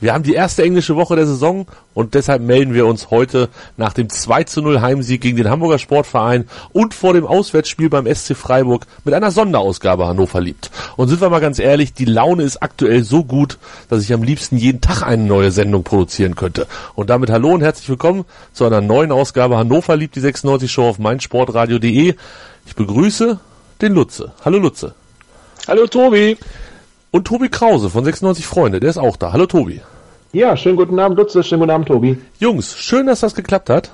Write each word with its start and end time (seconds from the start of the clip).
Wir 0.00 0.14
haben 0.14 0.22
die 0.22 0.34
erste 0.34 0.62
englische 0.62 0.94
Woche 0.94 1.16
der 1.16 1.26
Saison 1.26 1.66
und 1.92 2.14
deshalb 2.14 2.40
melden 2.40 2.72
wir 2.72 2.86
uns 2.86 3.10
heute 3.10 3.48
nach 3.76 3.92
dem 3.92 4.08
2 4.08 4.44
zu 4.44 4.62
0 4.62 4.80
Heimsieg 4.80 5.20
gegen 5.20 5.36
den 5.36 5.50
Hamburger 5.50 5.80
Sportverein 5.80 6.48
und 6.72 6.94
vor 6.94 7.14
dem 7.14 7.26
Auswärtsspiel 7.26 7.90
beim 7.90 8.06
SC 8.06 8.36
Freiburg 8.36 8.86
mit 9.04 9.12
einer 9.12 9.32
Sonderausgabe 9.32 10.06
Hannover 10.06 10.40
liebt. 10.40 10.70
Und 10.96 11.08
sind 11.08 11.20
wir 11.20 11.30
mal 11.30 11.40
ganz 11.40 11.58
ehrlich, 11.58 11.94
die 11.94 12.04
Laune 12.04 12.44
ist 12.44 12.62
aktuell 12.62 13.02
so 13.02 13.24
gut, 13.24 13.58
dass 13.88 14.04
ich 14.04 14.12
am 14.12 14.22
liebsten 14.22 14.56
jeden 14.56 14.80
Tag 14.80 15.02
eine 15.02 15.24
neue 15.24 15.50
Sendung 15.50 15.82
produzieren 15.82 16.36
könnte. 16.36 16.68
Und 16.94 17.10
damit 17.10 17.30
hallo 17.30 17.50
und 17.50 17.62
herzlich 17.62 17.88
willkommen 17.88 18.24
zu 18.52 18.66
einer 18.66 18.80
neuen 18.80 19.10
Ausgabe 19.10 19.56
Hannover 19.56 19.96
liebt 19.96 20.14
die 20.14 20.20
96 20.20 20.70
Show 20.70 20.88
auf 20.88 21.00
meinsportradio.de. 21.00 22.14
Ich 22.66 22.74
begrüße 22.76 23.40
den 23.82 23.94
Lutze. 23.94 24.30
Hallo 24.44 24.58
Lutze. 24.58 24.94
Hallo 25.66 25.88
Tobi. 25.88 26.38
Und 27.10 27.26
Tobi 27.26 27.48
Krause 27.48 27.88
von 27.88 28.04
96 28.04 28.46
Freunde, 28.46 28.80
der 28.80 28.90
ist 28.90 28.98
auch 28.98 29.16
da. 29.16 29.32
Hallo 29.32 29.46
Tobi. 29.46 29.80
Ja, 30.32 30.56
schönen 30.58 30.76
guten 30.76 30.98
Abend, 30.98 31.16
Lutze, 31.18 31.42
schönen 31.42 31.60
guten 31.60 31.70
Abend, 31.70 31.88
Tobi. 31.88 32.18
Jungs, 32.38 32.76
schön, 32.76 33.06
dass 33.06 33.20
das 33.20 33.34
geklappt 33.34 33.70
hat. 33.70 33.90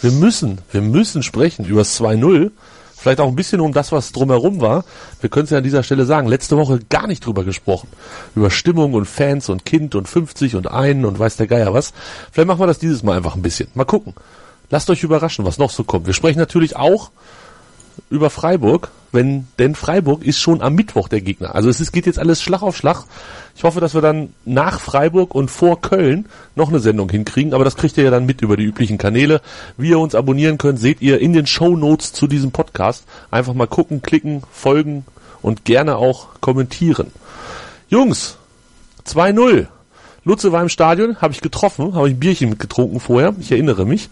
Wir 0.00 0.10
müssen, 0.10 0.58
wir 0.72 0.80
müssen 0.80 1.22
sprechen 1.22 1.66
über 1.66 1.82
das 1.82 2.00
2-0. 2.00 2.50
Vielleicht 2.96 3.20
auch 3.20 3.28
ein 3.28 3.36
bisschen 3.36 3.60
um 3.60 3.72
das, 3.72 3.92
was 3.92 4.12
drumherum 4.12 4.62
war. 4.62 4.84
Wir 5.20 5.28
können 5.28 5.44
es 5.44 5.50
ja 5.50 5.58
an 5.58 5.64
dieser 5.64 5.82
Stelle 5.82 6.06
sagen. 6.06 6.28
Letzte 6.28 6.56
Woche 6.56 6.80
gar 6.88 7.06
nicht 7.06 7.26
drüber 7.26 7.44
gesprochen. 7.44 7.88
Über 8.34 8.50
Stimmung 8.50 8.94
und 8.94 9.04
Fans 9.04 9.50
und 9.50 9.66
Kind 9.66 9.94
und 9.94 10.08
50 10.08 10.56
und 10.56 10.66
einen 10.66 11.04
und 11.04 11.18
weiß 11.18 11.36
der 11.36 11.46
Geier 11.46 11.74
was. 11.74 11.92
Vielleicht 12.32 12.48
machen 12.48 12.60
wir 12.60 12.66
das 12.66 12.78
dieses 12.78 13.02
Mal 13.02 13.18
einfach 13.18 13.36
ein 13.36 13.42
bisschen. 13.42 13.68
Mal 13.74 13.84
gucken. 13.84 14.14
Lasst 14.70 14.88
euch 14.88 15.02
überraschen, 15.02 15.44
was 15.44 15.58
noch 15.58 15.70
so 15.70 15.84
kommt. 15.84 16.06
Wir 16.06 16.14
sprechen 16.14 16.38
natürlich 16.38 16.76
auch 16.76 17.10
über 18.10 18.30
Freiburg, 18.30 18.90
wenn 19.12 19.46
denn 19.58 19.74
Freiburg 19.74 20.24
ist 20.24 20.38
schon 20.38 20.62
am 20.62 20.74
Mittwoch 20.74 21.08
der 21.08 21.20
Gegner. 21.20 21.54
Also 21.54 21.68
es 21.68 21.80
ist, 21.80 21.92
geht 21.92 22.06
jetzt 22.06 22.18
alles 22.18 22.42
Schlag 22.42 22.62
auf 22.62 22.76
Schlag. 22.76 23.04
Ich 23.56 23.64
hoffe, 23.64 23.80
dass 23.80 23.94
wir 23.94 24.00
dann 24.00 24.32
nach 24.44 24.80
Freiburg 24.80 25.34
und 25.34 25.50
vor 25.50 25.80
Köln 25.80 26.26
noch 26.54 26.68
eine 26.68 26.78
Sendung 26.78 27.10
hinkriegen, 27.10 27.52
aber 27.52 27.64
das 27.64 27.76
kriegt 27.76 27.96
ihr 27.98 28.04
ja 28.04 28.10
dann 28.10 28.26
mit 28.26 28.40
über 28.42 28.56
die 28.56 28.64
üblichen 28.64 28.98
Kanäle. 28.98 29.40
Wie 29.76 29.90
ihr 29.90 29.98
uns 29.98 30.14
abonnieren 30.14 30.58
könnt, 30.58 30.78
seht 30.78 31.02
ihr 31.02 31.20
in 31.20 31.32
den 31.32 31.46
Show 31.46 31.76
Notes 31.76 32.12
zu 32.12 32.26
diesem 32.26 32.52
Podcast. 32.52 33.04
Einfach 33.30 33.54
mal 33.54 33.66
gucken, 33.66 34.02
klicken, 34.02 34.42
folgen 34.52 35.04
und 35.42 35.64
gerne 35.64 35.96
auch 35.96 36.28
kommentieren. 36.40 37.12
Jungs, 37.88 38.36
2-0. 39.06 39.66
Lutze 40.24 40.52
war 40.52 40.60
im 40.60 40.68
Stadion, 40.68 41.16
habe 41.20 41.32
ich 41.32 41.40
getroffen, 41.40 41.94
habe 41.94 42.08
ich 42.08 42.14
ein 42.14 42.20
Bierchen 42.20 42.50
mitgetrunken 42.50 43.00
vorher, 43.00 43.34
ich 43.40 43.50
erinnere 43.50 43.86
mich. 43.86 44.10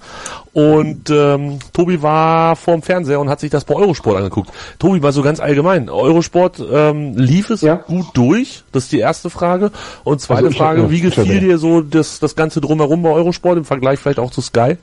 Und 0.55 1.11
ähm, 1.11 1.59
Tobi 1.73 2.03
war 2.03 2.57
vorm 2.57 2.83
Fernseher 2.83 3.21
und 3.21 3.29
hat 3.29 3.41
sich 3.41 3.51
das 3.51 3.65
bei 3.65 3.75
Eurosport 3.75 4.17
angeguckt. 4.17 4.51
Tobi, 4.79 5.01
mal 5.01 5.13
so 5.13 5.23
ganz 5.23 5.39
allgemein, 5.39 5.91
Eurosport, 5.91 6.63
ähm, 6.73 7.15
lief 7.17 7.51
es 7.51 7.61
ja. 7.61 7.75
gut 7.75 8.07
durch? 8.15 8.65
Das 8.73 8.85
ist 8.85 8.93
die 8.93 9.01
erste 9.01 9.29
Frage. 9.29 9.71
Und 10.05 10.21
zweite 10.21 10.47
also 10.47 10.57
Frage, 10.57 10.85
hab, 10.85 10.91
wie 10.91 11.01
gefiel 11.01 11.41
dir 11.41 11.59
so 11.59 11.83
das, 11.83 12.21
das 12.21 12.35
Ganze 12.35 12.61
drumherum 12.61 13.03
bei 13.03 13.11
Eurosport 13.11 13.59
im 13.59 13.65
Vergleich 13.65 13.99
vielleicht 13.99 14.19
auch 14.19 14.31
zu 14.31 14.41
Sky? 14.41 14.79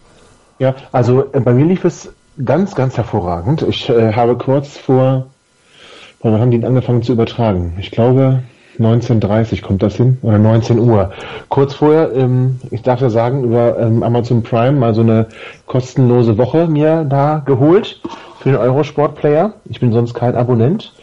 Ja, 0.60 0.76
also 0.92 1.26
äh, 1.34 1.40
bei 1.40 1.54
mir 1.54 1.66
lief 1.66 1.86
es 1.86 2.10
ganz, 2.44 2.76
ganz 2.76 2.98
hervorragend. 2.98 3.64
Ich 3.64 3.90
äh, 3.90 4.14
habe 4.14 4.38
kurz 4.38 4.78
vor, 4.78 5.26
wann 6.22 6.40
haben 6.40 6.52
die 6.52 6.64
angefangen 6.64 7.02
zu 7.02 7.14
übertragen? 7.14 7.78
Ich 7.80 7.90
glaube 7.90 8.44
19.30 8.80 9.62
kommt 9.62 9.84
das 9.84 9.96
hin 9.96 10.18
oder 10.22 10.38
19 10.38 10.80
Uhr. 10.80 11.12
Kurz 11.50 11.76
vorher, 11.76 12.14
ähm, 12.14 12.60
ich 12.72 12.82
darf 12.82 13.02
ja 13.02 13.10
sagen, 13.10 13.44
über 13.44 13.78
ähm, 13.80 14.04
Amazon 14.04 14.44
Prime 14.44 14.74
mal 14.74 14.94
so 14.94 15.02
eine 15.02 15.28
kostenlose 15.66 16.38
Woche 16.38 16.68
mir 16.68 17.06
da 17.06 17.42
geholt 17.46 18.02
für 18.40 18.50
den 18.50 18.58
Eurosport-Player. 18.58 19.54
Ich 19.70 19.80
bin 19.80 19.92
sonst 19.92 20.14
kein 20.14 20.36
Abonnent 20.36 20.94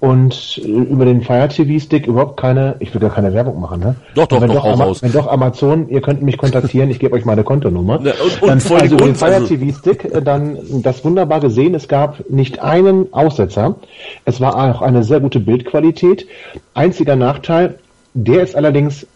und 0.00 0.60
äh, 0.62 0.68
über 0.68 1.04
den 1.04 1.22
Fire 1.22 1.48
TV 1.48 1.82
Stick 1.82 2.06
überhaupt 2.06 2.38
keine, 2.38 2.76
ich 2.80 2.92
will 2.92 3.00
gar 3.00 3.10
keine 3.10 3.32
Werbung 3.32 3.60
machen, 3.60 3.80
ne? 3.80 3.96
Doch, 4.14 4.26
doch, 4.26 4.40
wenn 4.40 4.48
doch, 4.48 4.64
doch, 4.64 4.72
Ama 4.72 4.92
wenn 5.00 5.12
doch 5.12 5.26
Amazon, 5.26 5.88
ihr 5.88 6.00
könnt 6.00 6.22
mich 6.22 6.36
kontaktieren, 6.36 6.90
ich 6.90 6.98
gebe 6.98 7.14
euch 7.14 7.24
meine 7.24 7.44
Kontonummer. 7.44 8.00
Ja, 8.02 8.12
und, 8.22 8.42
und 8.42 8.70
dann, 8.70 8.80
also 8.80 8.96
den 8.96 9.14
Fire 9.14 9.34
also 9.34 9.46
TV 9.46 9.76
Stick, 9.78 10.04
äh, 10.04 10.20
dann 10.20 10.58
das 10.82 11.04
wunderbar 11.04 11.40
gesehen, 11.40 11.74
es 11.74 11.88
gab 11.88 12.28
nicht 12.28 12.60
einen 12.60 13.12
Aussetzer. 13.12 13.76
Es 14.24 14.40
war 14.40 14.56
auch 14.56 14.82
eine 14.82 15.02
sehr 15.02 15.20
gute 15.20 15.40
Bildqualität. 15.40 16.26
Einziger 16.74 17.16
Nachteil, 17.16 17.78
der 18.14 18.42
ist 18.42 18.54
allerdings 18.54 19.06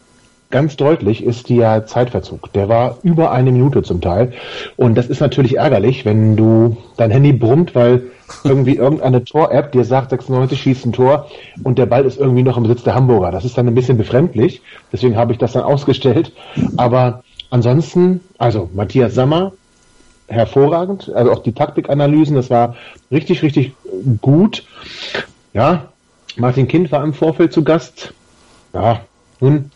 ganz 0.50 0.76
deutlich 0.76 1.24
ist 1.24 1.48
der 1.48 1.86
Zeitverzug. 1.86 2.52
Der 2.52 2.68
war 2.68 2.98
über 3.02 3.30
eine 3.30 3.52
Minute 3.52 3.82
zum 3.82 4.00
Teil. 4.00 4.32
Und 4.76 4.96
das 4.96 5.06
ist 5.06 5.20
natürlich 5.20 5.56
ärgerlich, 5.56 6.04
wenn 6.04 6.36
du 6.36 6.76
dein 6.96 7.10
Handy 7.10 7.32
brummt, 7.32 7.74
weil 7.74 8.02
irgendwie 8.44 8.76
irgendeine 8.76 9.24
Tor-App 9.24 9.72
dir 9.72 9.84
sagt, 9.84 10.10
96 10.10 10.60
schießt 10.60 10.86
ein 10.86 10.92
Tor 10.92 11.28
und 11.62 11.78
der 11.78 11.86
Ball 11.86 12.04
ist 12.04 12.18
irgendwie 12.18 12.42
noch 12.42 12.56
im 12.56 12.64
Besitz 12.64 12.82
der 12.82 12.94
Hamburger. 12.94 13.30
Das 13.30 13.44
ist 13.44 13.56
dann 13.58 13.66
ein 13.66 13.74
bisschen 13.74 13.98
befremdlich. 13.98 14.62
Deswegen 14.92 15.16
habe 15.16 15.32
ich 15.32 15.38
das 15.38 15.52
dann 15.52 15.62
ausgestellt. 15.62 16.32
Aber 16.76 17.22
ansonsten, 17.50 18.20
also 18.38 18.68
Matthias 18.74 19.14
Sammer, 19.14 19.52
hervorragend. 20.30 21.10
Also 21.14 21.32
auch 21.32 21.42
die 21.42 21.52
Taktikanalysen, 21.52 22.36
das 22.36 22.50
war 22.50 22.76
richtig, 23.10 23.42
richtig 23.42 23.72
gut. 24.20 24.64
Ja, 25.52 25.88
Martin 26.36 26.68
Kind 26.68 26.92
war 26.92 27.02
im 27.02 27.12
Vorfeld 27.12 27.52
zu 27.52 27.64
Gast. 27.64 28.14
Ja, 28.72 29.00
nun, 29.40 29.70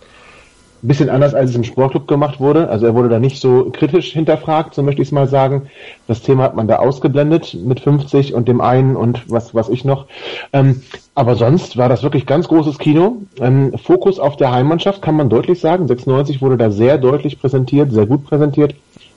bisschen 0.87 1.09
anders, 1.09 1.34
als 1.34 1.50
es 1.50 1.56
im 1.56 1.65
Sportclub 1.65 2.06
gemacht 2.06 2.41
wurde. 2.41 2.69
Also 2.69 2.87
er 2.87 2.95
wurde 2.95 3.09
da 3.09 3.19
nicht 3.19 3.41
so 3.41 3.71
kritisch 3.72 4.12
hinterfragt, 4.12 4.75
so 4.75 4.83
möchte 4.83 5.03
ich 5.03 5.09
es 5.09 5.12
mal 5.12 5.27
sagen. 5.27 5.69
Das 6.06 6.22
Thema 6.22 6.45
hat 6.45 6.56
man 6.56 6.69
da 6.69 6.77
ausgeblendet 6.77 7.55
mit 7.55 7.81
50 7.81 8.34
und 8.34 8.49
dem 8.49 8.61
einen 8.61 8.97
und 8.97 9.31
was, 9.31 9.55
was 9.55 9.69
ich 9.69 9.84
noch. 9.84 10.06
Ähm, 10.53 10.83
aber 11.15 11.37
sonst 11.37 11.77
war 11.77 11.89
das 11.89 12.03
wirklich 12.03 12.27
ganz 12.27 12.49
großes 12.49 12.78
Kino. 12.78 13.17
Ähm, 13.41 13.73
Fokus 13.78 14.19
auf 14.19 14.37
der 14.37 14.53
Heimmannschaft 14.53 15.00
kann 15.00 15.17
man 15.17 15.28
deutlich 15.28 15.61
sagen. 15.61 15.89
96 15.89 16.43
wurde 16.43 16.56
da 16.56 16.71
sehr 16.71 16.99
deutlich 16.99 17.41
präsentiert, 17.41 17.93
sehr 17.93 18.06
gut 18.06 18.25
präsentiert 18.25 18.75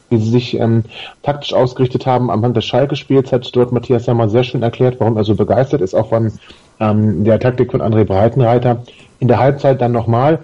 wie 0.10 0.18
sie 0.18 0.30
sich 0.30 0.58
ähm, 0.58 0.84
taktisch 1.22 1.54
ausgerichtet 1.54 2.06
haben 2.06 2.32
am 2.32 2.44
Hand 2.44 2.56
des 2.56 2.66
Schalke-Spiels, 2.66 3.32
hat 3.32 3.54
dort 3.56 3.72
Matthias 3.72 4.06
Sammer 4.06 4.30
sehr 4.30 4.44
schön 4.44 4.64
erklärt, 4.64 5.00
warum 5.00 5.18
er 5.18 5.24
so 5.24 5.36
begeistert 5.36 5.82
ist, 5.82 5.94
auch 5.94 6.10
von 6.10 6.32
ähm, 6.80 7.24
der 7.24 7.40
Taktik 7.40 7.72
von 7.72 7.82
André 7.82 8.06
Breitenreiter. 8.06 8.84
In 9.20 9.28
der 9.28 9.40
Halbzeit 9.40 9.82
dann 9.82 9.92
nochmal 9.92 10.40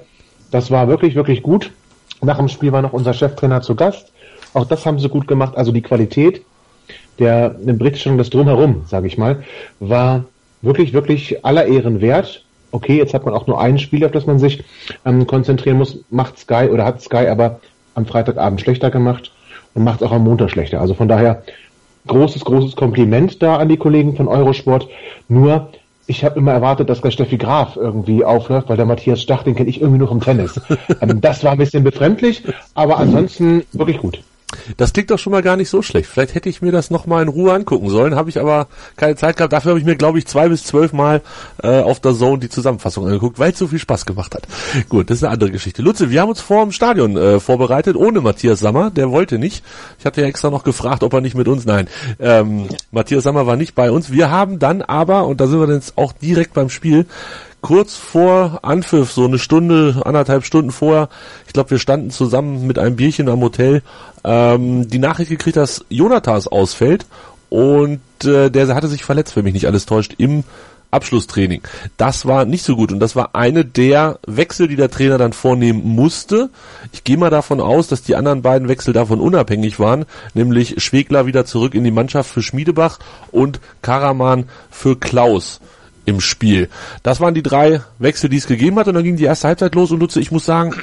das 0.53 0.69
war 0.69 0.87
wirklich, 0.87 1.15
wirklich 1.15 1.41
gut. 1.41 1.71
Nach 2.21 2.37
dem 2.37 2.47
Spiel 2.47 2.71
war 2.71 2.81
noch 2.81 2.93
unser 2.93 3.13
Cheftrainer 3.13 3.61
zu 3.61 3.75
Gast. 3.75 4.11
Auch 4.53 4.65
das 4.65 4.85
haben 4.85 4.99
sie 4.99 5.09
gut 5.09 5.27
gemacht. 5.27 5.57
Also 5.57 5.71
die 5.71 5.81
Qualität 5.81 6.43
der, 7.19 7.49
Berichterstattung, 7.49 8.17
das 8.17 8.29
Drumherum, 8.29 8.83
sage 8.87 9.07
ich 9.07 9.17
mal, 9.17 9.43
war 9.79 10.25
wirklich, 10.61 10.93
wirklich 10.93 11.43
aller 11.43 11.65
Ehren 11.65 12.01
wert. 12.01 12.45
Okay, 12.71 12.97
jetzt 12.97 13.13
hat 13.13 13.25
man 13.25 13.33
auch 13.33 13.47
nur 13.47 13.59
ein 13.59 13.79
Spiel, 13.79 14.05
auf 14.05 14.11
das 14.11 14.25
man 14.25 14.39
sich 14.39 14.63
ähm, 15.05 15.27
konzentrieren 15.27 15.77
muss. 15.77 15.99
Macht 16.09 16.39
Sky 16.39 16.69
oder 16.71 16.85
hat 16.85 17.01
Sky 17.01 17.27
aber 17.27 17.59
am 17.95 18.05
Freitagabend 18.05 18.61
schlechter 18.61 18.89
gemacht 18.89 19.31
und 19.73 19.83
macht 19.83 20.01
es 20.01 20.07
auch 20.07 20.11
am 20.11 20.23
Montag 20.23 20.51
schlechter. 20.51 20.81
Also 20.81 20.93
von 20.93 21.07
daher 21.07 21.43
großes, 22.07 22.45
großes 22.45 22.75
Kompliment 22.75 23.41
da 23.41 23.57
an 23.57 23.69
die 23.69 23.77
Kollegen 23.77 24.15
von 24.15 24.27
Eurosport. 24.27 24.87
Nur 25.27 25.69
ich 26.05 26.23
habe 26.23 26.37
immer 26.37 26.51
erwartet, 26.51 26.89
dass 26.89 27.01
der 27.01 27.11
Steffi 27.11 27.37
Graf 27.37 27.75
irgendwie 27.77 28.25
aufläuft, 28.25 28.69
weil 28.69 28.77
der 28.77 28.85
Matthias 28.85 29.21
Stach, 29.21 29.43
den 29.43 29.55
kenne 29.55 29.69
ich 29.69 29.79
irgendwie 29.79 29.99
nur 29.99 30.09
vom 30.09 30.19
Tennis. 30.19 30.59
ähm, 31.01 31.21
das 31.21 31.43
war 31.43 31.53
ein 31.53 31.57
bisschen 31.57 31.83
befremdlich, 31.83 32.43
aber 32.73 32.97
ansonsten 32.97 33.63
wirklich 33.71 33.99
gut. 33.99 34.19
Das 34.77 34.93
klingt 34.93 35.11
doch 35.11 35.19
schon 35.19 35.31
mal 35.31 35.41
gar 35.41 35.57
nicht 35.57 35.69
so 35.69 35.81
schlecht. 35.81 36.09
Vielleicht 36.09 36.35
hätte 36.35 36.49
ich 36.49 36.61
mir 36.61 36.71
das 36.71 36.89
nochmal 36.89 37.23
in 37.23 37.29
Ruhe 37.29 37.53
angucken 37.53 37.89
sollen, 37.89 38.15
habe 38.15 38.29
ich 38.29 38.39
aber 38.39 38.67
keine 38.95 39.15
Zeit 39.15 39.37
gehabt. 39.37 39.53
Dafür 39.53 39.71
habe 39.71 39.79
ich 39.79 39.85
mir, 39.85 39.95
glaube 39.95 40.19
ich, 40.19 40.25
zwei 40.25 40.49
bis 40.49 40.63
zwölf 40.63 40.93
Mal 40.93 41.21
äh, 41.61 41.81
auf 41.81 41.99
der 41.99 42.13
Zone 42.13 42.39
die 42.39 42.49
Zusammenfassung 42.49 43.05
angeguckt, 43.05 43.39
weil 43.39 43.51
es 43.51 43.59
so 43.59 43.67
viel 43.67 43.79
Spaß 43.79 44.05
gemacht 44.05 44.35
hat. 44.35 44.47
Gut, 44.89 45.09
das 45.09 45.17
ist 45.17 45.23
eine 45.23 45.33
andere 45.33 45.51
Geschichte. 45.51 45.81
Lutze, 45.81 46.09
wir 46.09 46.21
haben 46.21 46.29
uns 46.29 46.41
vor 46.41 46.63
dem 46.63 46.71
Stadion 46.71 47.17
äh, 47.17 47.39
vorbereitet, 47.39 47.95
ohne 47.95 48.21
Matthias 48.21 48.59
Sammer, 48.59 48.91
der 48.91 49.11
wollte 49.11 49.39
nicht. 49.39 49.63
Ich 49.99 50.05
hatte 50.05 50.21
ja 50.21 50.27
extra 50.27 50.49
noch 50.49 50.63
gefragt, 50.63 51.03
ob 51.03 51.13
er 51.13 51.21
nicht 51.21 51.35
mit 51.35 51.47
uns, 51.47 51.65
nein, 51.65 51.87
ähm, 52.19 52.67
Matthias 52.91 53.23
Sammer 53.23 53.47
war 53.47 53.55
nicht 53.55 53.75
bei 53.75 53.91
uns. 53.91 54.11
Wir 54.11 54.29
haben 54.31 54.59
dann 54.59 54.81
aber, 54.81 55.27
und 55.27 55.41
da 55.41 55.47
sind 55.47 55.59
wir 55.59 55.73
jetzt 55.73 55.97
auch 55.97 56.13
direkt 56.13 56.53
beim 56.53 56.69
Spiel, 56.69 57.05
kurz 57.63 57.95
vor 57.95 58.59
Anpfiff, 58.61 59.11
so 59.11 59.25
eine 59.25 59.39
Stunde, 59.39 60.01
anderthalb 60.05 60.45
Stunden 60.45 60.71
vorher, 60.71 61.09
ich 61.47 61.53
glaube, 61.53 61.71
wir 61.71 61.79
standen 61.79 62.11
zusammen 62.11 62.67
mit 62.67 62.77
einem 62.77 62.97
Bierchen 62.97 63.29
am 63.29 63.41
Hotel, 63.41 63.81
ähm, 64.23 64.87
die 64.89 64.99
Nachricht 64.99 65.31
gekriegt, 65.31 65.57
dass 65.57 65.83
Jonathas 65.89 66.47
ausfällt 66.47 67.07
und 67.49 68.01
äh, 68.25 68.51
der 68.51 68.75
hatte 68.75 68.89
sich 68.89 69.03
verletzt, 69.03 69.35
wenn 69.35 69.45
mich 69.45 69.53
nicht 69.53 69.65
alles 69.65 69.85
täuscht, 69.85 70.13
im 70.17 70.43
Abschlusstraining. 70.91 71.61
Das 71.95 72.25
war 72.25 72.45
nicht 72.45 72.63
so 72.65 72.75
gut 72.75 72.91
und 72.91 72.99
das 72.99 73.15
war 73.15 73.33
eine 73.33 73.63
der 73.63 74.19
Wechsel, 74.27 74.67
die 74.67 74.75
der 74.75 74.91
Trainer 74.91 75.17
dann 75.17 75.33
vornehmen 75.33 75.81
musste. 75.83 76.49
Ich 76.91 77.05
gehe 77.05 77.17
mal 77.17 77.29
davon 77.29 77.61
aus, 77.61 77.87
dass 77.87 78.03
die 78.03 78.15
anderen 78.15 78.41
beiden 78.41 78.67
Wechsel 78.67 78.93
davon 78.93 79.21
unabhängig 79.21 79.79
waren, 79.79 80.05
nämlich 80.33 80.83
Schwegler 80.83 81.25
wieder 81.25 81.45
zurück 81.45 81.75
in 81.75 81.85
die 81.85 81.91
Mannschaft 81.91 82.29
für 82.29 82.43
Schmiedebach 82.43 82.99
und 83.31 83.61
Karaman 83.81 84.49
für 84.69 84.97
Klaus 84.97 85.61
im 86.05 86.21
Spiel. 86.21 86.69
Das 87.01 87.19
waren 87.19 87.33
die 87.33 87.43
drei 87.43 87.81
Wechsel, 87.99 88.29
die 88.29 88.37
es 88.37 88.47
gegeben 88.47 88.77
hat 88.79 88.87
und 88.87 88.95
dann 88.95 89.03
ging 89.03 89.15
die 89.15 89.23
erste 89.23 89.47
Halbzeit 89.47 89.75
los 89.75 89.91
und 89.91 89.99
Nutze, 89.99 90.19
ich 90.19 90.31
muss 90.31 90.45
sagen, 90.45 90.73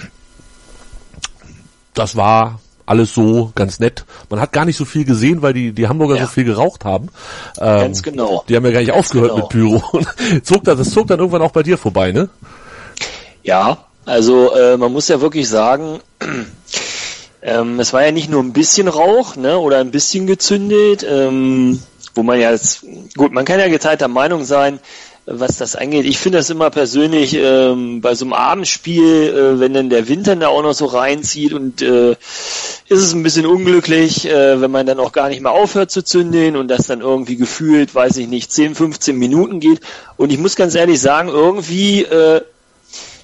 das 1.94 2.16
war 2.16 2.60
alles 2.86 3.14
so 3.14 3.52
ganz 3.54 3.78
nett. 3.78 4.04
Man 4.30 4.40
hat 4.40 4.52
gar 4.52 4.64
nicht 4.64 4.76
so 4.76 4.84
viel 4.84 5.04
gesehen, 5.04 5.42
weil 5.42 5.52
die, 5.52 5.72
die 5.72 5.86
Hamburger 5.86 6.16
ja. 6.16 6.22
so 6.22 6.28
viel 6.28 6.44
geraucht 6.44 6.84
haben. 6.84 7.08
Ähm, 7.58 7.78
ganz 7.78 8.02
genau. 8.02 8.44
Die 8.48 8.56
haben 8.56 8.64
ja 8.64 8.72
gar 8.72 8.80
nicht 8.80 8.88
ganz 8.88 8.98
aufgehört 8.98 9.30
genau. 9.30 9.42
mit 9.42 9.48
Pyro. 9.48 10.40
zog 10.42 10.64
das, 10.64 10.78
das 10.78 10.90
zog 10.90 11.06
dann 11.06 11.20
irgendwann 11.20 11.42
auch 11.42 11.52
bei 11.52 11.62
dir 11.62 11.78
vorbei, 11.78 12.10
ne? 12.10 12.28
Ja, 13.44 13.84
also 14.06 14.54
äh, 14.54 14.76
man 14.76 14.92
muss 14.92 15.06
ja 15.06 15.20
wirklich 15.20 15.48
sagen, 15.48 16.00
ähm, 17.42 17.78
es 17.78 17.92
war 17.92 18.04
ja 18.04 18.10
nicht 18.10 18.28
nur 18.28 18.42
ein 18.42 18.52
bisschen 18.52 18.88
Rauch, 18.88 19.36
ne, 19.36 19.58
oder 19.58 19.78
ein 19.78 19.92
bisschen 19.92 20.26
gezündet, 20.26 21.06
ähm, 21.08 21.80
wo 22.14 22.24
man 22.24 22.40
ja 22.40 22.50
jetzt, 22.50 22.84
gut, 23.16 23.32
man 23.32 23.44
kann 23.44 23.60
ja 23.60 23.68
geteilter 23.68 24.08
Meinung 24.08 24.44
sein, 24.44 24.80
was 25.32 25.56
das 25.56 25.76
angeht. 25.76 26.06
Ich 26.06 26.18
finde 26.18 26.38
das 26.38 26.50
immer 26.50 26.70
persönlich 26.70 27.34
ähm, 27.34 28.00
bei 28.00 28.14
so 28.14 28.24
einem 28.24 28.32
Abendspiel, 28.32 29.04
äh, 29.04 29.60
wenn 29.60 29.72
dann 29.72 29.88
der 29.88 30.08
Winter 30.08 30.34
da 30.36 30.48
auch 30.48 30.62
noch 30.62 30.72
so 30.72 30.86
reinzieht 30.86 31.52
und 31.52 31.82
äh, 31.82 32.12
ist 32.12 32.18
es 32.88 33.12
ein 33.12 33.22
bisschen 33.22 33.46
unglücklich, 33.46 34.28
äh, 34.28 34.60
wenn 34.60 34.70
man 34.70 34.86
dann 34.86 34.98
auch 34.98 35.12
gar 35.12 35.28
nicht 35.28 35.40
mehr 35.40 35.52
aufhört 35.52 35.90
zu 35.90 36.02
zünden 36.02 36.56
und 36.56 36.68
das 36.68 36.86
dann 36.86 37.00
irgendwie 37.00 37.36
gefühlt, 37.36 37.94
weiß 37.94 38.16
ich 38.16 38.28
nicht, 38.28 38.52
10, 38.52 38.74
15 38.74 39.16
Minuten 39.16 39.60
geht. 39.60 39.80
Und 40.16 40.32
ich 40.32 40.38
muss 40.38 40.56
ganz 40.56 40.74
ehrlich 40.74 41.00
sagen, 41.00 41.28
irgendwie 41.28 42.02
äh, 42.02 42.42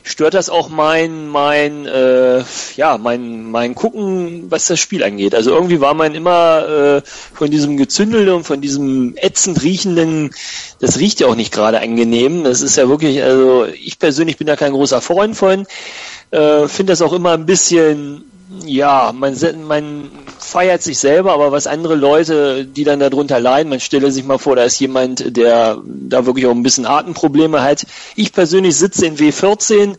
stört 0.06 0.34
das 0.34 0.48
auch 0.48 0.68
mein 0.68 1.26
mein 1.26 1.84
äh, 1.84 2.44
ja 2.76 2.96
mein 2.96 3.50
mein 3.50 3.74
gucken 3.74 4.46
was 4.50 4.68
das 4.68 4.78
Spiel 4.78 5.02
angeht. 5.02 5.34
Also 5.34 5.50
irgendwie 5.50 5.80
war 5.80 5.94
man 5.94 6.14
immer 6.14 6.68
äh, 6.68 7.02
von 7.34 7.50
diesem 7.50 7.76
gezündelte 7.76 8.34
und 8.36 8.44
von 8.44 8.60
diesem 8.60 9.14
ätzend 9.16 9.62
riechenden 9.62 10.30
das 10.78 11.00
riecht 11.00 11.18
ja 11.20 11.26
auch 11.26 11.34
nicht 11.34 11.52
gerade 11.52 11.80
angenehm. 11.80 12.44
Das 12.44 12.62
ist 12.62 12.76
ja 12.76 12.88
wirklich 12.88 13.20
also 13.22 13.66
ich 13.66 13.98
persönlich 13.98 14.36
bin 14.36 14.46
da 14.46 14.54
kein 14.54 14.72
großer 14.72 15.00
Freund 15.00 15.36
von. 15.36 15.66
Äh, 16.30 16.68
finde 16.68 16.92
das 16.92 17.02
auch 17.02 17.12
immer 17.12 17.32
ein 17.32 17.46
bisschen 17.46 18.30
ja, 18.64 19.12
man, 19.12 19.36
man 19.66 20.10
feiert 20.38 20.82
sich 20.82 20.98
selber, 20.98 21.32
aber 21.32 21.50
was 21.50 21.66
andere 21.66 21.96
Leute, 21.96 22.64
die 22.64 22.84
dann 22.84 23.00
darunter 23.00 23.40
leiden, 23.40 23.70
man 23.70 23.80
stelle 23.80 24.12
sich 24.12 24.24
mal 24.24 24.38
vor, 24.38 24.56
da 24.56 24.64
ist 24.64 24.78
jemand, 24.78 25.36
der 25.36 25.78
da 25.84 26.26
wirklich 26.26 26.46
auch 26.46 26.52
ein 26.52 26.62
bisschen 26.62 26.86
Atemprobleme 26.86 27.62
hat. 27.62 27.86
Ich 28.14 28.32
persönlich 28.32 28.76
sitze 28.76 29.06
in 29.06 29.16
W14. 29.16 29.96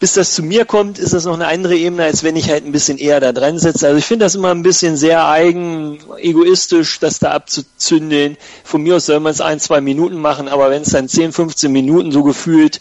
Bis 0.00 0.14
das 0.14 0.34
zu 0.34 0.42
mir 0.42 0.64
kommt, 0.64 0.98
ist 0.98 1.14
das 1.14 1.24
noch 1.24 1.34
eine 1.34 1.46
andere 1.46 1.76
Ebene, 1.76 2.02
als 2.02 2.24
wenn 2.24 2.36
ich 2.36 2.50
halt 2.50 2.66
ein 2.66 2.72
bisschen 2.72 2.98
eher 2.98 3.20
da 3.20 3.32
dran 3.32 3.58
sitze. 3.58 3.86
Also 3.86 3.96
ich 3.96 4.04
finde 4.04 4.26
das 4.26 4.34
immer 4.34 4.50
ein 4.50 4.64
bisschen 4.64 4.96
sehr 4.96 5.26
eigen, 5.28 5.98
egoistisch, 6.18 6.98
das 6.98 7.20
da 7.20 7.30
abzuzündeln. 7.30 8.36
Von 8.64 8.82
mir 8.82 8.96
aus 8.96 9.06
soll 9.06 9.20
man 9.20 9.30
es 9.30 9.40
ein, 9.40 9.60
zwei 9.60 9.80
Minuten 9.80 10.16
machen, 10.16 10.48
aber 10.48 10.68
wenn 10.70 10.82
es 10.82 10.90
dann 10.90 11.08
10, 11.08 11.32
15 11.32 11.70
Minuten 11.72 12.10
so 12.10 12.22
gefühlt 12.22 12.80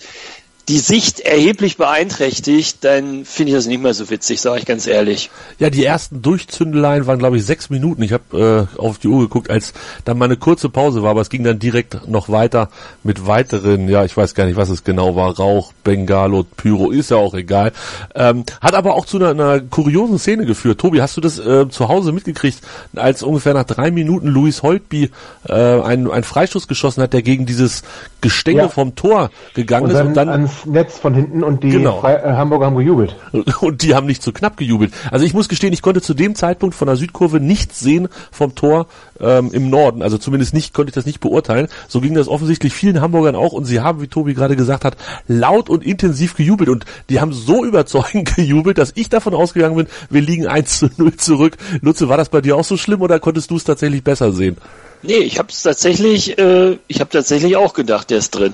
die 0.70 0.80
Sicht 0.80 1.20
erheblich 1.20 1.76
beeinträchtigt, 1.76 2.78
dann 2.86 3.26
finde 3.26 3.52
ich 3.52 3.58
das 3.58 3.66
nicht 3.66 3.82
mehr 3.82 3.94
so 3.94 4.10
witzig, 4.10 4.40
sage 4.40 4.60
ich 4.60 4.66
ganz 4.66 4.88
ehrlich. 4.88 5.30
Ja, 5.60 5.70
die 5.70 5.84
ersten 5.84 6.22
Durchzündeleien 6.22 7.06
waren, 7.06 7.20
glaube 7.20 7.36
ich, 7.36 7.46
sechs 7.46 7.70
Minuten. 7.70 8.02
Ich 8.02 8.14
habe 8.14 8.70
äh, 8.78 8.80
auf 8.80 8.98
die 8.98 9.10
Uhr 9.10 9.20
geguckt, 9.20 9.50
als 9.50 9.74
dann 10.06 10.18
mal 10.18 10.26
eine 10.26 10.38
kurze 10.38 10.70
Pause 10.70 11.04
war, 11.04 11.12
aber 11.12 11.22
es 11.22 11.30
ging 11.30 11.44
dann 11.44 11.60
direkt 11.60 12.08
noch 12.08 12.30
weiter 12.30 12.70
mit 13.04 13.28
weiteren, 13.28 13.90
ja, 13.90 14.06
ich 14.06 14.16
weiß 14.16 14.36
gar 14.36 14.46
nicht, 14.46 14.56
was 14.56 14.70
es 14.70 14.86
genau 14.86 15.18
war, 15.18 15.36
Rauch, 15.36 15.74
Bengalo, 15.84 16.46
Pyro, 16.56 16.92
ist 16.92 17.12
ja 17.12 17.18
auch 17.18 17.34
egal. 17.34 17.74
Ähm, 18.16 18.46
hat 18.62 18.74
aber 18.74 18.94
auch 18.94 19.06
zu 19.06 19.18
einer, 19.18 19.32
einer 19.32 19.60
kuriosen 19.60 20.18
Szene 20.18 20.46
geführt. 20.46 20.80
Tobi, 20.80 21.02
hast 21.02 21.18
du 21.18 21.22
das 21.22 21.40
äh, 21.40 21.68
zu 21.68 21.90
Hause 21.90 22.14
mitgekriegt, 22.14 22.60
als 22.96 23.22
ungefähr 23.22 23.54
nach 23.54 23.66
drei 23.66 23.92
Minuten 23.92 24.28
Luis 24.28 24.64
Holtby 24.64 25.12
äh, 25.50 25.54
einen, 25.54 26.10
einen 26.10 26.24
Freistoß 26.24 26.70
geschossen 26.70 27.04
hat, 27.04 27.12
der 27.12 27.22
gegen 27.22 27.46
dieses 27.46 27.84
Gestänge 28.22 28.62
ja. 28.62 28.70
vom 28.70 28.96
Tor 28.96 29.30
gegangen 29.54 29.88
und 29.88 29.92
ist 29.92 30.00
und 30.00 30.14
dann 30.14 30.50
Netz 30.66 30.98
von 30.98 31.14
hinten 31.14 31.44
und 31.44 31.64
die 31.64 31.70
genau. 31.70 32.00
Fre 32.00 32.24
äh, 32.24 32.34
Hamburger 32.34 32.68
haben 32.68 32.76
gejubelt. 32.76 33.16
Und 33.62 33.82
die 33.84 33.96
haben 33.96 34.08
nicht 34.08 34.22
zu 34.22 34.30
so 34.30 34.34
knapp 34.34 34.58
gejubelt. 34.58 34.94
Also 35.12 35.26
ich 35.26 35.34
muss 35.34 35.50
gestehen, 35.50 35.74
ich 35.74 35.82
konnte 35.82 36.02
zu 36.02 36.14
dem 36.14 36.36
Zeitpunkt 36.36 36.76
von 36.76 36.88
der 36.88 36.96
Südkurve 36.96 37.40
nichts 37.40 37.80
sehen 37.80 38.08
vom 38.32 38.56
Tor 38.56 38.88
ähm, 39.20 39.52
im 39.52 39.70
Norden. 39.70 40.02
Also 40.02 40.18
zumindest 40.18 40.54
nicht, 40.54 40.74
konnte 40.74 40.90
ich 40.90 40.96
das 40.96 41.06
nicht 41.06 41.20
beurteilen. 41.20 41.68
So 41.88 42.02
ging 42.02 42.14
das 42.14 42.28
offensichtlich 42.28 42.74
vielen 42.74 43.02
Hamburgern 43.02 43.36
auch 43.36 43.54
und 43.54 43.66
sie 43.66 43.82
haben, 43.82 44.02
wie 44.02 44.08
Tobi 44.08 44.34
gerade 44.34 44.56
gesagt 44.56 44.86
hat, 44.86 44.98
laut 45.28 45.70
und 45.70 45.84
intensiv 45.84 46.36
gejubelt 46.36 46.70
und 46.70 46.86
die 47.10 47.20
haben 47.20 47.34
so 47.34 47.64
überzeugend 47.66 48.36
gejubelt, 48.36 48.78
dass 48.78 48.92
ich 48.96 49.10
davon 49.10 49.34
ausgegangen 49.34 49.76
bin, 49.76 49.88
wir 50.10 50.22
liegen 50.22 50.48
1 50.48 50.80
zu 50.80 50.90
0 50.98 51.16
zurück. 51.16 51.58
Nutze, 51.82 52.10
war 52.10 52.18
das 52.18 52.30
bei 52.30 52.42
dir 52.42 52.56
auch 52.56 52.64
so 52.64 52.78
schlimm 52.78 53.02
oder 53.02 53.20
konntest 53.20 53.52
du 53.52 53.56
es 53.56 53.64
tatsächlich 53.64 54.04
besser 54.04 54.32
sehen? 54.32 54.58
Nee, 55.04 55.18
ich 55.18 55.38
habe 55.38 55.50
es 55.50 55.62
tatsächlich, 55.64 56.38
äh, 56.38 56.78
ich 56.88 57.02
habe 57.02 57.10
tatsächlich 57.10 57.58
auch 57.58 57.74
gedacht, 57.74 58.10
der 58.10 58.20
ist 58.20 58.32
drin. 58.32 58.54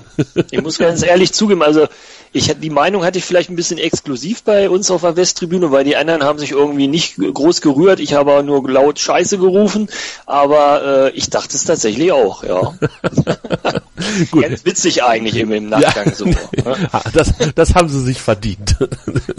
Ich 0.52 0.62
muss 0.62 0.80
ganz 0.80 1.04
ehrlich 1.04 1.32
zugeben, 1.32 1.62
also 1.62 1.88
ich 2.32 2.54
die 2.60 2.70
Meinung 2.70 3.04
hatte 3.04 3.18
ich 3.18 3.26
vielleicht 3.26 3.50
ein 3.50 3.56
bisschen 3.56 3.78
exklusiv 3.78 4.44
bei 4.44 4.70
uns 4.70 4.92
auf 4.92 5.02
der 5.02 5.16
Westtribüne, 5.16 5.72
weil 5.72 5.84
die 5.84 5.96
anderen 5.96 6.24
haben 6.24 6.40
sich 6.40 6.52
irgendwie 6.52 6.88
nicht 6.88 7.18
groß 7.18 7.62
gerührt. 7.62 8.00
Ich 8.00 8.14
habe 8.14 8.44
nur 8.44 8.70
laut 8.70 9.00
Scheiße 9.00 9.38
gerufen, 9.38 9.90
aber 10.26 11.10
äh, 11.14 11.18
ich 11.18 11.30
dachte 11.30 11.56
es 11.56 11.64
tatsächlich 11.64 12.12
auch, 12.12 12.44
ja. 12.44 12.74
Gut. 14.32 14.44
Ganz 14.44 14.66
witzig 14.66 15.04
eigentlich 15.04 15.36
im, 15.36 15.52
im 15.52 15.70
Nachgang 15.70 16.08
ja, 16.08 16.14
so. 16.14 16.26
Ne? 16.26 16.36
das, 17.14 17.34
das 17.56 17.76
haben 17.76 17.90
sie 17.90 18.02
sich 18.02 18.22
verdient. 18.22 18.78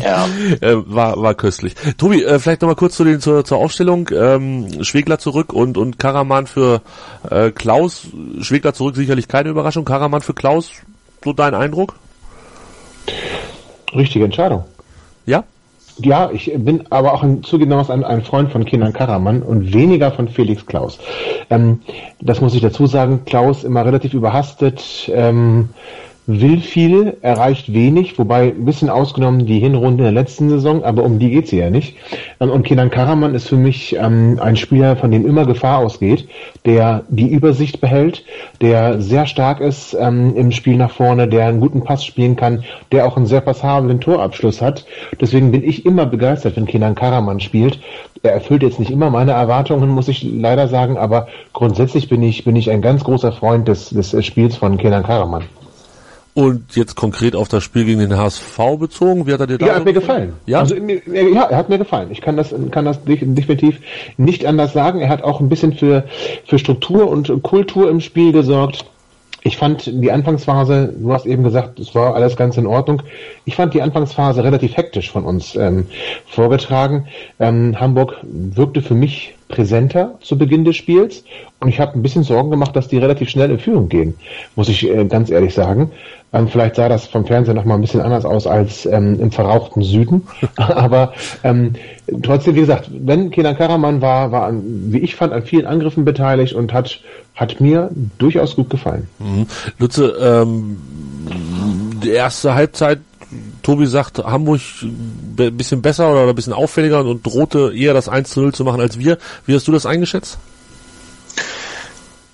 Ja. 0.01 0.27
Äh, 0.61 0.77
war, 0.87 1.21
war 1.21 1.35
köstlich. 1.35 1.75
Tobi, 1.99 2.23
äh, 2.23 2.39
vielleicht 2.39 2.63
nochmal 2.63 2.77
kurz 2.77 2.97
zu 2.97 3.05
den, 3.05 3.21
zur, 3.21 3.45
zur 3.45 3.59
Aufstellung. 3.59 4.09
Ähm, 4.13 4.83
Schwegler 4.83 5.19
zurück 5.19 5.53
und, 5.53 5.77
und 5.77 5.99
Karaman 5.99 6.47
für 6.47 6.81
äh, 7.29 7.51
Klaus. 7.51 8.07
Schwegler 8.41 8.73
zurück 8.73 8.97
sicherlich 8.97 9.29
keine 9.29 9.51
Überraschung. 9.51 9.85
Karaman 9.85 10.23
für 10.23 10.33
Klaus, 10.33 10.71
so 11.23 11.33
dein 11.35 11.55
Eindruck? 11.55 12.00
Richtige 13.95 14.25
Entscheidung. 14.25 14.65
Ja? 15.27 15.45
Ja, 15.99 16.31
ich 16.33 16.53
bin 16.57 16.85
aber 16.91 17.13
auch 17.13 17.23
ein, 17.23 17.43
zugegebenermaßen 17.43 17.93
ein, 17.93 18.05
ein 18.05 18.23
Freund 18.23 18.51
von 18.51 18.65
Kindern 18.65 18.93
Karaman 18.93 19.43
und 19.43 19.75
weniger 19.75 20.13
von 20.13 20.29
Felix 20.29 20.65
Klaus. 20.65 20.99
Ähm, 21.51 21.81
das 22.21 22.41
muss 22.41 22.55
ich 22.55 22.63
dazu 22.63 22.87
sagen. 22.87 23.25
Klaus 23.27 23.65
immer 23.65 23.85
relativ 23.85 24.15
überhastet. 24.15 25.11
Ähm, 25.13 25.71
will 26.31 26.61
viel, 26.61 27.17
erreicht 27.23 27.73
wenig, 27.73 28.19
wobei 28.19 28.49
ein 28.49 28.65
bisschen 28.65 28.91
ausgenommen 28.91 29.47
die 29.47 29.59
Hinrunde 29.59 30.07
in 30.07 30.15
der 30.15 30.23
letzten 30.23 30.49
Saison, 30.49 30.85
aber 30.85 31.03
um 31.03 31.19
die 31.19 31.31
geht's 31.31 31.51
ja 31.51 31.71
nicht. 31.71 31.97
Ähm, 32.41 32.51
und 32.51 32.63
Kenan 32.63 32.91
Karaman 32.91 33.35
ist 33.35 33.49
für 33.49 33.57
mich 33.57 33.97
ähm, 33.97 34.39
ein 34.41 34.57
Spieler, 34.57 34.97
von 34.97 35.11
dem 35.11 35.27
immer 35.27 35.47
Gefahr 35.47 35.79
ausgeht, 35.79 36.29
der 36.65 37.05
die 37.09 37.29
Übersicht 37.29 37.81
behält, 37.81 38.25
der 38.61 39.01
sehr 39.01 39.27
stark 39.27 39.61
ist 39.61 39.97
ähm, 39.99 40.37
im 40.37 40.53
Spiel 40.53 40.77
nach 40.77 40.93
vorne, 40.93 41.27
der 41.27 41.47
einen 41.47 41.61
guten 41.61 41.83
Pass 41.83 42.05
spielen 42.05 42.37
kann, 42.37 42.65
der 42.93 43.07
auch 43.07 43.17
einen 43.17 43.27
sehr 43.27 43.41
passablen 43.41 44.01
Torabschluss 44.01 44.63
hat. 44.63 44.85
Deswegen 45.21 45.51
bin 45.51 45.65
ich 45.65 45.85
immer 45.85 46.07
begeistert, 46.07 46.57
wenn 46.57 46.67
Kenan 46.67 46.95
Karaman 46.95 47.41
spielt. 47.41 47.81
Er 48.23 48.33
erfüllt 48.33 48.63
jetzt 48.63 48.79
nicht 48.79 48.91
immer 48.91 49.09
meine 49.09 49.33
Erwartungen, 49.33 49.89
muss 49.89 50.09
ich 50.09 50.23
leider 50.23 50.69
sagen, 50.69 50.99
aber 50.99 51.29
grundsätzlich 51.55 52.09
bin 52.09 52.23
ich, 52.23 52.45
bin 52.45 52.55
ich 52.55 52.71
ein 52.71 52.83
ganz 52.83 53.03
großer 53.03 53.33
Freund 53.33 53.67
des, 53.67 53.89
des 53.91 54.15
Spiels 54.25 54.57
von 54.57 54.77
Kenan 54.77 55.03
Karaman. 55.05 55.45
Und 56.33 56.77
jetzt 56.77 56.95
konkret 56.95 57.35
auf 57.35 57.49
das 57.49 57.65
Spiel 57.65 57.85
gegen 57.85 57.99
den 57.99 58.17
HSV 58.17 58.59
bezogen, 58.79 59.27
wie 59.27 59.33
hat 59.33 59.41
er 59.41 59.47
dir 59.49 59.59
da? 59.59 59.67
Ja, 59.67 59.75
hat 59.75 59.85
mir 59.85 59.93
gefallen. 59.93 60.35
Ja? 60.47 60.61
Also, 60.61 60.77
ja, 60.77 61.43
er 61.45 61.57
hat 61.57 61.69
mir 61.69 61.79
gefallen. 61.79 62.11
Ich 62.13 62.21
kann 62.21 62.37
das, 62.37 62.55
kann 62.71 62.85
das 62.85 63.03
definitiv 63.05 63.81
nicht 64.17 64.47
anders 64.47 64.73
sagen. 64.73 65.01
Er 65.01 65.09
hat 65.09 65.25
auch 65.25 65.41
ein 65.41 65.49
bisschen 65.49 65.73
für, 65.73 66.05
für 66.47 66.59
Struktur 66.59 67.09
und 67.09 67.43
Kultur 67.43 67.91
im 67.91 68.01
Spiel 68.01 68.33
gesorgt. 68.33 68.85
Ich 69.43 69.57
fand 69.57 69.87
die 69.87 70.11
Anfangsphase, 70.11 70.95
du 70.99 71.13
hast 71.13 71.27
eben 71.27 71.43
gesagt, 71.43 71.79
es 71.81 71.95
war 71.95 72.15
alles 72.15 72.37
ganz 72.37 72.57
in 72.57 72.67
Ordnung. 72.67 73.03
Ich 73.47 73.57
fand 73.57 73.73
die 73.73 73.81
Anfangsphase 73.81 74.45
relativ 74.45 74.77
hektisch 74.77 75.11
von 75.11 75.25
uns 75.25 75.57
ähm, 75.57 75.87
vorgetragen. 76.27 77.07
Ähm, 77.39 77.81
Hamburg 77.81 78.17
wirkte 78.23 78.83
für 78.83 78.95
mich 78.95 79.35
präsenter 79.49 80.15
zu 80.21 80.39
Beginn 80.39 80.65
des 80.65 80.77
Spiels 80.77 81.25
und 81.59 81.69
ich 81.69 81.81
habe 81.81 81.95
ein 81.95 82.03
bisschen 82.03 82.23
Sorgen 82.23 82.51
gemacht, 82.51 82.75
dass 82.77 82.89
die 82.89 82.99
relativ 82.99 83.29
schnell 83.29 83.51
in 83.51 83.59
Führung 83.59 83.89
gehen, 83.89 84.15
muss 84.57 84.69
ich 84.69 84.89
äh, 84.89 85.05
ganz 85.05 85.29
ehrlich 85.31 85.55
sagen. 85.55 85.91
Ähm, 86.33 86.49
vielleicht 86.49 86.77
sah 86.77 86.89
das 86.89 87.07
vom 87.07 87.27
Fernsehen 87.27 87.57
noch 87.57 87.65
mal 87.65 87.75
ein 87.75 87.81
bisschen 87.81 88.01
anders 88.01 88.25
aus 88.25 88.47
als 88.47 88.87
ähm, 88.87 89.19
im 89.21 89.33
verrauchten 89.33 89.83
Süden. 89.83 90.27
Aber 90.57 91.13
ähm, 91.43 91.75
trotzdem, 92.23 92.55
wie 92.55 92.61
gesagt, 92.61 92.89
wenn 92.93 93.31
Kenan 93.31 93.57
Karaman 93.57 94.01
war, 94.01 94.31
war, 94.31 94.53
wie 94.55 95.01
ich 95.01 95.17
fand, 95.17 95.33
an 95.33 95.43
vielen 95.43 95.67
Angriffen 95.67 96.05
beteiligt 96.05 96.55
und 96.55 96.73
hat, 96.73 97.01
hat 97.41 97.59
mir 97.59 97.91
durchaus 98.19 98.55
gut 98.55 98.69
gefallen. 98.69 99.09
Mhm. 99.19 99.47
Lutze, 99.79 100.15
ähm, 100.21 100.77
die 102.05 102.11
erste 102.11 102.55
Halbzeit 102.55 103.01
Tobi 103.63 103.87
sagt, 103.87 104.19
Hamburg 104.19 104.61
ein 104.83 105.57
bisschen 105.57 105.81
besser 105.81 106.11
oder 106.13 106.29
ein 106.29 106.35
bisschen 106.35 106.53
auffälliger 106.53 107.05
und 107.05 107.25
drohte 107.25 107.73
eher 107.75 107.95
das 107.95 108.09
1 108.09 108.31
zu 108.31 108.41
0 108.41 108.53
zu 108.53 108.65
machen 108.65 108.81
als 108.81 108.99
wir. 108.99 109.19
Wie 109.47 109.55
hast 109.55 109.67
du 109.69 109.73
das 109.73 109.87
eingeschätzt? 109.87 110.39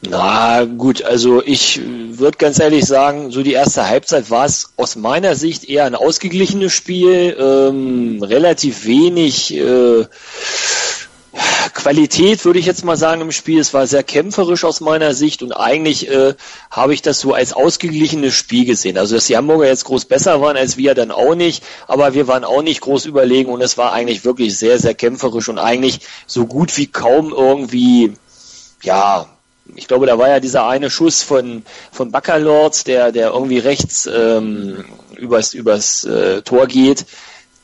Na 0.08 0.64
gut, 0.64 1.02
also 1.02 1.42
ich 1.44 1.80
würde 1.84 2.38
ganz 2.38 2.58
ehrlich 2.58 2.84
sagen, 2.84 3.30
so 3.30 3.42
die 3.42 3.52
erste 3.52 3.88
Halbzeit 3.88 4.30
war 4.30 4.44
es 4.44 4.72
aus 4.76 4.96
meiner 4.96 5.34
Sicht 5.34 5.68
eher 5.68 5.84
ein 5.84 5.94
ausgeglichenes 5.94 6.72
Spiel, 6.72 7.36
ähm, 7.38 8.22
relativ 8.22 8.86
wenig 8.86 9.54
äh, 9.54 10.06
Qualität, 11.76 12.45
würde 12.47 12.59
ich 12.59 12.64
jetzt 12.64 12.85
mal 12.85 12.97
sagen, 12.97 13.21
im 13.21 13.33
Spiel. 13.33 13.61
Es 13.61 13.75
war 13.75 13.87
sehr 13.87 14.02
kämpferisch 14.02 14.64
aus 14.64 14.80
meiner 14.80 15.12
Sicht 15.12 15.42
und 15.42 15.52
eigentlich 15.52 16.09
äh, 16.09 16.35
habe 16.71 16.95
ich 16.95 17.02
das 17.02 17.21
so 17.21 17.35
als 17.35 17.52
ausgeglichenes 17.52 18.35
Spiel 18.35 18.64
gesehen. 18.64 18.97
Also 18.97 19.14
dass 19.14 19.26
die 19.26 19.37
Hamburger 19.37 19.66
jetzt 19.66 19.85
groß 19.85 20.06
besser 20.06 20.40
waren 20.40 20.56
als 20.56 20.78
wir, 20.78 20.95
dann 20.95 21.11
auch 21.11 21.35
nicht, 21.35 21.62
aber 21.87 22.14
wir 22.14 22.26
waren 22.26 22.45
auch 22.45 22.62
nicht 22.62 22.80
groß 22.80 23.04
überlegen 23.04 23.52
und 23.52 23.61
es 23.61 23.76
war 23.76 23.92
eigentlich 23.92 24.25
wirklich 24.25 24.59
sehr, 24.59 24.78
sehr 24.78 24.95
kämpferisch 24.95 25.49
und 25.50 25.59
eigentlich 25.59 26.00
so 26.26 26.47
gut 26.47 26.76
wie 26.78 26.87
kaum 26.87 27.33
irgendwie, 27.33 28.14
ja, 28.83 29.26
ich 29.75 29.87
glaube, 29.87 30.06
da 30.06 30.18
war 30.18 30.28
ja 30.28 30.40
dieser 30.40 30.66
eine 30.66 30.90
Schuss 30.90 31.23
von, 31.23 31.62
von 31.92 32.11
Baccalords, 32.11 32.85
der, 32.85 33.12
der 33.12 33.33
irgendwie 33.33 33.59
rechts 33.59 34.06
ähm, 34.06 34.85
übers, 35.16 35.52
übers 35.52 36.04
äh, 36.04 36.40
Tor 36.40 36.66
geht. 36.68 37.04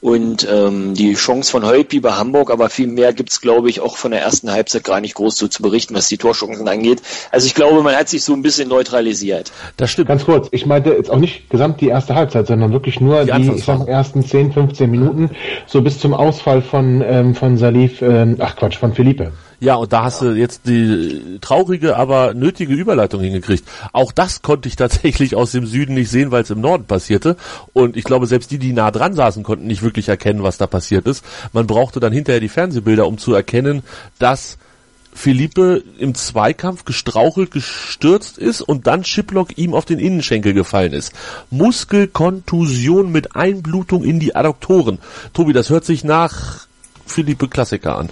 Und 0.02 0.46
ähm, 0.50 0.94
die 0.94 1.14
Chance 1.14 1.52
von 1.52 1.64
Holpi 1.64 2.00
bei 2.00 2.10
Hamburg, 2.10 2.50
aber 2.50 2.68
viel 2.68 2.88
mehr 2.88 3.12
gibt's 3.12 3.40
glaube 3.40 3.70
ich, 3.70 3.80
auch 3.80 3.96
von 3.96 4.10
der 4.10 4.20
ersten 4.20 4.50
Halbzeit 4.50 4.82
gar 4.82 5.00
nicht 5.00 5.14
groß 5.14 5.36
so 5.36 5.46
zu 5.46 5.62
berichten, 5.62 5.94
was 5.94 6.08
die 6.08 6.18
Torchancen 6.18 6.66
angeht. 6.66 7.00
Also 7.30 7.46
ich 7.46 7.54
glaube, 7.54 7.82
man 7.82 7.94
hat 7.94 8.08
sich 8.08 8.24
so 8.24 8.32
ein 8.32 8.42
bisschen 8.42 8.68
neutralisiert. 8.68 9.52
Das 9.76 9.92
stimmt. 9.92 10.08
Ganz 10.08 10.24
kurz, 10.24 10.48
ich 10.50 10.66
meinte 10.66 10.90
jetzt 10.90 11.08
auch 11.08 11.18
nicht 11.18 11.48
gesamt 11.50 11.80
die 11.80 11.86
erste 11.86 12.16
Halbzeit, 12.16 12.48
sondern 12.48 12.72
wirklich 12.72 13.00
nur 13.00 13.24
die, 13.24 13.30
die 13.30 13.52
ich 13.52 13.64
sag, 13.64 13.86
ersten 13.86 14.24
10, 14.24 14.52
15 14.52 14.90
Minuten, 14.90 15.30
so 15.66 15.82
bis 15.82 16.00
zum 16.00 16.14
Ausfall 16.14 16.62
von, 16.62 17.00
ähm, 17.06 17.36
von 17.36 17.56
Salif, 17.56 18.02
ähm, 18.02 18.36
ach 18.40 18.56
Quatsch, 18.56 18.78
von 18.78 18.94
Philippe. 18.94 19.32
Ja, 19.62 19.76
und 19.76 19.92
da 19.92 20.02
hast 20.02 20.20
du 20.20 20.32
jetzt 20.32 20.62
die 20.66 21.38
traurige, 21.40 21.96
aber 21.96 22.34
nötige 22.34 22.74
Überleitung 22.74 23.20
hingekriegt. 23.20 23.64
Auch 23.92 24.10
das 24.10 24.42
konnte 24.42 24.66
ich 24.66 24.74
tatsächlich 24.74 25.36
aus 25.36 25.52
dem 25.52 25.66
Süden 25.66 25.94
nicht 25.94 26.10
sehen, 26.10 26.32
weil 26.32 26.42
es 26.42 26.50
im 26.50 26.60
Norden 26.60 26.84
passierte. 26.84 27.36
Und 27.72 27.96
ich 27.96 28.02
glaube, 28.02 28.26
selbst 28.26 28.50
die, 28.50 28.58
die 28.58 28.72
nah 28.72 28.90
dran 28.90 29.14
saßen, 29.14 29.44
konnten 29.44 29.68
nicht 29.68 29.82
wirklich 29.82 30.08
erkennen, 30.08 30.42
was 30.42 30.58
da 30.58 30.66
passiert 30.66 31.06
ist. 31.06 31.24
Man 31.52 31.68
brauchte 31.68 32.00
dann 32.00 32.12
hinterher 32.12 32.40
die 32.40 32.48
Fernsehbilder, 32.48 33.06
um 33.06 33.18
zu 33.18 33.34
erkennen, 33.34 33.84
dass 34.18 34.58
Philippe 35.14 35.84
im 35.96 36.16
Zweikampf 36.16 36.84
gestrauchelt, 36.84 37.52
gestürzt 37.52 38.38
ist 38.38 38.62
und 38.62 38.88
dann 38.88 39.04
Chiplock 39.04 39.56
ihm 39.58 39.74
auf 39.74 39.84
den 39.84 40.00
Innenschenkel 40.00 40.54
gefallen 40.54 40.92
ist. 40.92 41.12
Muskelkontusion 41.50 43.12
mit 43.12 43.36
Einblutung 43.36 44.02
in 44.02 44.18
die 44.18 44.34
Adduktoren. 44.34 44.98
Tobi, 45.34 45.52
das 45.52 45.70
hört 45.70 45.84
sich 45.84 46.02
nach 46.02 46.66
Philippe 47.06 47.46
Klassiker 47.46 47.96
an. 47.96 48.08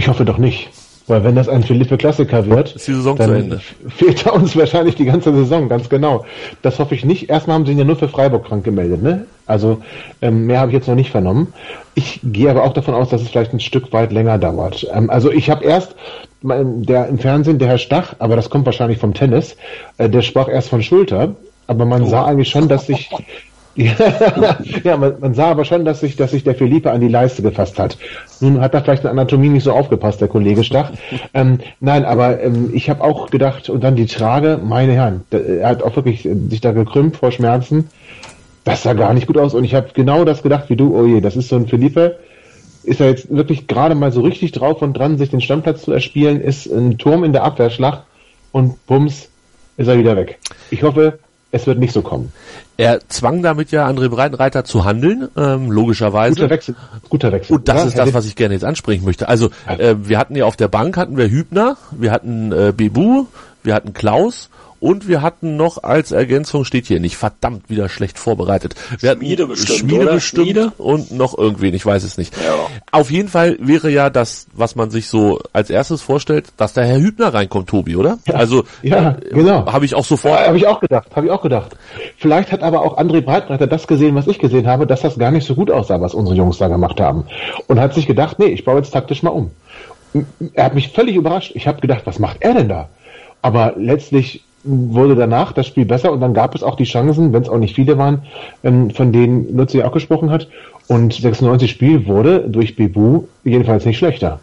Ich 0.00 0.08
hoffe 0.08 0.24
doch 0.24 0.38
nicht. 0.38 0.70
Weil 1.08 1.24
wenn 1.24 1.34
das 1.34 1.46
ein 1.46 1.62
Philippe 1.62 1.98
Klassiker 1.98 2.46
wird, 2.46 2.74
ist 2.74 2.88
die 2.88 2.94
Saison 2.94 3.18
zu 3.18 3.24
Ende. 3.24 3.60
fehlt 3.88 4.24
er 4.24 4.32
uns 4.32 4.56
wahrscheinlich 4.56 4.94
die 4.94 5.04
ganze 5.04 5.34
Saison, 5.34 5.68
ganz 5.68 5.90
genau. 5.90 6.24
Das 6.62 6.78
hoffe 6.78 6.94
ich 6.94 7.04
nicht. 7.04 7.28
Erstmal 7.28 7.56
haben 7.56 7.66
sie 7.66 7.72
ihn 7.72 7.78
ja 7.78 7.84
nur 7.84 7.96
für 7.96 8.08
Freiburg 8.08 8.46
krank 8.46 8.64
gemeldet, 8.64 9.02
ne? 9.02 9.26
Also 9.44 9.82
ähm, 10.22 10.46
mehr 10.46 10.60
habe 10.60 10.70
ich 10.70 10.76
jetzt 10.76 10.88
noch 10.88 10.94
nicht 10.94 11.10
vernommen. 11.10 11.52
Ich 11.94 12.20
gehe 12.22 12.48
aber 12.48 12.64
auch 12.64 12.72
davon 12.72 12.94
aus, 12.94 13.10
dass 13.10 13.20
es 13.20 13.28
vielleicht 13.28 13.52
ein 13.52 13.60
Stück 13.60 13.92
weit 13.92 14.10
länger 14.10 14.38
dauert. 14.38 14.86
Ähm, 14.90 15.10
also 15.10 15.30
ich 15.30 15.50
habe 15.50 15.64
erst 15.66 15.94
der 16.42 17.08
im 17.08 17.18
Fernsehen, 17.18 17.58
der 17.58 17.68
Herr 17.68 17.78
Stach, 17.78 18.14
aber 18.18 18.36
das 18.36 18.48
kommt 18.48 18.64
wahrscheinlich 18.64 18.96
vom 18.96 19.12
Tennis, 19.12 19.54
äh, 19.98 20.08
der 20.08 20.22
sprach 20.22 20.48
erst 20.48 20.70
von 20.70 20.82
Schulter, 20.82 21.34
aber 21.66 21.84
man 21.84 22.04
oh. 22.04 22.06
sah 22.06 22.24
eigentlich 22.24 22.48
schon, 22.48 22.68
dass 22.68 22.86
sich 22.86 23.10
ja, 24.84 24.96
man, 24.96 25.14
man, 25.20 25.34
sah 25.34 25.50
aber 25.50 25.64
schon, 25.64 25.84
dass 25.84 26.00
sich, 26.00 26.16
dass 26.16 26.32
sich 26.32 26.44
der 26.44 26.54
Philippe 26.54 26.90
an 26.90 27.00
die 27.00 27.08
Leiste 27.08 27.42
gefasst 27.42 27.78
hat. 27.78 27.96
Nun 28.40 28.60
hat 28.60 28.74
er 28.74 28.82
vielleicht 28.82 29.04
in 29.04 29.10
Anatomie 29.10 29.48
nicht 29.48 29.64
so 29.64 29.72
aufgepasst, 29.72 30.20
der 30.20 30.28
Kollege 30.28 30.64
Stach. 30.64 30.92
ähm, 31.34 31.58
nein, 31.80 32.04
aber 32.04 32.42
ähm, 32.42 32.70
ich 32.74 32.90
habe 32.90 33.02
auch 33.02 33.30
gedacht, 33.30 33.70
und 33.70 33.82
dann 33.82 33.96
die 33.96 34.06
Trage, 34.06 34.60
meine 34.62 34.92
Herren, 34.92 35.22
er 35.30 35.68
hat 35.68 35.82
auch 35.82 35.96
wirklich 35.96 36.28
sich 36.48 36.60
da 36.60 36.72
gekrümmt 36.72 37.16
vor 37.16 37.32
Schmerzen. 37.32 37.88
Das 38.64 38.82
sah 38.82 38.92
gar 38.92 39.14
nicht 39.14 39.26
gut 39.26 39.38
aus. 39.38 39.54
Und 39.54 39.64
ich 39.64 39.74
habe 39.74 39.88
genau 39.94 40.24
das 40.24 40.42
gedacht 40.42 40.68
wie 40.68 40.76
du, 40.76 40.96
oh 40.96 41.06
je, 41.06 41.20
das 41.20 41.36
ist 41.36 41.48
so 41.48 41.56
ein 41.56 41.66
Philippe. 41.66 42.18
Ist 42.82 43.00
er 43.00 43.08
jetzt 43.08 43.34
wirklich 43.34 43.66
gerade 43.66 43.94
mal 43.94 44.12
so 44.12 44.20
richtig 44.20 44.52
drauf 44.52 44.82
und 44.82 44.94
dran, 44.94 45.18
sich 45.18 45.30
den 45.30 45.40
Stammplatz 45.40 45.82
zu 45.82 45.92
erspielen, 45.92 46.40
ist 46.40 46.66
ein 46.66 46.98
Turm 46.98 47.24
in 47.24 47.32
der 47.32 47.44
Abwehrschlacht 47.44 48.02
und 48.52 48.86
bums, 48.86 49.28
ist 49.76 49.88
er 49.88 49.98
wieder 49.98 50.16
weg. 50.16 50.38
Ich 50.70 50.82
hoffe, 50.82 51.18
es 51.52 51.66
wird 51.66 51.78
nicht 51.78 51.92
so 51.92 52.02
kommen. 52.02 52.32
Er 52.76 53.00
zwang 53.08 53.42
damit 53.42 53.72
ja 53.72 53.86
André 53.86 54.08
Breitenreiter 54.08 54.64
zu 54.64 54.84
handeln, 54.84 55.28
ähm, 55.36 55.70
logischerweise. 55.70 56.36
Guter 56.36 56.50
Wechsel. 56.50 56.74
Guter 57.08 57.32
Wechsel. 57.32 57.56
Und 57.56 57.68
das 57.68 57.76
ja, 57.76 57.84
ist 57.84 57.98
das, 57.98 58.14
was 58.14 58.26
ich 58.26 58.36
gerne 58.36 58.54
jetzt 58.54 58.64
ansprechen 58.64 59.04
möchte. 59.04 59.28
Also 59.28 59.50
äh, 59.66 59.96
wir 59.98 60.18
hatten 60.18 60.36
ja 60.36 60.44
auf 60.44 60.56
der 60.56 60.68
Bank 60.68 60.96
hatten 60.96 61.16
wir 61.16 61.28
Hübner, 61.28 61.76
wir 61.90 62.12
hatten 62.12 62.52
äh, 62.52 62.72
Bebu, 62.74 63.26
wir 63.62 63.74
hatten 63.74 63.92
Klaus 63.92 64.48
und 64.80 65.06
wir 65.06 65.22
hatten 65.22 65.56
noch 65.56 65.82
als 65.82 66.10
Ergänzung 66.10 66.64
steht 66.64 66.86
hier 66.86 67.00
nicht 67.00 67.16
verdammt 67.16 67.68
wieder 67.68 67.88
schlecht 67.88 68.18
vorbereitet. 68.18 68.74
Wir 68.98 69.12
Schmiede 69.12 69.42
hatten 69.42 69.52
bestimmt, 69.52 69.78
Schmiede 69.78 70.02
oder? 70.02 70.14
bestimmt 70.14 70.46
Schmiede? 70.46 70.72
und 70.78 71.12
noch 71.12 71.36
irgendwen, 71.36 71.74
ich 71.74 71.84
weiß 71.84 72.02
es 72.02 72.18
nicht. 72.18 72.34
Ja. 72.36 72.54
Auf 72.90 73.10
jeden 73.10 73.28
Fall 73.28 73.56
wäre 73.60 73.90
ja 73.90 74.10
das, 74.10 74.46
was 74.52 74.76
man 74.76 74.90
sich 74.90 75.08
so 75.08 75.40
als 75.52 75.70
erstes 75.70 76.02
vorstellt, 76.02 76.46
dass 76.56 76.72
der 76.72 76.84
Herr 76.86 76.98
Hübner 76.98 77.32
reinkommt, 77.32 77.68
Tobi, 77.68 77.96
oder? 77.96 78.18
Ja, 78.26 78.34
also 78.34 78.64
ja, 78.82 79.18
äh, 79.20 79.28
genau. 79.30 79.70
Habe 79.70 79.84
ich 79.84 79.94
auch 79.94 80.04
sofort. 80.04 80.40
Ja, 80.40 80.46
habe 80.46 80.56
ich 80.56 80.66
auch 80.66 80.80
gedacht, 80.80 81.08
habe 81.14 81.26
ich 81.26 81.32
auch 81.32 81.42
gedacht. 81.42 81.76
Vielleicht 82.16 82.50
hat 82.50 82.62
aber 82.62 82.82
auch 82.82 82.98
André 82.98 83.20
Breitbreiter 83.20 83.66
das 83.66 83.86
gesehen, 83.86 84.14
was 84.14 84.26
ich 84.26 84.38
gesehen 84.38 84.66
habe, 84.66 84.86
dass 84.86 85.02
das 85.02 85.18
gar 85.18 85.30
nicht 85.30 85.46
so 85.46 85.54
gut 85.54 85.70
aussah, 85.70 86.00
was 86.00 86.14
unsere 86.14 86.36
Jungs 86.36 86.58
da 86.58 86.68
gemacht 86.68 87.00
haben. 87.00 87.24
Und 87.66 87.80
hat 87.80 87.94
sich 87.94 88.06
gedacht, 88.06 88.38
nee, 88.38 88.46
ich 88.46 88.64
baue 88.64 88.76
jetzt 88.78 88.92
taktisch 88.92 89.22
mal 89.22 89.30
um. 89.30 89.50
Er 90.54 90.64
hat 90.64 90.74
mich 90.74 90.88
völlig 90.88 91.14
überrascht. 91.14 91.52
Ich 91.54 91.68
habe 91.68 91.80
gedacht, 91.80 92.02
was 92.04 92.18
macht 92.18 92.38
er 92.40 92.54
denn 92.54 92.68
da? 92.68 92.88
Aber 93.42 93.74
letztlich 93.76 94.42
wurde 94.62 95.16
danach 95.16 95.52
das 95.52 95.66
Spiel 95.66 95.84
besser 95.84 96.12
und 96.12 96.20
dann 96.20 96.34
gab 96.34 96.54
es 96.54 96.62
auch 96.62 96.76
die 96.76 96.84
Chancen, 96.84 97.32
wenn 97.32 97.42
es 97.42 97.48
auch 97.48 97.58
nicht 97.58 97.74
viele 97.74 97.98
waren, 97.98 98.22
ähm, 98.62 98.90
von 98.90 99.12
denen 99.12 99.56
Lutzi 99.56 99.82
auch 99.82 99.92
gesprochen 99.92 100.30
hat. 100.30 100.48
Und 100.88 101.12
96 101.12 101.70
Spiel 101.70 102.06
wurde 102.06 102.40
durch 102.48 102.76
Bebu 102.76 103.24
jedenfalls 103.44 103.84
nicht 103.84 103.98
schlechter. 103.98 104.40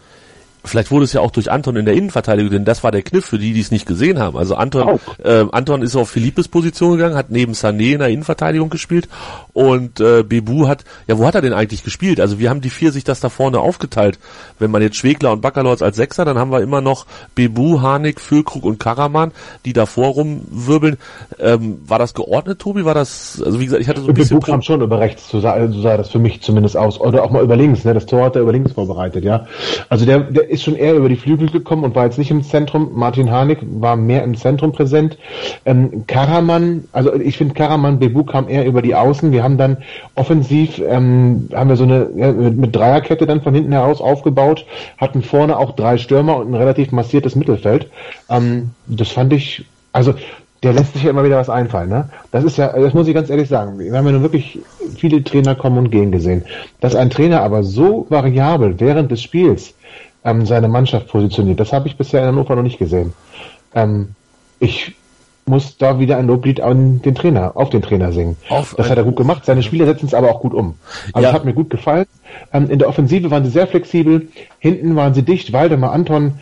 Vielleicht 0.64 0.90
wurde 0.90 1.04
es 1.04 1.12
ja 1.12 1.20
auch 1.20 1.30
durch 1.30 1.50
Anton 1.50 1.76
in 1.76 1.84
der 1.84 1.94
Innenverteidigung, 1.94 2.50
denn 2.50 2.64
das 2.64 2.84
war 2.84 2.90
der 2.90 3.02
Kniff 3.02 3.24
für 3.24 3.38
die, 3.38 3.52
die 3.52 3.60
es 3.60 3.70
nicht 3.70 3.86
gesehen 3.86 4.18
haben. 4.18 4.36
Also 4.36 4.54
Anton, 4.54 4.98
äh, 5.22 5.44
Anton 5.50 5.82
ist 5.82 5.96
auf 5.96 6.10
Philippes 6.10 6.48
Position 6.48 6.92
gegangen, 6.92 7.16
hat 7.16 7.30
neben 7.30 7.52
Sané 7.52 7.94
in 7.94 8.00
der 8.00 8.08
Innenverteidigung 8.08 8.68
gespielt 8.68 9.08
und 9.52 10.00
äh, 10.00 10.22
Bebu 10.22 10.66
hat, 10.66 10.84
ja, 11.06 11.18
wo 11.18 11.26
hat 11.26 11.34
er 11.34 11.42
denn 11.42 11.52
eigentlich 11.52 11.84
gespielt? 11.84 12.20
Also 12.20 12.38
wir 12.38 12.50
haben 12.50 12.60
die 12.60 12.70
vier 12.70 12.92
sich 12.92 13.04
das 13.04 13.20
da 13.20 13.28
vorne 13.28 13.60
aufgeteilt. 13.60 14.18
Wenn 14.58 14.70
man 14.70 14.82
jetzt 14.82 14.96
Schwegler 14.96 15.32
und 15.32 15.40
Baccalords 15.40 15.82
als 15.82 15.96
Sechser, 15.96 16.24
dann 16.24 16.38
haben 16.38 16.50
wir 16.50 16.60
immer 16.60 16.80
noch 16.80 17.06
Bebu, 17.34 17.80
Harnik, 17.80 18.20
Füllkrug 18.20 18.64
und 18.64 18.78
Karaman, 18.78 19.32
die 19.64 19.72
davor 19.72 20.08
rumwirbeln. 20.08 20.96
Ähm, 21.38 21.78
war 21.86 21.98
das 21.98 22.14
geordnet, 22.14 22.58
Tobi? 22.58 22.84
War 22.84 22.94
das, 22.94 23.42
also 23.44 23.60
wie 23.60 23.64
gesagt, 23.64 23.82
ich 23.82 23.88
hatte 23.88 24.00
so 24.00 24.08
ein 24.08 24.14
bisschen... 24.14 24.40
Bebu 24.40 24.50
kam 24.52 24.62
schon 24.62 24.82
über 24.82 24.98
rechts, 24.98 25.28
so 25.28 25.40
sah, 25.40 25.66
so 25.68 25.80
sah 25.80 25.96
das 25.96 26.10
für 26.10 26.18
mich 26.18 26.42
zumindest 26.42 26.76
aus. 26.76 27.00
Oder 27.00 27.22
auch 27.22 27.30
mal 27.30 27.42
über 27.42 27.56
links, 27.56 27.84
ne? 27.84 27.94
Das 27.94 28.06
Tor 28.06 28.24
hat 28.24 28.36
er 28.36 28.42
über 28.42 28.52
links 28.52 28.72
vorbereitet, 28.72 29.24
ja. 29.24 29.46
Also 29.88 30.04
der, 30.04 30.20
der 30.20 30.47
ist 30.48 30.62
schon 30.62 30.76
eher 30.76 30.94
über 30.94 31.08
die 31.08 31.16
Flügel 31.16 31.50
gekommen 31.50 31.84
und 31.84 31.94
war 31.94 32.04
jetzt 32.04 32.18
nicht 32.18 32.30
im 32.30 32.42
Zentrum. 32.42 32.90
Martin 32.94 33.30
Harnik 33.30 33.58
war 33.62 33.96
mehr 33.96 34.24
im 34.24 34.36
Zentrum 34.36 34.72
präsent. 34.72 35.18
Ähm, 35.64 36.04
Karaman, 36.06 36.84
also 36.92 37.14
ich 37.14 37.36
finde 37.36 37.54
Karaman, 37.54 37.98
Bebu 37.98 38.24
kam 38.24 38.48
eher 38.48 38.66
über 38.66 38.82
die 38.82 38.94
Außen. 38.94 39.32
Wir 39.32 39.42
haben 39.42 39.58
dann 39.58 39.78
offensiv, 40.14 40.80
ähm, 40.86 41.48
haben 41.54 41.68
wir 41.68 41.76
so 41.76 41.84
eine 41.84 42.08
ja, 42.16 42.32
mit, 42.32 42.74
Dreierkette 42.74 43.26
dann 43.26 43.42
von 43.42 43.54
hinten 43.54 43.72
heraus 43.72 44.00
aufgebaut, 44.00 44.66
hatten 44.96 45.22
vorne 45.22 45.56
auch 45.56 45.76
drei 45.76 45.98
Stürmer 45.98 46.36
und 46.36 46.50
ein 46.50 46.54
relativ 46.54 46.92
massiertes 46.92 47.36
Mittelfeld. 47.36 47.90
Ähm, 48.28 48.70
das 48.86 49.08
fand 49.08 49.32
ich, 49.32 49.64
also 49.92 50.14
der 50.62 50.72
lässt 50.72 50.94
sich 50.94 51.04
ja 51.04 51.10
immer 51.10 51.24
wieder 51.24 51.36
was 51.36 51.50
einfallen, 51.50 51.88
ne? 51.88 52.08
Das 52.32 52.42
ist 52.42 52.58
ja, 52.58 52.72
das 52.72 52.92
muss 52.92 53.06
ich 53.06 53.14
ganz 53.14 53.30
ehrlich 53.30 53.48
sagen. 53.48 53.78
Wir 53.78 53.92
haben 53.92 54.06
ja 54.06 54.12
nun 54.12 54.22
wirklich 54.22 54.58
viele 54.96 55.22
Trainer 55.22 55.54
kommen 55.54 55.78
und 55.78 55.90
gehen 55.90 56.10
gesehen. 56.10 56.44
Dass 56.80 56.96
ein 56.96 57.10
Trainer 57.10 57.42
aber 57.42 57.62
so 57.62 58.06
variabel 58.08 58.74
während 58.80 59.10
des 59.10 59.22
Spiels 59.22 59.74
ähm, 60.24 60.46
seine 60.46 60.68
Mannschaft 60.68 61.08
positioniert. 61.08 61.60
Das 61.60 61.72
habe 61.72 61.88
ich 61.88 61.96
bisher 61.96 62.20
in 62.20 62.28
Hannover 62.28 62.56
noch 62.56 62.62
nicht 62.62 62.78
gesehen. 62.78 63.12
Ähm, 63.74 64.10
ich 64.58 64.94
muss 65.46 65.78
da 65.78 65.98
wieder 65.98 66.18
ein 66.18 66.26
Loblied 66.26 66.60
an 66.60 67.00
den 67.02 67.14
Trainer, 67.14 67.52
auf 67.56 67.70
den 67.70 67.82
Trainer 67.82 68.12
singen. 68.12 68.36
Auf 68.48 68.74
das 68.76 68.90
hat 68.90 68.98
er 68.98 69.04
gut 69.04 69.16
gemacht. 69.16 69.44
Seine 69.44 69.62
Spieler 69.62 69.86
setzen 69.86 70.06
es 70.06 70.14
aber 70.14 70.30
auch 70.30 70.40
gut 70.40 70.54
um. 70.54 70.74
Also 71.12 71.24
ja. 71.24 71.32
das 71.32 71.32
hat 71.32 71.44
mir 71.44 71.54
gut 71.54 71.70
gefallen. 71.70 72.06
Ähm, 72.52 72.70
in 72.70 72.78
der 72.78 72.88
Offensive 72.88 73.30
waren 73.30 73.44
sie 73.44 73.50
sehr 73.50 73.66
flexibel. 73.66 74.28
Hinten 74.58 74.94
waren 74.94 75.14
sie 75.14 75.22
dicht. 75.22 75.52
Waldemar 75.52 75.92
Anton, 75.92 76.34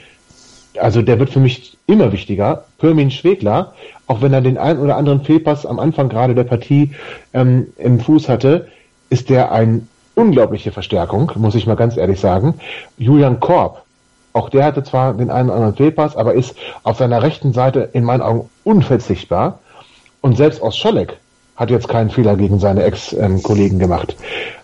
also 0.79 1.03
der 1.03 1.19
wird 1.19 1.31
für 1.31 1.41
mich 1.41 1.79
immer 1.87 2.13
wichtiger. 2.13 2.65
Pirmin 2.79 3.11
Schwegler, 3.11 3.75
auch 4.07 4.23
wenn 4.23 4.33
er 4.33 4.41
den 4.41 4.59
einen 4.59 4.81
oder 4.81 4.97
anderen 4.97 5.23
Fehlpass 5.23 5.65
am 5.65 5.79
Anfang 5.79 6.09
gerade 6.09 6.35
der 6.35 6.45
Partie 6.45 6.93
ähm, 7.33 7.69
im 7.79 8.01
Fuß 8.01 8.29
hatte, 8.29 8.69
ist 9.09 9.31
der 9.31 9.53
ein 9.53 9.89
unglaubliche 10.17 10.73
Verstärkung, 10.73 11.31
muss 11.37 11.55
ich 11.55 11.67
mal 11.67 11.77
ganz 11.77 11.97
ehrlich 11.97 12.19
sagen. 12.19 12.55
Julian 12.99 13.39
Korb, 13.39 13.83
auch 14.33 14.49
der 14.49 14.65
hatte 14.65 14.83
zwar 14.83 15.15
den 15.15 15.31
einen 15.31 15.49
oder 15.49 15.59
anderen 15.59 15.77
Fehlpass, 15.77 16.17
aber 16.17 16.35
ist 16.35 16.57
auf 16.83 16.97
seiner 16.97 17.23
rechten 17.23 17.53
Seite 17.53 17.91
in 17.93 18.03
meinen 18.03 18.23
Augen 18.23 18.51
unverzichtbar. 18.65 19.61
Und 20.23 20.37
selbst 20.37 20.61
aus 20.63 20.77
Scholleck 20.77 21.19
hat 21.55 21.71
jetzt 21.71 21.89
keinen 21.89 22.11
Fehler 22.11 22.37
gegen 22.37 22.59
seine 22.59 22.83
Ex-Kollegen 22.83 23.79
gemacht. 23.79 24.17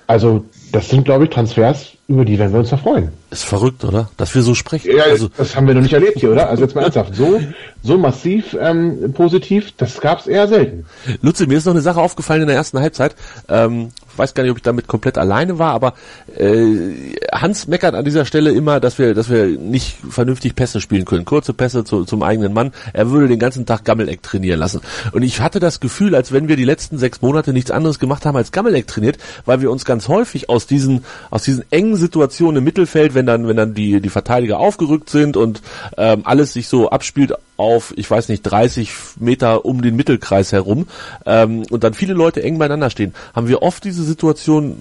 Also 0.07 0.45
das 0.73 0.89
sind, 0.89 1.05
glaube 1.05 1.25
ich, 1.25 1.31
Transfers, 1.31 1.93
über 2.13 2.25
die 2.25 2.39
werden 2.39 2.53
wir 2.53 2.61
uns 2.61 2.71
ja 2.71 2.77
freuen. 2.77 3.09
Ist 3.31 3.45
verrückt, 3.45 3.85
oder? 3.85 4.11
Dass 4.17 4.35
wir 4.35 4.43
so 4.43 4.55
sprechen. 4.55 4.95
Ja, 4.95 5.05
also, 5.05 5.29
das 5.37 5.57
haben 5.57 5.67
wir 5.67 5.75
noch 5.75 5.83
nicht 5.83 5.95
erlebt 5.95 6.21
hier, 6.21 6.33
oder? 6.33 6.51
Also 6.51 6.63
jetzt 6.63 6.75
mal 6.75 6.83
ernsthaft, 6.83 7.15
so, 7.15 7.41
so 7.83 7.97
massiv 7.99 8.57
ähm, 8.61 9.13
positiv, 9.15 9.73
das 9.77 10.01
gab 10.01 10.21
es 10.21 10.27
eher 10.27 10.47
selten. 10.47 10.85
Lutze, 11.23 11.47
mir 11.47 11.59
ist 11.59 11.65
noch 11.65 11.73
eine 11.73 11.81
Sache 11.81 12.01
aufgefallen 12.01 12.43
in 12.43 12.49
der 12.49 12.57
ersten 12.57 12.79
Halbzeit. 12.79 13.15
Ähm, 13.49 13.89
weiß 14.17 14.35
gar 14.35 14.43
nicht, 14.43 14.53
ob 14.53 14.59
ich 14.59 14.63
damit 14.63 14.87
komplett 14.87 15.19
alleine 15.19 15.59
war, 15.59 15.73
aber 15.73 15.95
äh, 16.37 17.15
Hans 17.33 17.67
meckert 17.67 17.95
an 17.95 18.05
dieser 18.05 18.25
Stelle 18.25 18.51
immer, 18.53 18.81
dass 18.81 18.99
wir, 18.99 19.15
dass 19.15 19.31
wir 19.31 19.47
nicht 19.47 19.97
vernünftig 20.09 20.55
Pässe 20.55 20.81
spielen 20.81 21.05
können. 21.05 21.25
Kurze 21.25 21.55
Pässe 21.55 21.85
zu, 21.85 22.05
zum 22.05 22.23
eigenen 22.23 22.53
Mann. 22.53 22.73
Er 22.93 23.11
würde 23.11 23.29
den 23.29 23.39
ganzen 23.39 23.67
Tag 23.67 23.85
Gammeleck 23.85 24.23
trainieren 24.23 24.61
lassen. 24.61 24.81
Und 25.13 25.23
ich 25.23 25.41
hatte 25.41 25.61
das 25.61 25.81
Gefühl, 25.81 26.15
als 26.15 26.33
wenn 26.33 26.49
wir 26.49 26.57
die 26.57 26.65
letzten 26.65 26.99
sechs 26.99 27.23
Monate 27.23 27.53
nichts 27.53 27.71
anderes 27.71 27.99
gemacht 27.99 28.27
haben 28.27 28.37
als 28.37 28.53
Gammeleck 28.53 28.87
trainiert, 28.87 29.19
weil 29.47 29.61
wir 29.61 29.71
uns 29.71 29.85
ganz 29.85 30.09
häufig 30.09 30.49
aus 30.49 30.67
diesen, 30.67 31.05
aus 31.31 31.45
diesen 31.45 31.65
engen 31.71 31.97
Situationen 32.03 32.59
im 32.59 32.65
Mittelfeld, 32.65 33.15
wenn 33.15 33.27
dann, 33.27 33.49
wenn 33.49 33.57
dann 33.57 33.75
die, 33.75 34.01
die 34.01 34.09
Verteidiger 34.09 34.59
aufgerückt 34.59 35.09
sind 35.09 35.37
und 35.37 35.63
ähm, 35.97 36.23
alles 36.25 36.53
sich 36.53 36.69
so 36.69 36.91
abspielt 36.91 37.33
auf, 37.57 37.93
ich 37.97 38.11
weiß 38.11 38.29
nicht, 38.29 38.43
30 38.43 38.91
Meter 39.21 39.65
um 39.65 39.83
den 39.83 39.95
Mittelkreis 39.95 40.53
herum 40.53 40.87
ähm, 41.27 41.65
und 41.71 41.85
dann 41.85 41.95
viele 41.95 42.15
Leute 42.15 42.43
eng 42.43 42.59
beieinander 42.59 42.91
stehen, 42.91 43.15
haben 43.35 43.47
wir 43.47 43.63
oft 43.63 43.85
diese 43.85 44.03
Situation 44.03 44.77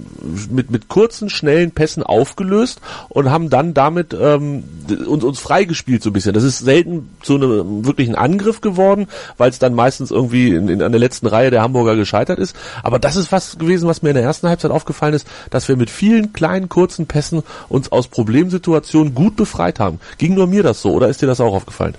mit, 0.50 0.72
mit 0.72 0.88
kurzen, 0.88 1.30
schnellen 1.30 1.72
Pässen 1.72 2.02
aufgelöst 2.02 2.82
und 3.10 3.30
haben 3.30 3.50
dann 3.50 3.74
damit 3.74 4.16
ähm, 4.20 4.64
uns, 5.06 5.24
uns 5.24 5.40
freigespielt 5.40 6.02
so 6.02 6.10
ein 6.10 6.14
bisschen. 6.14 6.34
Das 6.34 6.44
ist 6.44 6.60
selten 6.60 7.10
zu 7.22 7.36
einem 7.36 7.86
wirklichen 7.86 8.16
Angriff 8.16 8.62
geworden, 8.62 9.08
weil 9.38 9.50
es 9.50 9.60
dann 9.60 9.74
meistens 9.74 10.10
irgendwie 10.10 10.50
in, 10.50 10.70
in, 10.70 10.82
an 10.82 10.92
der 10.92 11.00
letzten 11.00 11.28
Reihe 11.28 11.52
der 11.52 11.62
Hamburger 11.62 11.96
gescheitert 11.96 12.40
ist. 12.40 12.56
Aber 12.84 13.00
das 13.00 13.16
ist 13.18 13.32
was 13.32 13.58
gewesen, 13.58 13.88
was 13.88 14.02
mir 14.02 14.10
in 14.10 14.16
der 14.16 14.24
ersten 14.24 14.48
Halbzeit 14.48 14.72
aufgefallen 14.72 15.14
ist, 15.14 15.28
dass 15.50 15.68
wir 15.68 15.76
mit 15.76 15.90
vielen 15.90 16.32
kleinen, 16.32 16.70
kurzen 16.70 17.06
Pässen 17.06 17.44
uns 17.68 17.92
aus 17.92 18.08
Problemsituationen 18.08 19.14
gut 19.14 19.36
befreit 19.36 19.80
haben. 19.80 20.00
Ging 20.18 20.36
nur 20.36 20.48
mir 20.48 20.64
das 20.64 20.82
so 20.82 20.94
oder 20.94 21.10
ist 21.10 21.22
dir 21.22 21.28
das 21.28 21.42
auch 21.42 21.54
aufgefallen? 21.54 21.96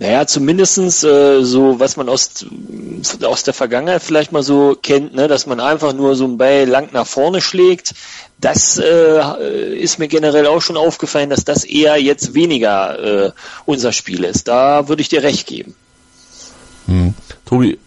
Naja, 0.00 0.26
zumindestens 0.26 1.04
äh, 1.04 1.44
so, 1.44 1.78
was 1.78 1.98
man 1.98 2.08
aus, 2.08 2.46
aus 3.22 3.42
der 3.42 3.52
Vergangenheit 3.52 4.02
vielleicht 4.02 4.32
mal 4.32 4.42
so 4.42 4.74
kennt, 4.80 5.14
ne, 5.14 5.28
dass 5.28 5.46
man 5.46 5.60
einfach 5.60 5.92
nur 5.92 6.16
so 6.16 6.24
ein 6.24 6.38
Ball 6.38 6.64
lang 6.64 6.88
nach 6.94 7.06
vorne 7.06 7.42
schlägt. 7.42 7.94
Das 8.38 8.78
äh, 8.78 9.78
ist 9.78 9.98
mir 9.98 10.08
generell 10.08 10.46
auch 10.46 10.62
schon 10.62 10.78
aufgefallen, 10.78 11.28
dass 11.28 11.44
das 11.44 11.64
eher 11.64 12.00
jetzt 12.00 12.32
weniger 12.32 13.26
äh, 13.26 13.32
unser 13.66 13.92
Spiel 13.92 14.24
ist. 14.24 14.48
Da 14.48 14.88
würde 14.88 15.02
ich 15.02 15.10
dir 15.10 15.22
recht 15.22 15.46
geben. 15.46 15.74
Hm. 16.86 17.12
Tobi, 17.44 17.78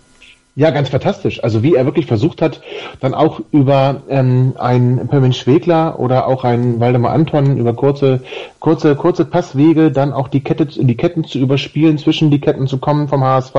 ja, 0.56 0.70
ganz 0.70 0.90
fantastisch. 0.90 1.44
Also 1.44 1.64
wie 1.64 1.74
er 1.74 1.86
wirklich 1.86 2.06
versucht 2.06 2.40
hat, 2.40 2.62
dann 3.00 3.16
auch 3.16 3.42
über 3.52 4.04
ähm, 4.08 4.54
ein 4.60 5.08
Permin 5.10 5.34
Schwegler 5.34 6.00
oder 6.00 6.28
auch 6.28 6.44
ein 6.44 6.80
Waldemar 6.80 7.12
Anton 7.12 7.58
über 7.58 7.74
kurze, 7.74 8.22
kurze, 8.60 8.96
kurze 8.96 9.26
Passwege 9.26 9.92
dann 9.92 10.14
auch 10.14 10.28
die 10.28 10.42
Kette, 10.42 10.68
die 10.68 10.96
Ketten 10.96 11.24
zu 11.24 11.40
überspielen, 11.40 11.98
zwischen 11.98 12.30
die 12.30 12.40
Ketten 12.40 12.68
zu 12.68 12.78
kommen 12.78 13.08
vom 13.08 13.24
HSV, 13.24 13.56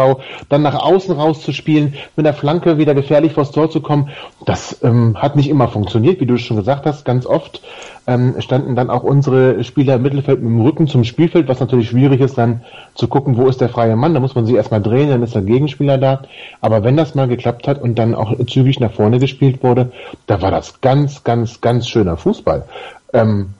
dann 0.48 0.62
nach 0.62 0.80
außen 0.80 1.16
rauszuspielen, 1.16 1.94
mit 2.14 2.26
der 2.26 2.34
Flanke 2.34 2.78
wieder 2.78 2.94
gefährlich 2.94 3.32
vors 3.32 3.50
Tor 3.50 3.70
zu 3.70 3.80
kommen. 3.80 4.10
Das 4.46 4.78
ähm, 4.84 5.20
hat 5.20 5.34
nicht 5.34 5.48
immer 5.48 5.66
funktioniert, 5.66 6.20
wie 6.20 6.26
du 6.26 6.38
schon 6.38 6.56
gesagt 6.56 6.86
hast, 6.86 7.04
ganz 7.04 7.26
oft 7.26 7.60
ähm, 8.06 8.34
standen 8.40 8.76
dann 8.76 8.90
auch 8.90 9.02
unsere 9.02 9.64
Spieler 9.64 9.94
im 9.94 10.02
Mittelfeld 10.02 10.42
mit 10.42 10.50
dem 10.50 10.60
Rücken 10.60 10.86
zum 10.86 11.04
Spielfeld, 11.04 11.48
was 11.48 11.60
natürlich 11.60 11.88
schwierig 11.88 12.20
ist, 12.20 12.36
dann 12.36 12.62
zu 12.94 13.08
gucken, 13.08 13.36
wo 13.36 13.48
ist 13.48 13.60
der 13.60 13.70
freie 13.70 13.96
Mann. 13.96 14.14
Da 14.14 14.20
muss 14.20 14.34
man 14.34 14.44
sich 14.44 14.54
erstmal 14.54 14.82
drehen, 14.82 15.08
dann 15.08 15.22
ist 15.22 15.34
der 15.34 15.42
Gegenspieler 15.42 15.96
da. 15.96 16.22
Aber 16.60 16.84
wenn 16.84 16.96
das 16.96 17.14
mal 17.14 17.28
geklappt 17.28 17.66
hat 17.66 17.80
und 17.80 17.98
dann 17.98 18.14
auch 18.14 18.34
zügig 18.46 18.78
nach 18.80 18.92
vorne 18.92 19.18
gespielt 19.18 19.62
wurde, 19.62 19.90
da 20.26 20.42
war 20.42 20.50
das 20.50 20.80
ganz, 20.80 21.24
ganz, 21.24 21.60
ganz 21.60 21.88
schöner 21.88 22.16
Fußball. 22.16 22.64
Ähm, 23.12 23.50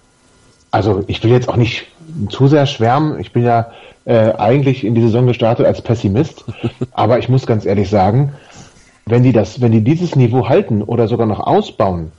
also 0.70 1.04
ich 1.06 1.22
will 1.22 1.30
jetzt 1.30 1.48
auch 1.48 1.56
nicht 1.56 1.86
zu 2.28 2.46
sehr 2.46 2.66
schwärmen. 2.66 3.18
Ich 3.20 3.32
bin 3.32 3.44
ja 3.44 3.68
äh, 4.04 4.32
eigentlich 4.32 4.84
in 4.84 4.94
die 4.94 5.02
Saison 5.02 5.26
gestartet 5.26 5.64
als 5.64 5.80
Pessimist, 5.80 6.44
aber 6.92 7.18
ich 7.18 7.28
muss 7.28 7.46
ganz 7.46 7.64
ehrlich 7.64 7.88
sagen, 7.88 8.34
wenn 9.06 9.22
die 9.22 9.32
das, 9.32 9.60
wenn 9.60 9.72
die 9.72 9.82
dieses 9.82 10.16
Niveau 10.16 10.48
halten 10.48 10.82
oder 10.82 11.08
sogar 11.08 11.26
noch 11.26 11.40
ausbauen, 11.40 12.12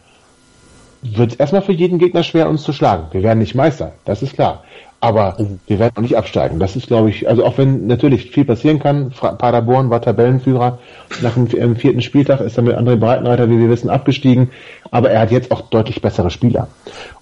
wird 1.13 1.33
es 1.33 1.37
erstmal 1.37 1.61
für 1.61 1.71
jeden 1.71 1.99
Gegner 1.99 2.23
schwer, 2.23 2.49
uns 2.49 2.63
zu 2.63 2.73
schlagen. 2.73 3.07
Wir 3.11 3.23
werden 3.23 3.39
nicht 3.39 3.55
Meister, 3.55 3.93
das 4.05 4.21
ist 4.21 4.33
klar. 4.33 4.63
Aber 5.01 5.35
oh. 5.37 5.45
wir 5.67 5.77
werden 5.77 5.93
auch 5.97 6.01
nicht 6.01 6.17
absteigen. 6.17 6.57
Das 6.57 6.75
ist, 6.75 6.87
glaube 6.87 7.09
ich, 7.09 7.29
also 7.29 7.45
auch 7.45 7.57
wenn 7.57 7.85
natürlich 7.85 8.31
viel 8.31 8.45
passieren 8.45 8.79
kann. 8.79 9.11
Paderborn 9.11 9.89
war 9.89 10.01
Tabellenführer. 10.01 10.79
Nach 11.21 11.33
dem 11.33 11.75
vierten 11.75 12.01
Spieltag 12.01 12.39
ist 12.39 12.57
er 12.57 12.63
mit 12.63 12.75
André 12.75 12.95
Breitenreiter, 12.95 13.49
wie 13.49 13.59
wir 13.59 13.69
wissen, 13.69 13.89
abgestiegen. 13.89 14.49
Aber 14.89 15.11
er 15.11 15.19
hat 15.19 15.31
jetzt 15.31 15.51
auch 15.51 15.61
deutlich 15.61 16.01
bessere 16.01 16.31
Spieler. 16.31 16.69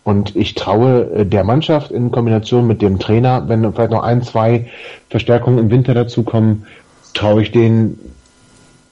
Und 0.03 0.35
ich 0.35 0.53
traue 0.55 1.09
äh, 1.13 1.25
der 1.25 1.43
Mannschaft 1.43 1.91
in 1.91 2.11
Kombination 2.11 2.67
mit 2.67 2.81
dem 2.81 2.99
Trainer, 2.99 3.49
wenn 3.49 3.73
vielleicht 3.73 3.91
noch 3.91 4.03
ein, 4.03 4.21
zwei 4.21 4.67
Verstärkungen 5.09 5.57
im 5.57 5.69
Winter 5.69 5.93
dazukommen, 5.93 6.65
traue 7.13 7.41
ich 7.41 7.51
denen, 7.51 7.99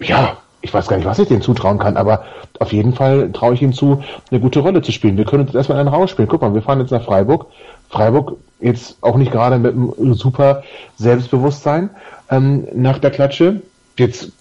ja, 0.02 0.38
ich 0.62 0.74
weiß 0.74 0.88
gar 0.88 0.98
nicht, 0.98 1.06
was 1.06 1.20
ich 1.20 1.28
denen 1.28 1.42
zutrauen 1.42 1.80
kann, 1.80 1.98
aber 1.98 2.24
auf 2.60 2.72
jeden 2.72 2.94
Fall 2.94 3.32
traue 3.32 3.54
ich 3.54 3.62
ihm 3.62 3.74
zu, 3.74 4.04
eine 4.30 4.40
gute 4.40 4.60
Rolle 4.60 4.82
zu 4.82 4.92
spielen. 4.92 5.18
Wir 5.18 5.26
können 5.26 5.46
uns 5.46 5.56
erstmal 5.56 5.80
einen 5.80 5.90
rausspielen. 5.90 6.30
Guck 6.30 6.42
mal, 6.42 6.54
wir 6.54 6.62
fahren 6.62 6.80
jetzt 6.80 6.92
nach 6.92 7.04
Freiburg. 7.04 7.48
Freiburg 7.90 8.38
jetzt 8.60 8.98
auch 9.02 9.18
nicht 9.18 9.32
gerade 9.32 9.58
mit 9.58 9.74
einem 9.74 10.14
super 10.14 10.64
Selbstbewusstsein 10.98 11.90
ähm, 12.30 12.68
nach 12.74 13.00
der 13.00 13.12
Klatsche. 13.12 13.62
Jetzt, 13.98 14.32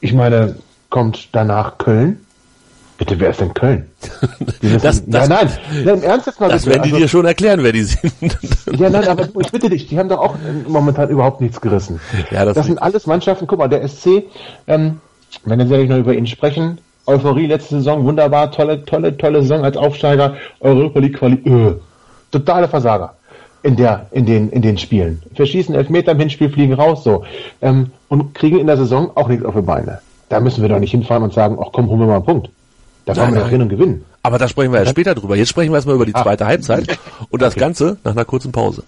ich 0.00 0.14
meine, 0.14 0.56
kommt 0.88 1.28
danach 1.32 1.78
Köln. 1.78 2.20
Bitte, 2.96 3.18
wer 3.18 3.30
ist 3.30 3.40
denn 3.40 3.54
Köln? 3.54 3.90
das, 4.60 4.82
das, 4.82 5.06
nein, 5.06 5.28
nein, 5.28 5.48
nein, 5.84 6.02
ernst 6.02 6.26
jetzt 6.26 6.38
mal 6.38 6.50
Das 6.50 6.64
bitte. 6.64 6.76
werden 6.76 6.82
die 6.82 6.92
also, 6.92 7.04
dir 7.04 7.08
schon 7.08 7.24
erklären, 7.24 7.62
wer 7.62 7.72
die 7.72 7.84
sind. 7.84 8.12
ja, 8.72 8.90
nein, 8.90 9.08
aber 9.08 9.26
ich 9.40 9.52
bitte 9.52 9.70
dich, 9.70 9.86
die 9.86 9.98
haben 9.98 10.10
doch 10.10 10.18
auch 10.18 10.36
momentan 10.68 11.08
überhaupt 11.08 11.40
nichts 11.40 11.60
gerissen. 11.60 11.98
Ja, 12.30 12.44
das, 12.44 12.54
das 12.54 12.66
sind 12.66 12.80
alles 12.82 13.06
Mannschaften, 13.06 13.46
guck 13.46 13.58
mal, 13.58 13.68
der 13.68 13.86
SC, 13.88 14.24
ähm, 14.66 15.00
wenn 15.44 15.68
wir 15.68 15.80
jetzt 15.80 15.90
noch 15.90 15.98
über 15.98 16.14
ihn 16.14 16.26
sprechen, 16.26 16.78
Euphorie 17.06 17.46
letzte 17.46 17.76
Saison, 17.76 18.04
wunderbar, 18.04 18.52
tolle, 18.52 18.84
tolle, 18.84 19.16
tolle 19.16 19.42
Saison 19.42 19.64
als 19.64 19.76
Aufsteiger, 19.76 20.34
Europa 20.60 21.00
League 21.00 21.16
Quali, 21.16 21.36
äh, 21.44 21.74
totale 22.30 22.68
Versager 22.68 23.14
in 23.62 23.76
der, 23.76 24.06
in 24.12 24.26
den, 24.26 24.50
in 24.50 24.62
den 24.62 24.78
Spielen. 24.78 25.22
Verschießen 25.34 25.74
Elfmeter 25.74 26.12
im 26.12 26.18
Hinspiel, 26.18 26.50
fliegen 26.50 26.74
raus, 26.74 27.04
so. 27.04 27.24
Ähm, 27.60 27.90
und 28.08 28.34
kriegen 28.34 28.58
in 28.58 28.66
der 28.66 28.76
Saison 28.76 29.10
auch 29.16 29.28
nichts 29.28 29.44
auf 29.44 29.54
die 29.54 29.62
Beine. 29.62 30.00
Da 30.28 30.40
müssen 30.40 30.62
wir 30.62 30.68
doch 30.68 30.78
nicht 30.78 30.92
hinfahren 30.92 31.22
und 31.22 31.32
sagen, 31.32 31.58
ach 31.60 31.70
komm, 31.72 31.88
holen 31.88 32.00
wir 32.00 32.06
mal 32.06 32.16
einen 32.16 32.24
Punkt. 32.24 32.50
Da 33.04 33.14
fahren 33.14 33.34
wir 33.34 33.40
doch 33.40 33.48
hin 33.48 33.62
und 33.62 33.68
gewinnen. 33.68 34.04
Aber 34.22 34.38
da 34.38 34.46
sprechen 34.46 34.72
wir 34.72 34.80
ja 34.80 34.86
später 34.86 35.14
drüber. 35.14 35.34
Jetzt 35.36 35.48
sprechen 35.48 35.72
wir 35.72 35.76
erstmal 35.76 35.96
über 35.96 36.06
die 36.06 36.14
ah. 36.14 36.22
zweite 36.22 36.46
Halbzeit 36.46 36.98
und 37.30 37.42
das 37.42 37.54
okay. 37.54 37.60
Ganze 37.60 37.98
nach 38.04 38.12
einer 38.12 38.24
kurzen 38.24 38.52
Pause. 38.52 38.84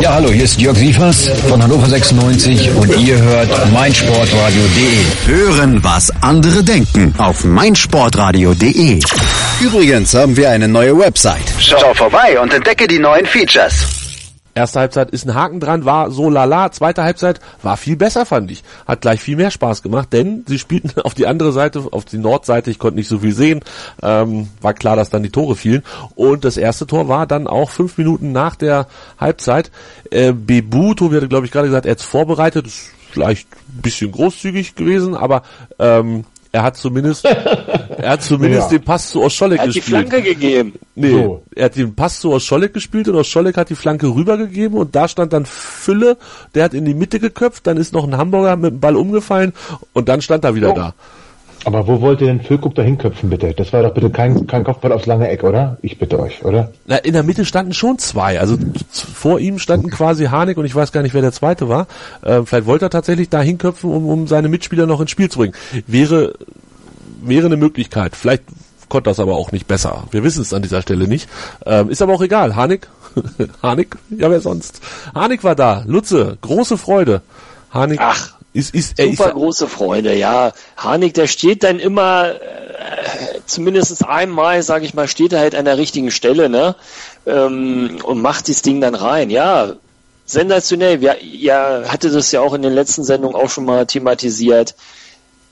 Ja, 0.00 0.12
hallo, 0.14 0.30
hier 0.30 0.44
ist 0.44 0.60
Jörg 0.60 0.76
Sievers 0.76 1.28
von 1.48 1.62
Hannover 1.62 1.86
96 1.88 2.70
und 2.74 2.96
ihr 2.98 3.18
hört 3.18 3.72
meinsportradio.de. 3.72 5.34
Hören, 5.34 5.82
was 5.82 6.12
andere 6.22 6.62
denken 6.62 7.14
auf 7.18 7.44
meinsportradio.de. 7.44 9.00
Übrigens 9.60 10.14
haben 10.14 10.36
wir 10.36 10.50
eine 10.50 10.68
neue 10.68 10.98
Website. 10.98 11.52
Schau 11.58 11.94
vorbei 11.94 12.38
und 12.40 12.52
entdecke 12.52 12.86
die 12.86 12.98
neuen 12.98 13.26
Features. 13.26 13.95
Erste 14.56 14.80
Halbzeit 14.80 15.10
ist 15.10 15.26
ein 15.26 15.34
Haken 15.34 15.60
dran, 15.60 15.84
war 15.84 16.10
so 16.10 16.30
lala. 16.30 16.72
Zweite 16.72 17.02
Halbzeit 17.02 17.40
war 17.62 17.76
viel 17.76 17.94
besser, 17.94 18.24
fand 18.24 18.50
ich. 18.50 18.64
Hat 18.86 19.02
gleich 19.02 19.20
viel 19.20 19.36
mehr 19.36 19.50
Spaß 19.50 19.82
gemacht, 19.82 20.14
denn 20.14 20.46
sie 20.48 20.58
spielten 20.58 20.98
auf 21.04 21.12
die 21.12 21.26
andere 21.26 21.52
Seite, 21.52 21.86
auf 21.90 22.06
die 22.06 22.16
Nordseite. 22.16 22.70
Ich 22.70 22.78
konnte 22.78 22.96
nicht 22.96 23.08
so 23.08 23.18
viel 23.18 23.34
sehen. 23.34 23.60
Ähm, 24.02 24.48
war 24.62 24.72
klar, 24.72 24.96
dass 24.96 25.10
dann 25.10 25.22
die 25.22 25.28
Tore 25.28 25.56
fielen. 25.56 25.82
Und 26.14 26.46
das 26.46 26.56
erste 26.56 26.86
Tor 26.86 27.06
war 27.06 27.26
dann 27.26 27.48
auch 27.48 27.68
fünf 27.68 27.98
Minuten 27.98 28.32
nach 28.32 28.56
der 28.56 28.86
Halbzeit. 29.20 29.70
Äh, 30.10 30.32
Bebu, 30.32 30.94
Tobi 30.94 31.16
hatte, 31.16 31.28
glaube 31.28 31.44
ich, 31.44 31.52
gerade 31.52 31.68
gesagt, 31.68 31.84
er 31.84 31.92
hat 31.92 32.00
vorbereitet. 32.00 32.66
Ist 32.66 32.92
vielleicht 33.10 33.48
ein 33.52 33.82
bisschen 33.82 34.10
großzügig 34.10 34.74
gewesen, 34.74 35.14
aber 35.14 35.42
ähm, 35.78 36.24
er 36.56 36.62
hat 36.62 36.76
zumindest, 36.78 37.26
er 37.26 38.10
hat 38.12 38.22
zumindest 38.22 38.62
ja. 38.72 38.78
den 38.78 38.84
Pass 38.84 39.10
zu 39.10 39.22
Oscholek 39.22 39.62
gespielt. 39.62 39.92
Er 39.92 39.98
hat 39.98 40.06
die 40.06 40.10
Flanke 40.10 40.22
gegeben. 40.22 40.72
Nee, 40.94 41.10
so. 41.10 41.42
er 41.54 41.66
hat 41.66 41.76
den 41.76 41.94
Pass 41.94 42.20
zu 42.20 42.32
Oscholek 42.32 42.72
gespielt 42.72 43.08
und 43.08 43.16
Oscholek 43.16 43.58
hat 43.58 43.68
die 43.68 43.74
Flanke 43.74 44.06
rübergegeben 44.06 44.78
und 44.78 44.96
da 44.96 45.06
stand 45.06 45.34
dann 45.34 45.44
Fülle, 45.44 46.16
der 46.54 46.64
hat 46.64 46.72
in 46.72 46.86
die 46.86 46.94
Mitte 46.94 47.20
geköpft, 47.20 47.66
dann 47.66 47.76
ist 47.76 47.92
noch 47.92 48.04
ein 48.04 48.16
Hamburger 48.16 48.56
mit 48.56 48.70
dem 48.70 48.80
Ball 48.80 48.96
umgefallen 48.96 49.52
und 49.92 50.08
dann 50.08 50.22
stand 50.22 50.44
er 50.44 50.54
wieder 50.54 50.72
oh. 50.72 50.76
da. 50.76 50.94
Aber 51.64 51.86
wo 51.86 52.00
wollte 52.00 52.26
denn 52.26 52.40
Füllkup 52.40 52.74
da 52.74 52.82
hinköpfen, 52.82 53.28
bitte? 53.28 53.52
Das 53.52 53.72
war 53.72 53.82
doch 53.82 53.92
bitte 53.92 54.10
kein, 54.10 54.46
kein 54.46 54.62
Kopfball 54.62 54.92
aufs 54.92 55.06
lange 55.06 55.28
Eck, 55.28 55.42
oder? 55.42 55.78
Ich 55.82 55.98
bitte 55.98 56.20
euch, 56.20 56.44
oder? 56.44 56.70
Na, 56.86 56.96
in 56.98 57.12
der 57.12 57.22
Mitte 57.22 57.44
standen 57.44 57.74
schon 57.74 57.98
zwei. 57.98 58.38
Also 58.38 58.56
vor 58.92 59.40
ihm 59.40 59.58
standen 59.58 59.90
quasi 59.90 60.26
Harnik 60.26 60.58
und 60.58 60.64
ich 60.64 60.74
weiß 60.74 60.92
gar 60.92 61.02
nicht, 61.02 61.14
wer 61.14 61.22
der 61.22 61.32
zweite 61.32 61.68
war. 61.68 61.88
Äh, 62.22 62.42
vielleicht 62.44 62.66
wollte 62.66 62.86
er 62.86 62.90
tatsächlich 62.90 63.28
da 63.30 63.40
hinköpfen, 63.40 63.90
um, 63.90 64.08
um 64.08 64.26
seine 64.28 64.48
Mitspieler 64.48 64.86
noch 64.86 65.00
ins 65.00 65.10
Spiel 65.10 65.30
zu 65.30 65.38
bringen. 65.40 65.54
Wäre, 65.86 66.34
wäre 67.22 67.46
eine 67.46 67.56
Möglichkeit. 67.56 68.14
Vielleicht 68.14 68.44
konnte 68.88 69.10
das 69.10 69.18
aber 69.18 69.34
auch 69.34 69.52
nicht 69.52 69.66
besser. 69.66 70.04
Wir 70.10 70.22
wissen 70.22 70.42
es 70.42 70.54
an 70.54 70.62
dieser 70.62 70.82
Stelle 70.82 71.08
nicht. 71.08 71.28
Ähm, 71.64 71.90
ist 71.90 72.02
aber 72.02 72.14
auch 72.14 72.22
egal. 72.22 72.54
Harnik, 72.54 72.88
Harnik, 73.62 73.96
ja 74.10 74.30
wer 74.30 74.40
sonst? 74.40 74.80
Harnik 75.14 75.42
war 75.44 75.54
da. 75.54 75.82
Lutze, 75.86 76.38
große 76.40 76.78
Freude. 76.78 77.22
Harnik. 77.70 77.98
Ach, 78.00 78.35
ist, 78.56 78.74
ist, 78.74 78.96
Super 78.98 79.26
ist, 79.28 79.34
große 79.34 79.68
Freude, 79.68 80.14
ja. 80.14 80.52
Harnik, 80.76 81.14
der 81.14 81.26
steht 81.26 81.62
dann 81.62 81.78
immer, 81.78 82.30
äh, 82.30 83.40
zumindest 83.46 84.04
einmal, 84.06 84.62
sage 84.62 84.84
ich 84.84 84.94
mal, 84.94 85.08
steht 85.08 85.32
er 85.32 85.40
halt 85.40 85.54
an 85.54 85.64
der 85.64 85.78
richtigen 85.78 86.10
Stelle, 86.10 86.48
ne? 86.48 86.74
Ähm, 87.26 87.98
und 88.02 88.22
macht 88.22 88.48
das 88.48 88.62
Ding 88.62 88.80
dann 88.80 88.94
rein. 88.94 89.30
Ja, 89.30 89.74
sensationell. 90.24 91.02
Ja, 91.02 91.14
ja, 91.20 91.84
hatte 91.86 92.10
das 92.10 92.32
ja 92.32 92.40
auch 92.40 92.54
in 92.54 92.62
den 92.62 92.72
letzten 92.72 93.04
Sendungen 93.04 93.36
auch 93.36 93.50
schon 93.50 93.64
mal 93.64 93.86
thematisiert 93.86 94.74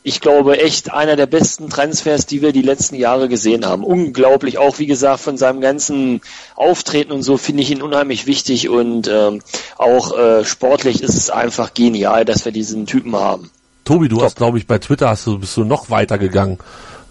ich 0.07 0.21
glaube, 0.21 0.61
echt 0.61 0.93
einer 0.93 1.17
der 1.17 1.25
besten 1.25 1.71
Transfers, 1.71 2.27
die 2.27 2.43
wir 2.43 2.53
die 2.53 2.61
letzten 2.61 2.95
Jahre 2.95 3.27
gesehen 3.27 3.65
haben. 3.65 3.83
Unglaublich, 3.83 4.59
auch 4.59 4.79
wie 4.79 4.85
gesagt, 4.85 5.21
von 5.21 5.39
seinem 5.39 5.63
ganzen 5.63 6.21
Auftreten 6.57 7.11
und 7.11 7.23
so 7.23 7.39
finde 7.39 7.63
ich 7.63 7.71
ihn 7.71 7.81
unheimlich 7.81 8.27
wichtig 8.27 8.69
und 8.69 9.09
ähm, 9.09 9.41
auch 9.79 10.17
äh, 10.17 10.45
sportlich 10.45 11.03
ist 11.03 11.15
es 11.15 11.31
einfach 11.31 11.73
genial, 11.73 12.27
dass 12.27 12.45
wir 12.45 12.53
diesen 12.53 12.85
Typen 12.85 13.17
haben. 13.17 13.51
Tobi, 13.87 14.09
du 14.09 14.17
Top. 14.17 14.27
hast, 14.27 14.37
glaube 14.37 14.59
ich, 14.59 14.67
bei 14.67 14.79
Twitter 14.79 15.09
hast 15.09 15.27
du, 15.27 15.39
bist 15.39 15.57
du 15.57 15.65
noch 15.65 15.89
weiter 15.89 16.19
gegangen. 16.19 16.59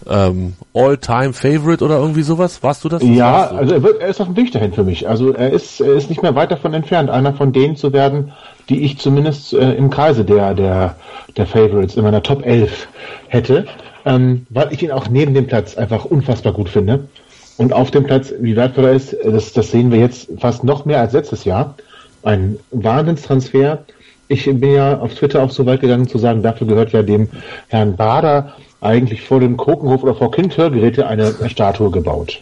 Ähm, 0.08 0.54
All-Time-Favorite 0.74 1.84
oder 1.84 1.98
irgendwie 1.98 2.22
sowas? 2.22 2.62
Warst 2.62 2.84
du 2.84 2.88
das? 2.88 3.02
Ja, 3.02 3.48
du? 3.48 3.56
also 3.56 3.74
er, 3.74 3.82
wird, 3.82 4.00
er 4.00 4.08
ist 4.08 4.20
auf 4.20 4.26
dem 4.26 4.36
Weg 4.36 4.52
dahin 4.52 4.72
für 4.72 4.84
mich. 4.84 5.08
Also 5.08 5.32
er 5.32 5.50
ist, 5.50 5.80
er 5.80 5.94
ist 5.94 6.10
nicht 6.10 6.22
mehr 6.22 6.34
weit 6.34 6.50
davon 6.50 6.74
entfernt, 6.74 7.10
einer 7.10 7.34
von 7.34 7.52
denen 7.52 7.76
zu 7.76 7.92
werden, 7.92 8.32
die 8.68 8.82
ich 8.82 8.98
zumindest 8.98 9.52
äh, 9.52 9.72
im 9.74 9.90
Kreise 9.90 10.24
der, 10.24 10.54
der, 10.54 10.96
der 11.36 11.46
Favorites 11.46 11.96
in 11.96 12.02
meiner 12.04 12.22
Top 12.22 12.44
11 12.44 12.88
hätte, 13.28 13.66
ähm, 14.04 14.46
weil 14.50 14.72
ich 14.72 14.82
ihn 14.82 14.90
auch 14.90 15.08
neben 15.08 15.34
dem 15.34 15.46
Platz 15.46 15.76
einfach 15.76 16.04
unfassbar 16.04 16.52
gut 16.52 16.68
finde. 16.68 17.08
Und 17.56 17.72
auf 17.72 17.90
dem 17.90 18.04
Platz, 18.04 18.32
wie 18.40 18.56
wertvoll 18.56 18.86
er 18.86 18.92
ist, 18.92 19.16
das, 19.24 19.52
das 19.52 19.70
sehen 19.70 19.92
wir 19.92 20.00
jetzt 20.00 20.28
fast 20.38 20.64
noch 20.64 20.84
mehr 20.84 21.00
als 21.00 21.12
letztes 21.12 21.44
Jahr. 21.44 21.76
Ein 22.22 22.58
Wahnsinnstransfer. 22.72 23.84
Ich 24.26 24.44
bin 24.46 24.72
ja 24.72 24.98
auf 24.98 25.14
Twitter 25.14 25.42
auch 25.42 25.50
so 25.50 25.64
weit 25.66 25.80
gegangen 25.80 26.08
zu 26.08 26.18
sagen, 26.18 26.42
dafür 26.42 26.66
gehört 26.66 26.92
ja 26.92 27.02
dem 27.02 27.28
Herrn 27.68 27.96
Bader 27.96 28.54
eigentlich 28.84 29.22
vor 29.22 29.40
dem 29.40 29.56
Kokenhof 29.56 30.02
oder 30.02 30.14
vor 30.14 30.30
Kind 30.30 30.56
Hörgeräte 30.56 31.06
eine 31.06 31.34
Statue 31.48 31.90
gebaut. 31.90 32.40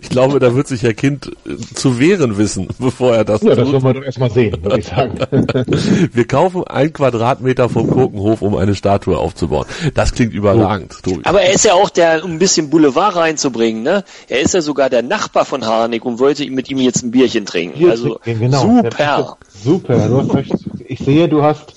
ich 0.00 0.08
glaube, 0.08 0.38
da 0.38 0.54
wird 0.54 0.68
sich 0.68 0.82
Herr 0.82 0.94
Kind 0.94 1.32
äh, 1.46 1.56
zu 1.74 1.98
wehren 1.98 2.36
wissen, 2.36 2.68
bevor 2.78 3.14
er 3.14 3.24
das 3.24 3.42
ja, 3.42 3.50
tut. 3.50 3.58
Ja, 3.58 3.64
das 3.64 3.72
wollen 3.72 3.84
wir 3.84 3.94
doch 3.94 4.06
erstmal 4.06 4.30
sehen, 4.30 4.62
würde 4.62 4.78
ich 4.78 4.86
sagen. 4.86 5.18
wir 6.12 6.26
kaufen 6.26 6.64
ein 6.64 6.92
Quadratmeter 6.92 7.68
vom 7.68 7.90
Kokenhof, 7.90 8.42
um 8.42 8.56
eine 8.56 8.74
Statue 8.74 9.16
aufzubauen. 9.18 9.66
Das 9.94 10.12
klingt 10.12 10.34
überragend, 10.34 11.02
Tobi. 11.02 11.20
Aber 11.24 11.40
er 11.40 11.54
ist 11.54 11.64
ja 11.64 11.74
auch 11.74 11.90
der, 11.90 12.24
um 12.24 12.32
ein 12.32 12.38
bisschen 12.38 12.70
Boulevard 12.70 13.16
reinzubringen, 13.16 13.82
ne? 13.82 14.04
Er 14.28 14.40
ist 14.40 14.54
ja 14.54 14.60
sogar 14.60 14.90
der 14.90 15.02
Nachbar 15.02 15.44
von 15.44 15.64
Harnik 15.66 16.04
und 16.04 16.18
wollte 16.18 16.48
mit 16.50 16.70
ihm 16.70 16.78
jetzt 16.78 17.02
ein 17.02 17.10
Bierchen 17.10 17.46
trinken. 17.46 17.78
Hier 17.78 17.90
also 17.90 18.16
trinken, 18.16 18.40
genau. 18.40 18.82
super. 18.82 19.36
Super, 19.64 20.08
du 20.08 20.18
hast 20.18 20.34
recht. 20.34 20.52
Ich 20.86 20.98
sehe, 20.98 21.28
du 21.28 21.42
hast 21.42 21.72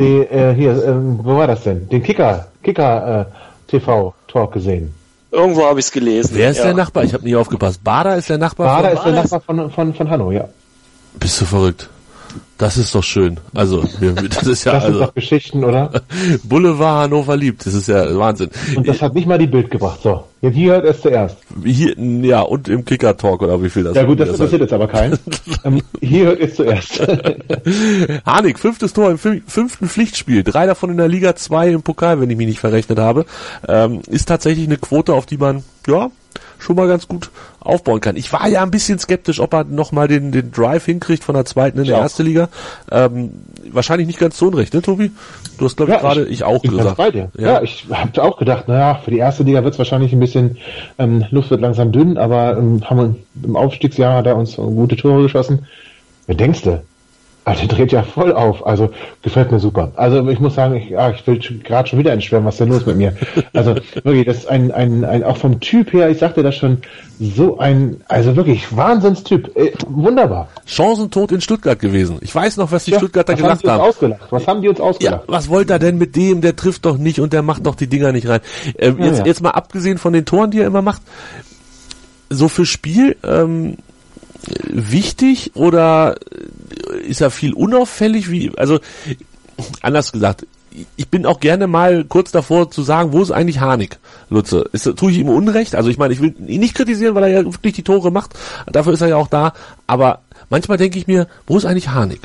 die, 0.00 0.18
äh, 0.22 0.54
hier, 0.54 0.72
äh, 0.72 0.94
wo 1.24 1.36
war 1.36 1.46
das 1.46 1.62
denn? 1.62 1.88
Den 1.88 2.02
Kicker, 2.02 2.48
Kicker 2.62 3.28
äh, 3.28 3.70
TV 3.70 4.14
Talk 4.26 4.52
gesehen. 4.52 4.94
Irgendwo 5.30 5.64
habe 5.64 5.78
ich 5.78 5.86
es 5.86 5.92
gelesen. 5.92 6.30
Wer 6.34 6.50
ist 6.50 6.58
ja. 6.58 6.64
der 6.64 6.74
Nachbar? 6.74 7.04
Ich 7.04 7.14
habe 7.14 7.24
nie 7.24 7.36
aufgepasst. 7.36 7.84
Bader 7.84 8.16
ist 8.16 8.28
der 8.28 8.38
Nachbar 8.38 8.82
Bader 8.82 8.96
von 8.96 8.96
ist 8.96 9.04
der 9.04 9.22
Nachbar 9.22 9.40
von, 9.40 9.70
von, 9.70 9.94
von 9.94 10.10
Hanno, 10.10 10.32
ja. 10.32 10.48
Bist 11.18 11.40
du 11.40 11.44
verrückt? 11.44 11.88
Das 12.58 12.76
ist 12.76 12.94
doch 12.94 13.02
schön. 13.02 13.38
Also, 13.54 13.82
das 13.82 14.46
ist 14.46 14.64
ja 14.64 14.72
das 14.74 14.84
also, 14.84 14.98
sind 14.98 15.08
doch 15.08 15.14
Geschichten, 15.14 15.64
oder? 15.64 15.90
Boulevard 16.44 17.04
Hannover 17.04 17.36
liebt. 17.36 17.64
Das 17.64 17.74
ist 17.74 17.88
ja 17.88 18.16
Wahnsinn. 18.18 18.50
Und 18.76 18.86
das 18.86 19.00
hat 19.00 19.14
nicht 19.14 19.26
mal 19.26 19.38
die 19.38 19.46
Bild 19.46 19.70
gebracht. 19.70 20.00
So, 20.02 20.24
jetzt 20.42 20.54
hier 20.54 20.72
hört 20.72 20.84
es 20.84 21.00
zuerst. 21.00 21.38
Hier, 21.64 21.98
ja, 21.98 22.42
und 22.42 22.68
im 22.68 22.84
Kicker 22.84 23.16
Talk 23.16 23.42
oder 23.42 23.62
wie 23.62 23.70
viel 23.70 23.84
das? 23.84 23.96
Ja 23.96 24.04
gut, 24.04 24.20
das, 24.20 24.28
interessiert 24.28 24.60
jetzt 24.60 24.72
aber 24.72 24.88
keinen. 24.88 25.18
ähm, 25.64 25.80
hier 26.00 26.26
hört 26.26 26.40
es 26.40 26.56
zuerst. 26.56 27.00
Hanik, 28.26 28.58
fünftes 28.58 28.92
Tor 28.92 29.10
im 29.10 29.18
fünften 29.18 29.88
Pflichtspiel, 29.88 30.44
drei 30.44 30.66
davon 30.66 30.90
in 30.90 30.98
der 30.98 31.08
Liga, 31.08 31.34
zwei 31.36 31.70
im 31.70 31.82
Pokal, 31.82 32.20
wenn 32.20 32.30
ich 32.30 32.36
mich 32.36 32.46
nicht 32.46 32.60
verrechnet 32.60 32.98
habe, 32.98 33.24
ähm, 33.68 34.02
ist 34.08 34.26
tatsächlich 34.26 34.66
eine 34.66 34.76
Quote, 34.76 35.14
auf 35.14 35.26
die 35.26 35.38
man 35.38 35.64
ja 35.86 36.10
schon 36.60 36.76
mal 36.76 36.86
ganz 36.86 37.08
gut 37.08 37.30
aufbauen 37.58 38.00
kann. 38.00 38.16
Ich 38.16 38.32
war 38.32 38.48
ja 38.48 38.62
ein 38.62 38.70
bisschen 38.70 38.98
skeptisch, 38.98 39.40
ob 39.40 39.52
er 39.54 39.64
nochmal 39.64 40.08
den, 40.08 40.32
den 40.32 40.52
Drive 40.52 40.84
hinkriegt 40.84 41.24
von 41.24 41.34
der 41.34 41.44
zweiten 41.44 41.78
in 41.78 41.84
die 41.84 41.90
erste 41.90 42.22
Liga. 42.22 42.48
Ähm, 42.90 43.30
wahrscheinlich 43.70 44.06
nicht 44.06 44.18
ganz 44.18 44.38
so 44.38 44.48
unrecht, 44.48 44.74
ne, 44.74 44.82
Tobi? 44.82 45.10
Du 45.58 45.64
hast, 45.64 45.76
glaube 45.76 45.92
ja, 45.92 45.96
ich, 45.96 46.02
gerade, 46.02 46.24
ich, 46.26 46.44
auch 46.44 46.64
ich 46.64 46.70
gesagt. 46.70 46.96
Bei 46.96 47.10
dir. 47.10 47.30
Ja. 47.36 47.54
ja 47.54 47.62
ich 47.62 47.86
habe 47.90 48.22
auch 48.22 48.36
gedacht, 48.36 48.68
naja, 48.68 49.00
für 49.04 49.10
die 49.10 49.18
erste 49.18 49.42
Liga 49.42 49.62
wird 49.64 49.74
es 49.74 49.78
wahrscheinlich 49.78 50.12
ein 50.12 50.20
bisschen, 50.20 50.58
ähm, 50.98 51.24
Luft 51.30 51.50
wird 51.50 51.60
langsam 51.60 51.92
dünn, 51.92 52.18
aber 52.18 52.56
ähm, 52.56 52.82
haben 52.88 52.98
wir, 52.98 53.14
im 53.44 53.56
Aufstiegsjahr 53.56 54.16
hat 54.16 54.26
er 54.26 54.36
uns 54.36 54.56
gute 54.56 54.96
Tore 54.96 55.22
geschossen. 55.22 55.66
Wer 56.26 56.36
denkst 56.36 56.62
du? 56.62 56.82
Also 57.44 57.66
der 57.66 57.76
dreht 57.76 57.92
ja 57.92 58.02
voll 58.02 58.32
auf. 58.32 58.66
Also 58.66 58.90
gefällt 59.22 59.50
mir 59.50 59.58
super. 59.58 59.92
Also 59.96 60.28
ich 60.28 60.40
muss 60.40 60.54
sagen, 60.54 60.76
ich, 60.76 60.90
ja, 60.90 61.10
ich 61.10 61.26
will 61.26 61.38
gerade 61.38 61.88
schon 61.88 61.98
wieder 61.98 62.12
entschwärmen, 62.12 62.46
was 62.46 62.54
ist 62.54 62.60
denn 62.60 62.68
los 62.68 62.86
mit 62.86 62.96
mir? 62.96 63.16
Also 63.54 63.74
wirklich, 64.04 64.26
das 64.26 64.38
ist 64.38 64.48
ein, 64.48 64.70
ein, 64.70 65.04
ein 65.04 65.24
auch 65.24 65.36
vom 65.36 65.58
Typ 65.60 65.92
her, 65.92 66.10
ich 66.10 66.18
sagte 66.18 66.42
das 66.42 66.54
schon, 66.56 66.78
so 67.18 67.58
ein, 67.58 68.00
also 68.08 68.36
wirklich 68.36 68.74
Wahnsinnstyp. 68.74 69.56
Äh, 69.56 69.72
wunderbar. 69.88 70.48
Chancentod 70.66 71.32
in 71.32 71.40
Stuttgart 71.40 71.78
gewesen. 71.78 72.18
Ich 72.20 72.34
weiß 72.34 72.56
noch, 72.56 72.72
was 72.72 72.84
die 72.84 72.92
ja, 72.92 72.98
Stuttgarter 72.98 73.34
gelacht 73.34 73.66
haben. 73.66 73.80
Ausgelacht? 73.80 74.20
Was 74.30 74.46
haben 74.46 74.62
die 74.62 74.68
uns 74.68 74.80
ausgelacht? 74.80 75.24
Ja, 75.26 75.32
was 75.32 75.48
wollte 75.48 75.74
er 75.74 75.78
denn 75.78 75.98
mit 75.98 76.16
dem? 76.16 76.40
Der 76.40 76.56
trifft 76.56 76.84
doch 76.84 76.98
nicht 76.98 77.20
und 77.20 77.32
der 77.32 77.42
macht 77.42 77.66
doch 77.66 77.74
die 77.74 77.88
Dinger 77.88 78.12
nicht 78.12 78.28
rein. 78.28 78.40
Ähm, 78.78 78.98
ja, 78.98 79.06
jetzt, 79.06 79.26
jetzt 79.26 79.42
mal 79.42 79.50
abgesehen 79.50 79.98
von 79.98 80.12
den 80.12 80.24
Toren, 80.24 80.50
die 80.50 80.60
er 80.60 80.66
immer 80.66 80.82
macht, 80.82 81.02
so 82.30 82.48
für 82.48 82.64
Spiel, 82.64 83.16
ähm, 83.24 83.76
wichtig 84.64 85.52
oder 85.54 86.16
ist 87.06 87.20
er 87.20 87.30
viel 87.30 87.52
unauffällig? 87.52 88.30
Wie, 88.30 88.52
also 88.56 88.80
anders 89.82 90.12
gesagt, 90.12 90.46
ich 90.96 91.08
bin 91.08 91.26
auch 91.26 91.40
gerne 91.40 91.66
mal 91.66 92.04
kurz 92.04 92.30
davor 92.30 92.70
zu 92.70 92.82
sagen, 92.82 93.12
wo 93.12 93.22
ist 93.22 93.32
eigentlich 93.32 93.60
Harnik, 93.60 93.98
Lutze? 94.28 94.68
Ist, 94.72 94.84
tue 94.96 95.10
ich 95.10 95.18
ihm 95.18 95.28
Unrecht? 95.28 95.74
Also 95.74 95.90
ich 95.90 95.98
meine, 95.98 96.14
ich 96.14 96.20
will 96.20 96.34
ihn 96.46 96.60
nicht 96.60 96.74
kritisieren, 96.74 97.14
weil 97.14 97.24
er 97.24 97.42
ja 97.42 97.44
wirklich 97.44 97.74
die 97.74 97.82
Tore 97.82 98.10
macht. 98.10 98.34
Dafür 98.66 98.92
ist 98.92 99.00
er 99.00 99.08
ja 99.08 99.16
auch 99.16 99.28
da. 99.28 99.52
Aber 99.86 100.20
manchmal 100.48 100.78
denke 100.78 100.98
ich 100.98 101.06
mir, 101.06 101.26
wo 101.46 101.56
ist 101.56 101.64
eigentlich 101.64 101.88
Harnik? 101.88 102.20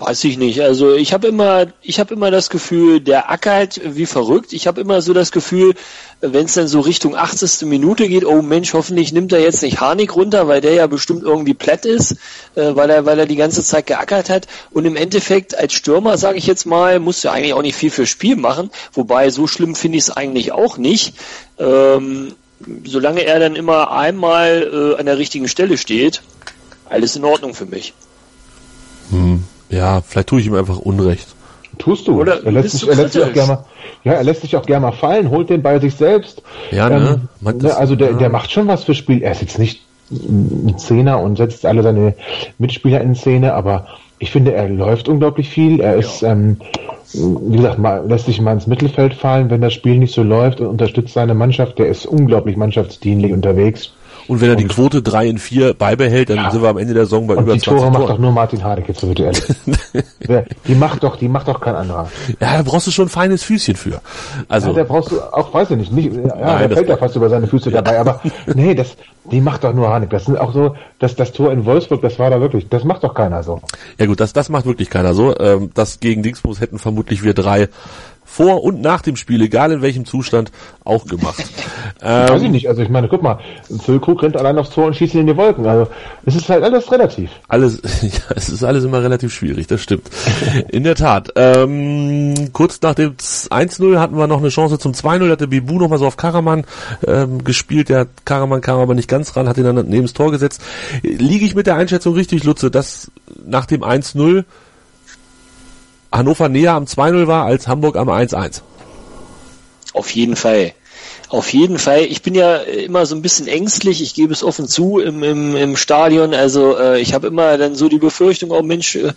Weiß 0.00 0.24
ich 0.24 0.38
nicht. 0.38 0.62
Also 0.62 0.94
ich 0.94 1.12
habe 1.12 1.28
immer, 1.28 1.66
ich 1.82 2.00
habe 2.00 2.14
immer 2.14 2.30
das 2.30 2.48
Gefühl, 2.48 3.00
der 3.00 3.30
ackert 3.30 3.82
wie 3.84 4.06
verrückt. 4.06 4.54
Ich 4.54 4.66
habe 4.66 4.80
immer 4.80 5.02
so 5.02 5.12
das 5.12 5.30
Gefühl, 5.30 5.74
wenn 6.22 6.46
es 6.46 6.54
dann 6.54 6.68
so 6.68 6.80
Richtung 6.80 7.14
80. 7.14 7.68
Minute 7.68 8.08
geht, 8.08 8.24
oh 8.24 8.40
Mensch, 8.40 8.72
hoffentlich 8.72 9.12
nimmt 9.12 9.30
er 9.34 9.40
jetzt 9.40 9.62
nicht 9.62 9.78
Harnik 9.78 10.16
runter, 10.16 10.48
weil 10.48 10.62
der 10.62 10.72
ja 10.72 10.86
bestimmt 10.86 11.22
irgendwie 11.22 11.52
platt 11.52 11.84
ist, 11.84 12.12
äh, 12.54 12.74
weil 12.74 12.88
er, 12.88 13.04
weil 13.04 13.18
er 13.18 13.26
die 13.26 13.36
ganze 13.36 13.62
Zeit 13.62 13.88
geackert 13.88 14.30
hat. 14.30 14.46
Und 14.70 14.86
im 14.86 14.96
Endeffekt 14.96 15.54
als 15.54 15.74
Stürmer, 15.74 16.16
sage 16.16 16.38
ich 16.38 16.46
jetzt 16.46 16.64
mal, 16.64 16.98
muss 16.98 17.22
er 17.22 17.32
eigentlich 17.32 17.52
auch 17.52 17.60
nicht 17.60 17.76
viel 17.76 17.90
für 17.90 18.06
Spiel 18.06 18.36
machen. 18.36 18.70
Wobei 18.94 19.28
so 19.28 19.46
schlimm 19.46 19.74
finde 19.74 19.98
ich 19.98 20.04
es 20.04 20.10
eigentlich 20.10 20.52
auch 20.52 20.78
nicht. 20.78 21.12
Ähm, 21.58 22.32
solange 22.84 23.24
er 23.24 23.38
dann 23.38 23.54
immer 23.54 23.92
einmal 23.92 24.94
äh, 24.96 24.98
an 24.98 25.04
der 25.04 25.18
richtigen 25.18 25.46
Stelle 25.46 25.76
steht, 25.76 26.22
alles 26.88 27.16
in 27.16 27.24
Ordnung 27.26 27.52
für 27.52 27.66
mich. 27.66 27.92
Hm. 29.10 29.44
Ja, 29.70 30.02
vielleicht 30.02 30.28
tue 30.28 30.40
ich 30.40 30.46
ihm 30.46 30.54
einfach 30.54 30.78
Unrecht. 30.78 31.28
Tust 31.78 32.08
du. 32.08 32.20
Oder 32.20 32.44
er 32.44 32.52
lässt, 32.52 32.72
sich, 32.72 32.88
er 32.88 32.96
lässt 32.96 33.14
sich 33.14 33.22
auch 33.22 33.32
gerne 33.32 33.48
mal, 33.48 33.64
ja, 34.04 34.12
er 34.12 34.24
lässt 34.24 34.42
sich 34.42 34.56
auch 34.56 34.66
gerne 34.66 34.86
mal 34.86 34.92
fallen, 34.92 35.30
holt 35.30 35.48
den 35.48 35.62
bei 35.62 35.78
sich 35.78 35.94
selbst. 35.94 36.42
Ja, 36.70 36.88
ne? 36.88 37.20
Ähm, 37.42 37.58
ne 37.58 37.76
also 37.76 37.96
der, 37.96 38.12
ja. 38.12 38.16
der 38.16 38.28
macht 38.28 38.50
schon 38.50 38.68
was 38.68 38.84
für 38.84 38.94
Spiel. 38.94 39.22
Er 39.22 39.32
ist 39.32 39.40
jetzt 39.40 39.58
nicht 39.58 39.82
ein 40.10 40.74
Zehner 40.76 41.20
und 41.20 41.36
setzt 41.36 41.64
alle 41.64 41.82
seine 41.82 42.14
Mitspieler 42.58 43.00
in 43.00 43.14
Szene, 43.14 43.54
aber 43.54 43.86
ich 44.18 44.32
finde, 44.32 44.52
er 44.52 44.68
läuft 44.68 45.08
unglaublich 45.08 45.48
viel. 45.48 45.80
Er 45.80 45.96
ist, 45.96 46.22
ja. 46.22 46.32
ähm, 46.32 46.56
wie 47.14 47.56
gesagt, 47.56 47.78
mal, 47.78 48.04
lässt 48.06 48.26
sich 48.26 48.40
mal 48.40 48.52
ins 48.52 48.66
Mittelfeld 48.66 49.14
fallen, 49.14 49.50
wenn 49.50 49.60
das 49.60 49.72
Spiel 49.72 49.98
nicht 49.98 50.12
so 50.12 50.22
läuft 50.22 50.60
und 50.60 50.66
unterstützt 50.66 51.14
seine 51.14 51.34
Mannschaft. 51.34 51.78
Der 51.78 51.88
ist 51.88 52.06
unglaublich 52.06 52.56
mannschaftsdienlich 52.56 53.32
unterwegs. 53.32 53.92
Und 54.28 54.40
wenn 54.40 54.50
er 54.50 54.56
die 54.56 54.66
Quote 54.66 55.02
3 55.02 55.26
in 55.28 55.38
4 55.38 55.74
beibehält, 55.74 56.30
dann 56.30 56.36
ja. 56.36 56.50
sind 56.50 56.62
wir 56.62 56.68
am 56.68 56.78
Ende 56.78 56.94
der 56.94 57.04
Saison 57.04 57.26
bei 57.26 57.34
und 57.34 57.44
über 57.44 57.54
die 57.54 57.60
20 57.60 57.82
Tore 57.82 57.90
macht 57.92 58.10
doch 58.10 58.18
nur 58.18 58.32
Martin 58.32 58.62
jetzt 58.86 59.00
bitte 59.00 59.22
ehrlich. 59.24 59.44
die 60.68 60.74
macht 60.74 61.02
doch, 61.02 61.16
die 61.16 61.28
macht 61.28 61.48
doch 61.48 61.60
kein 61.60 61.74
anderer. 61.74 62.08
Ja, 62.40 62.56
da 62.56 62.62
brauchst 62.62 62.86
du 62.86 62.90
schon 62.90 63.06
ein 63.06 63.10
feines 63.10 63.42
Füßchen 63.42 63.76
für. 63.76 64.00
Also. 64.48 64.68
Ja, 64.68 64.74
da 64.74 64.84
brauchst 64.84 65.12
du 65.12 65.20
auch, 65.20 65.52
weiß 65.52 65.70
ich 65.70 65.76
nicht, 65.76 65.92
nicht 65.92 66.14
ja, 66.14 66.36
Nein, 66.36 66.70
da 66.70 66.76
fällt 66.76 66.88
ja 66.88 66.96
fast 66.96 67.16
über 67.16 67.28
seine 67.28 67.46
Füße 67.46 67.70
dabei, 67.70 67.98
aber 67.98 68.20
nee, 68.54 68.74
das, 68.74 68.96
die 69.30 69.40
macht 69.40 69.64
doch 69.64 69.72
nur 69.72 69.88
Harnik. 69.88 70.10
Das 70.10 70.24
sind 70.24 70.38
auch 70.38 70.52
so, 70.52 70.76
dass 70.98 71.16
das 71.16 71.32
Tor 71.32 71.52
in 71.52 71.64
Wolfsburg, 71.64 72.02
das 72.02 72.18
war 72.18 72.30
da 72.30 72.40
wirklich, 72.40 72.68
das 72.68 72.84
macht 72.84 73.04
doch 73.04 73.14
keiner 73.14 73.42
so. 73.42 73.60
Ja 73.98 74.06
gut, 74.06 74.20
das, 74.20 74.32
das 74.32 74.48
macht 74.48 74.66
wirklich 74.66 74.90
keiner 74.90 75.14
so. 75.14 75.36
Ähm, 75.38 75.70
das 75.74 76.00
gegen 76.00 76.22
Dingsbus 76.22 76.60
hätten 76.60 76.78
vermutlich 76.78 77.22
wir 77.22 77.34
drei 77.34 77.68
vor 78.30 78.62
und 78.62 78.80
nach 78.80 79.02
dem 79.02 79.16
Spiel, 79.16 79.42
egal 79.42 79.72
in 79.72 79.82
welchem 79.82 80.04
Zustand, 80.04 80.52
auch 80.84 81.04
gemacht. 81.06 81.44
ähm, 82.00 82.28
Weiß 82.28 82.42
ich 82.42 82.50
nicht, 82.50 82.68
also 82.68 82.80
ich 82.80 82.88
meine, 82.88 83.08
guck 83.08 83.22
mal, 83.22 83.40
Füllkrug 83.82 84.22
rennt 84.22 84.36
allein 84.36 84.56
aufs 84.56 84.70
Tor 84.70 84.86
und 84.86 84.94
schießt 84.94 85.16
in 85.16 85.26
die 85.26 85.36
Wolken. 85.36 85.66
Also 85.66 85.90
es 86.24 86.36
ist 86.36 86.48
halt 86.48 86.62
alles 86.62 86.90
relativ. 86.92 87.28
Alles, 87.48 87.80
ja, 88.02 88.34
es 88.36 88.48
ist 88.48 88.62
alles 88.62 88.84
immer 88.84 89.02
relativ 89.02 89.34
schwierig, 89.34 89.66
das 89.66 89.82
stimmt. 89.82 90.08
in 90.68 90.84
der 90.84 90.94
Tat. 90.94 91.32
Ähm, 91.34 92.50
kurz 92.52 92.80
nach 92.82 92.94
dem 92.94 93.16
1-0 93.16 93.98
hatten 93.98 94.16
wir 94.16 94.28
noch 94.28 94.38
eine 94.38 94.48
Chance 94.48 94.78
zum 94.78 94.92
2-0, 94.92 95.30
hatte 95.30 95.48
Bibu 95.48 95.78
nochmal 95.78 95.98
so 95.98 96.06
auf 96.06 96.16
Karaman 96.16 96.64
ähm, 97.06 97.42
gespielt, 97.42 97.88
der 97.88 98.06
Karaman 98.24 98.60
kam 98.60 98.78
aber 98.78 98.94
nicht 98.94 99.08
ganz 99.08 99.36
ran, 99.36 99.48
hat 99.48 99.58
ihn 99.58 99.64
dann 99.64 99.88
neben 99.88 100.02
das 100.02 100.12
Tor 100.12 100.30
gesetzt. 100.30 100.62
Liege 101.02 101.44
ich 101.44 101.56
mit 101.56 101.66
der 101.66 101.74
Einschätzung 101.74 102.14
richtig, 102.14 102.44
Lutze, 102.44 102.70
dass 102.70 103.10
nach 103.44 103.66
dem 103.66 103.82
1-0 103.82 104.44
Hannover 106.12 106.48
näher 106.48 106.72
am 106.74 106.84
2-0 106.84 107.26
war 107.26 107.44
als 107.44 107.68
Hamburg 107.68 107.96
am 107.96 108.08
1-1. 108.08 108.62
auf 109.92 110.10
jeden 110.10 110.36
Fall. 110.36 110.72
Auf 111.30 111.52
jeden 111.52 111.78
Fall. 111.78 112.06
Ich 112.06 112.22
bin 112.22 112.34
ja 112.34 112.56
immer 112.56 113.06
so 113.06 113.14
ein 113.14 113.22
bisschen 113.22 113.46
ängstlich, 113.46 114.02
ich 114.02 114.14
gebe 114.14 114.32
es 114.32 114.42
offen 114.42 114.66
zu 114.66 114.98
im, 114.98 115.22
im, 115.22 115.54
im 115.54 115.76
Stadion. 115.76 116.34
Also 116.34 116.76
äh, 116.76 117.00
ich 117.00 117.14
habe 117.14 117.28
immer 117.28 117.56
dann 117.56 117.76
so 117.76 117.88
die 117.88 118.00
Befürchtung, 118.00 118.50
oh 118.50 118.62
Mensch, 118.62 118.96
äh, 118.96 119.12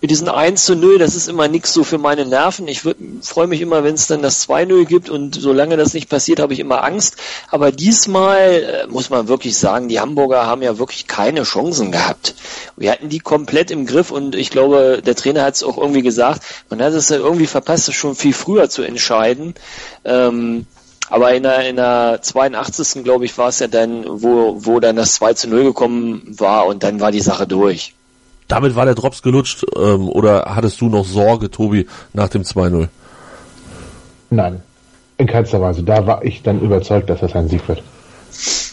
mit 0.00 0.12
diesen 0.12 0.28
1 0.28 0.64
zu 0.64 0.76
0, 0.76 0.98
das 0.98 1.16
ist 1.16 1.28
immer 1.28 1.48
nichts 1.48 1.72
so 1.72 1.82
für 1.82 1.98
meine 1.98 2.24
Nerven. 2.24 2.68
Ich 2.68 2.82
freue 3.20 3.48
mich 3.48 3.60
immer, 3.60 3.82
wenn 3.82 3.96
es 3.96 4.06
dann 4.06 4.22
das 4.22 4.48
2-0 4.48 4.84
gibt 4.84 5.10
und 5.10 5.34
solange 5.34 5.76
das 5.76 5.92
nicht 5.92 6.08
passiert, 6.08 6.38
habe 6.38 6.52
ich 6.52 6.60
immer 6.60 6.84
Angst. 6.84 7.16
Aber 7.50 7.72
diesmal 7.72 8.84
äh, 8.84 8.86
muss 8.86 9.10
man 9.10 9.26
wirklich 9.26 9.58
sagen, 9.58 9.88
die 9.88 9.98
Hamburger 9.98 10.46
haben 10.46 10.62
ja 10.62 10.78
wirklich 10.78 11.08
keine 11.08 11.42
Chancen 11.42 11.90
gehabt. 11.90 12.36
Wir 12.76 12.92
hatten 12.92 13.08
die 13.08 13.18
komplett 13.18 13.72
im 13.72 13.86
Griff 13.86 14.12
und 14.12 14.36
ich 14.36 14.50
glaube, 14.50 15.02
der 15.04 15.16
Trainer 15.16 15.42
hat 15.42 15.56
es 15.56 15.64
auch 15.64 15.78
irgendwie 15.78 16.02
gesagt, 16.02 16.42
man 16.70 16.80
hat 16.80 16.92
es 16.92 17.08
ja 17.08 17.16
irgendwie 17.16 17.48
verpasst, 17.48 17.88
es 17.88 17.96
schon 17.96 18.14
viel 18.14 18.34
früher 18.34 18.70
zu 18.70 18.82
entscheiden. 18.82 19.54
Ähm, 20.04 20.66
aber 21.08 21.34
in 21.34 21.42
der, 21.42 21.68
in 21.68 21.76
der 21.76 22.18
82. 22.20 23.04
glaube 23.04 23.24
ich 23.24 23.36
war 23.38 23.48
es 23.48 23.58
ja 23.58 23.68
dann, 23.68 24.04
wo, 24.06 24.56
wo 24.64 24.80
dann 24.80 24.96
das 24.96 25.14
2 25.14 25.34
zu 25.34 25.48
0 25.48 25.64
gekommen 25.64 26.22
war 26.38 26.66
und 26.66 26.82
dann 26.82 27.00
war 27.00 27.12
die 27.12 27.20
Sache 27.20 27.46
durch. 27.46 27.94
Damit 28.48 28.76
war 28.76 28.84
der 28.84 28.94
Drops 28.94 29.22
gelutscht 29.22 29.64
ähm, 29.76 30.08
oder 30.08 30.54
hattest 30.54 30.80
du 30.80 30.88
noch 30.88 31.04
Sorge, 31.04 31.50
Tobi, 31.50 31.86
nach 32.12 32.28
dem 32.28 32.42
2-0? 32.42 32.88
Nein, 34.30 34.62
in 35.18 35.26
keinster 35.26 35.60
Weise. 35.60 35.82
Da 35.82 36.06
war 36.06 36.24
ich 36.24 36.42
dann 36.42 36.60
überzeugt, 36.60 37.10
dass 37.10 37.20
das 37.20 37.34
ein 37.34 37.48
Sieg 37.48 37.66
wird. 37.68 37.82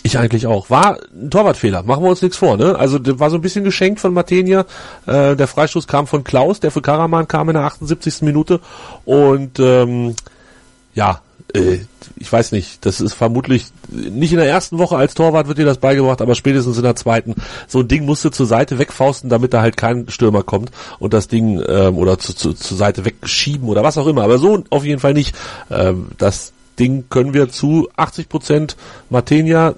Ich 0.03 0.17
eigentlich 0.17 0.45
auch. 0.45 0.69
War 0.69 0.97
ein 1.13 1.29
Torwartfehler, 1.29 1.83
machen 1.83 2.03
wir 2.03 2.09
uns 2.09 2.21
nichts 2.21 2.37
vor, 2.37 2.57
ne? 2.57 2.75
Also 2.77 2.99
war 3.19 3.29
so 3.29 3.37
ein 3.37 3.41
bisschen 3.41 3.63
geschenkt 3.63 4.01
von 4.01 4.13
Matenia. 4.13 4.65
Äh, 5.05 5.35
der 5.35 5.47
Freistoß 5.47 5.87
kam 5.87 6.07
von 6.07 6.23
Klaus, 6.23 6.59
der 6.59 6.71
für 6.71 6.81
Karaman 6.81 7.27
kam 7.27 7.49
in 7.49 7.55
der 7.55 7.63
78. 7.63 8.21
Minute. 8.23 8.59
Und 9.05 9.59
ähm, 9.59 10.15
ja, 10.93 11.21
ich 11.53 12.31
weiß 12.31 12.51
nicht, 12.51 12.85
das 12.85 12.99
ist 12.99 13.13
vermutlich 13.13 13.67
nicht 13.89 14.31
in 14.31 14.39
der 14.39 14.47
ersten 14.47 14.79
Woche 14.79 14.97
als 14.97 15.13
Torwart 15.13 15.47
wird 15.47 15.59
dir 15.59 15.65
das 15.65 15.77
beigebracht, 15.77 16.21
aber 16.21 16.33
spätestens 16.33 16.77
in 16.77 16.83
der 16.83 16.95
zweiten. 16.95 17.35
So 17.67 17.79
ein 17.79 17.87
Ding 17.87 18.05
musst 18.05 18.25
du 18.25 18.29
zur 18.29 18.47
Seite 18.47 18.79
wegfausten, 18.79 19.29
damit 19.29 19.53
da 19.53 19.61
halt 19.61 19.77
kein 19.77 20.09
Stürmer 20.09 20.41
kommt 20.41 20.71
und 20.97 21.13
das 21.13 21.27
Ding 21.27 21.63
ähm, 21.67 21.97
oder 21.97 22.17
zu, 22.17 22.33
zu, 22.33 22.53
zur 22.53 22.77
Seite 22.77 23.05
wegschieben 23.05 23.69
oder 23.69 23.83
was 23.83 23.97
auch 23.97 24.07
immer. 24.07 24.23
Aber 24.23 24.39
so 24.39 24.63
auf 24.71 24.83
jeden 24.83 24.99
Fall 24.99 25.13
nicht. 25.13 25.35
Ähm, 25.69 26.07
das 26.17 26.53
Ding 26.79 27.05
können 27.09 27.35
wir 27.35 27.49
zu 27.49 27.87
80 27.95 28.29
Prozent 28.29 28.75
Matenia, 29.11 29.75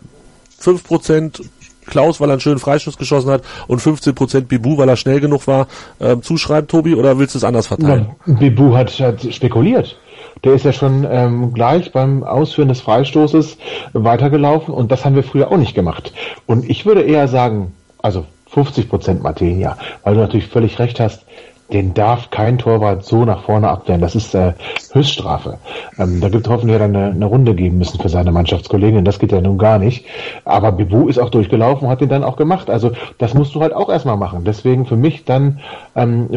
5 0.60 0.84
Prozent 0.84 1.42
Klaus, 1.86 2.20
weil 2.20 2.30
er 2.30 2.34
einen 2.34 2.42
schönen 2.42 2.60
Freistoß 2.60 2.98
geschossen 2.98 3.30
hat 3.30 3.44
und 3.68 3.80
15 3.80 4.16
Prozent 4.16 4.48
Bibu, 4.48 4.78
weil 4.78 4.90
er 4.90 4.96
schnell 4.96 5.20
genug 5.20 5.46
war, 5.46 5.68
ähm, 6.00 6.24
zuschreiben, 6.24 6.68
Tobi, 6.68 6.96
oder 6.96 7.20
willst 7.20 7.36
du 7.36 7.38
es 7.38 7.44
anders 7.44 7.68
verteilen? 7.68 8.08
Ja, 8.26 8.34
Bibu 8.34 8.76
hat, 8.76 8.98
hat 9.00 9.22
spekuliert 9.34 9.96
der 10.44 10.54
ist 10.54 10.66
ja 10.66 10.74
schon 10.74 11.08
ähm, 11.10 11.54
gleich 11.54 11.92
beim 11.92 12.24
Ausführen 12.24 12.70
des 12.70 12.82
Freistoßes 12.82 13.58
weitergelaufen 13.94 14.74
und 14.74 14.92
das 14.92 15.06
haben 15.06 15.16
wir 15.16 15.24
früher 15.24 15.52
auch 15.52 15.58
nicht 15.58 15.76
gemacht. 15.76 16.14
Und 16.46 16.70
ich 16.70 16.86
würde 16.86 17.02
eher 17.02 17.28
sagen, 17.28 17.74
also 18.02 18.26
50 18.50 18.90
Prozent 18.90 19.24
Matenia, 19.24 19.78
weil 20.04 20.16
du 20.16 20.22
natürlich 20.22 20.48
völlig 20.48 20.80
recht 20.80 21.00
hast, 21.00 21.26
den 21.72 21.94
darf 21.94 22.30
kein 22.30 22.58
Torwart 22.58 23.06
so 23.06 23.26
nach 23.26 23.44
vorne 23.44 23.70
abwehren. 23.70 24.02
Das 24.02 24.16
ist 24.16 24.36
äh, 24.36 24.54
Höchststrafe. 24.92 25.58
Ähm, 25.98 26.22
da 26.22 26.30
gibt 26.30 26.48
hoffentlich 26.48 26.78
dann 26.78 26.96
eine, 26.96 27.12
eine 27.12 27.26
Runde 27.26 27.56
geben 27.56 27.80
müssen 27.80 28.00
für 28.00 28.10
seine 28.10 28.32
Mannschaftskollegen. 28.32 29.04
Das 29.04 29.20
geht 29.20 29.32
ja 29.32 29.42
nun 29.42 29.58
gar 29.58 29.80
nicht. 29.80 30.06
Aber 30.46 30.72
Bibu 30.72 31.08
ist 31.08 31.20
auch 31.20 31.30
durchgelaufen, 31.30 31.88
hat 31.88 32.02
den 32.02 32.10
dann 32.10 32.24
auch 32.24 32.38
gemacht. 32.38 32.70
Also 32.70 32.92
das 33.18 33.34
musst 33.34 33.56
du 33.56 33.62
halt 33.62 33.74
auch 33.74 33.90
erstmal 33.90 34.18
machen. 34.18 34.44
Deswegen 34.46 34.86
für 34.86 34.98
mich 34.98 35.26
dann 35.26 35.60
ähm, 35.96 36.30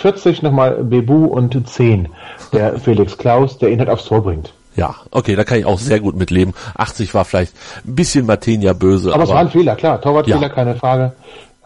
40 0.00 0.42
nochmal 0.42 0.82
Bibu 0.82 1.26
und 1.26 1.68
10 1.68 2.08
der 2.52 2.78
Felix 2.78 3.16
Klaus, 3.16 3.58
der 3.58 3.70
ihn 3.70 3.78
halt 3.78 3.90
aufs 3.90 4.06
Tor 4.06 4.22
bringt. 4.22 4.52
Ja, 4.76 4.96
okay, 5.12 5.36
da 5.36 5.44
kann 5.44 5.58
ich 5.58 5.66
auch 5.66 5.78
sehr 5.78 6.00
gut 6.00 6.16
mitleben. 6.16 6.52
80 6.76 7.14
war 7.14 7.24
vielleicht 7.24 7.54
ein 7.86 7.94
bisschen 7.94 8.26
Matenia 8.26 8.72
böse. 8.72 9.10
Aber, 9.10 9.14
aber 9.14 9.24
es 9.24 9.30
war 9.30 9.38
ein 9.38 9.50
Fehler, 9.50 9.76
klar. 9.76 10.00
Torwartfehler, 10.00 10.40
ja. 10.40 10.48
keine 10.48 10.74
Frage. 10.74 11.12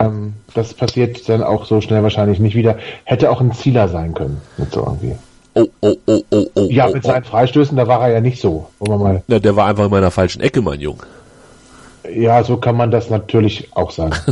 Ähm, 0.01 0.35
das 0.55 0.75
passiert 0.75 1.29
dann 1.29 1.43
auch 1.43 1.67
so 1.67 1.81
schnell 1.81 2.03
wahrscheinlich 2.03 2.39
nicht 2.39 2.55
wieder. 2.55 2.77
Hätte 3.05 3.31
auch 3.31 3.41
ein 3.41 3.53
Zieler 3.53 3.89
sein 3.89 4.15
können, 4.15 4.41
mit 4.57 4.73
so 4.73 4.81
irgendwie. 4.81 5.15
Oh, 5.55 5.67
oh, 5.81 5.95
oh, 6.07 6.21
oh, 6.31 6.47
oh. 6.55 6.69
Ja, 6.71 6.89
oh, 6.89 6.93
mit 6.93 7.05
seinen 7.05 7.25
oh. 7.25 7.31
Freistößen, 7.31 7.77
da 7.77 7.89
war 7.89 8.03
er 8.03 8.15
ja 8.15 8.21
nicht 8.21 8.41
so. 8.41 8.69
Wo 8.79 8.93
man 8.93 9.01
mal 9.01 9.23
ja, 9.27 9.39
der 9.39 9.57
war 9.57 9.67
einfach 9.67 9.87
in 9.87 9.91
meiner 9.91 10.11
falschen 10.11 10.41
Ecke, 10.41 10.63
mein 10.63 10.81
Junge. 10.81 11.03
Ja, 12.15 12.45
so 12.45 12.57
kann 12.57 12.77
man 12.77 12.91
das 12.91 13.11
natürlich 13.11 13.69
auch 13.75 13.91
sagen. 13.91 14.15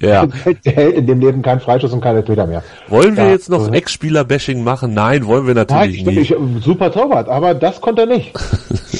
ja. 0.00 0.26
Der 0.64 0.72
hält 0.72 0.96
in 0.96 1.06
dem 1.06 1.20
Leben 1.20 1.42
keinen 1.42 1.60
Freistoß 1.60 1.92
und 1.92 2.00
keine 2.00 2.22
Peter 2.22 2.46
mehr. 2.46 2.62
Wollen 2.88 3.16
wir 3.16 3.24
ja, 3.24 3.30
jetzt 3.30 3.48
noch 3.48 3.64
so. 3.64 3.72
Ex-Spieler-Bashing 3.72 4.62
machen? 4.62 4.94
Nein, 4.94 5.26
wollen 5.26 5.46
wir 5.46 5.54
natürlich 5.54 6.04
Nein, 6.04 6.14
nicht. 6.14 6.32
Ich, 6.32 6.64
super 6.64 6.92
Torwart, 6.92 7.28
aber 7.28 7.54
das 7.54 7.80
konnte 7.80 8.02
er 8.02 8.06
nicht. 8.06 8.32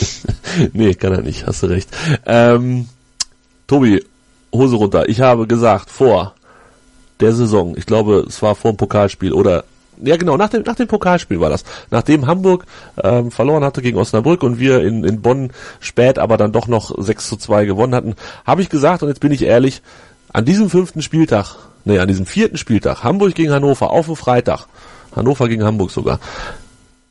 nee, 0.73 0.95
kann 0.95 1.13
er 1.13 1.23
nicht, 1.23 1.47
hast 1.47 1.63
du 1.63 1.67
recht. 1.67 1.89
Ähm, 2.27 2.89
Tobi, 3.67 4.03
Hose 4.53 4.77
runter. 4.77 5.09
Ich 5.09 5.21
habe 5.21 5.47
gesagt, 5.47 5.91
vor 5.91 6.35
der 7.21 7.33
Saison, 7.33 7.77
ich 7.77 7.87
glaube, 7.87 8.25
es 8.27 8.43
war 8.43 8.55
vor 8.55 8.73
dem 8.73 8.77
Pokalspiel 8.77 9.33
oder 9.33 9.65
ja 10.03 10.17
genau, 10.17 10.39
nach 10.39 10.49
dem, 10.49 10.63
nach 10.63 10.77
dem 10.77 10.89
Pokalspiel 10.89 11.41
war 11.41 11.51
das. 11.51 11.65
Nachdem 11.91 12.27
Hamburg 12.27 12.65
ähm, 13.03 13.31
verloren 13.31 13.65
hatte 13.65 13.83
gegen 13.83 13.99
Osnabrück 13.99 14.43
und 14.43 14.59
wir 14.59 14.81
in, 14.81 15.05
in 15.05 15.21
Bonn 15.21 15.51
spät 15.79 16.19
aber 16.19 16.39
dann 16.39 16.53
doch 16.53 16.69
noch 16.69 16.95
6 16.97 17.29
zu 17.29 17.37
2 17.37 17.67
gewonnen 17.67 17.95
hatten, 17.95 18.15
habe 18.47 18.63
ich 18.63 18.71
gesagt, 18.71 19.03
und 19.03 19.11
jetzt 19.11 19.21
bin 19.21 19.33
ich 19.33 19.43
ehrlich, 19.43 19.83
an 20.33 20.47
diesem 20.47 20.71
fünften 20.71 21.03
Spieltag, 21.03 21.57
nee, 21.85 21.99
an 21.99 22.09
diesem 22.09 22.25
vierten 22.25 22.57
Spieltag, 22.57 23.05
Hamburg 23.05 23.35
gegen 23.35 23.53
Hannover, 23.53 23.91
auf 23.91 24.07
dem 24.07 24.17
Freitag, 24.17 24.67
Hannover 25.15 25.49
gegen 25.49 25.65
Hamburg 25.65 25.91
sogar, 25.91 26.19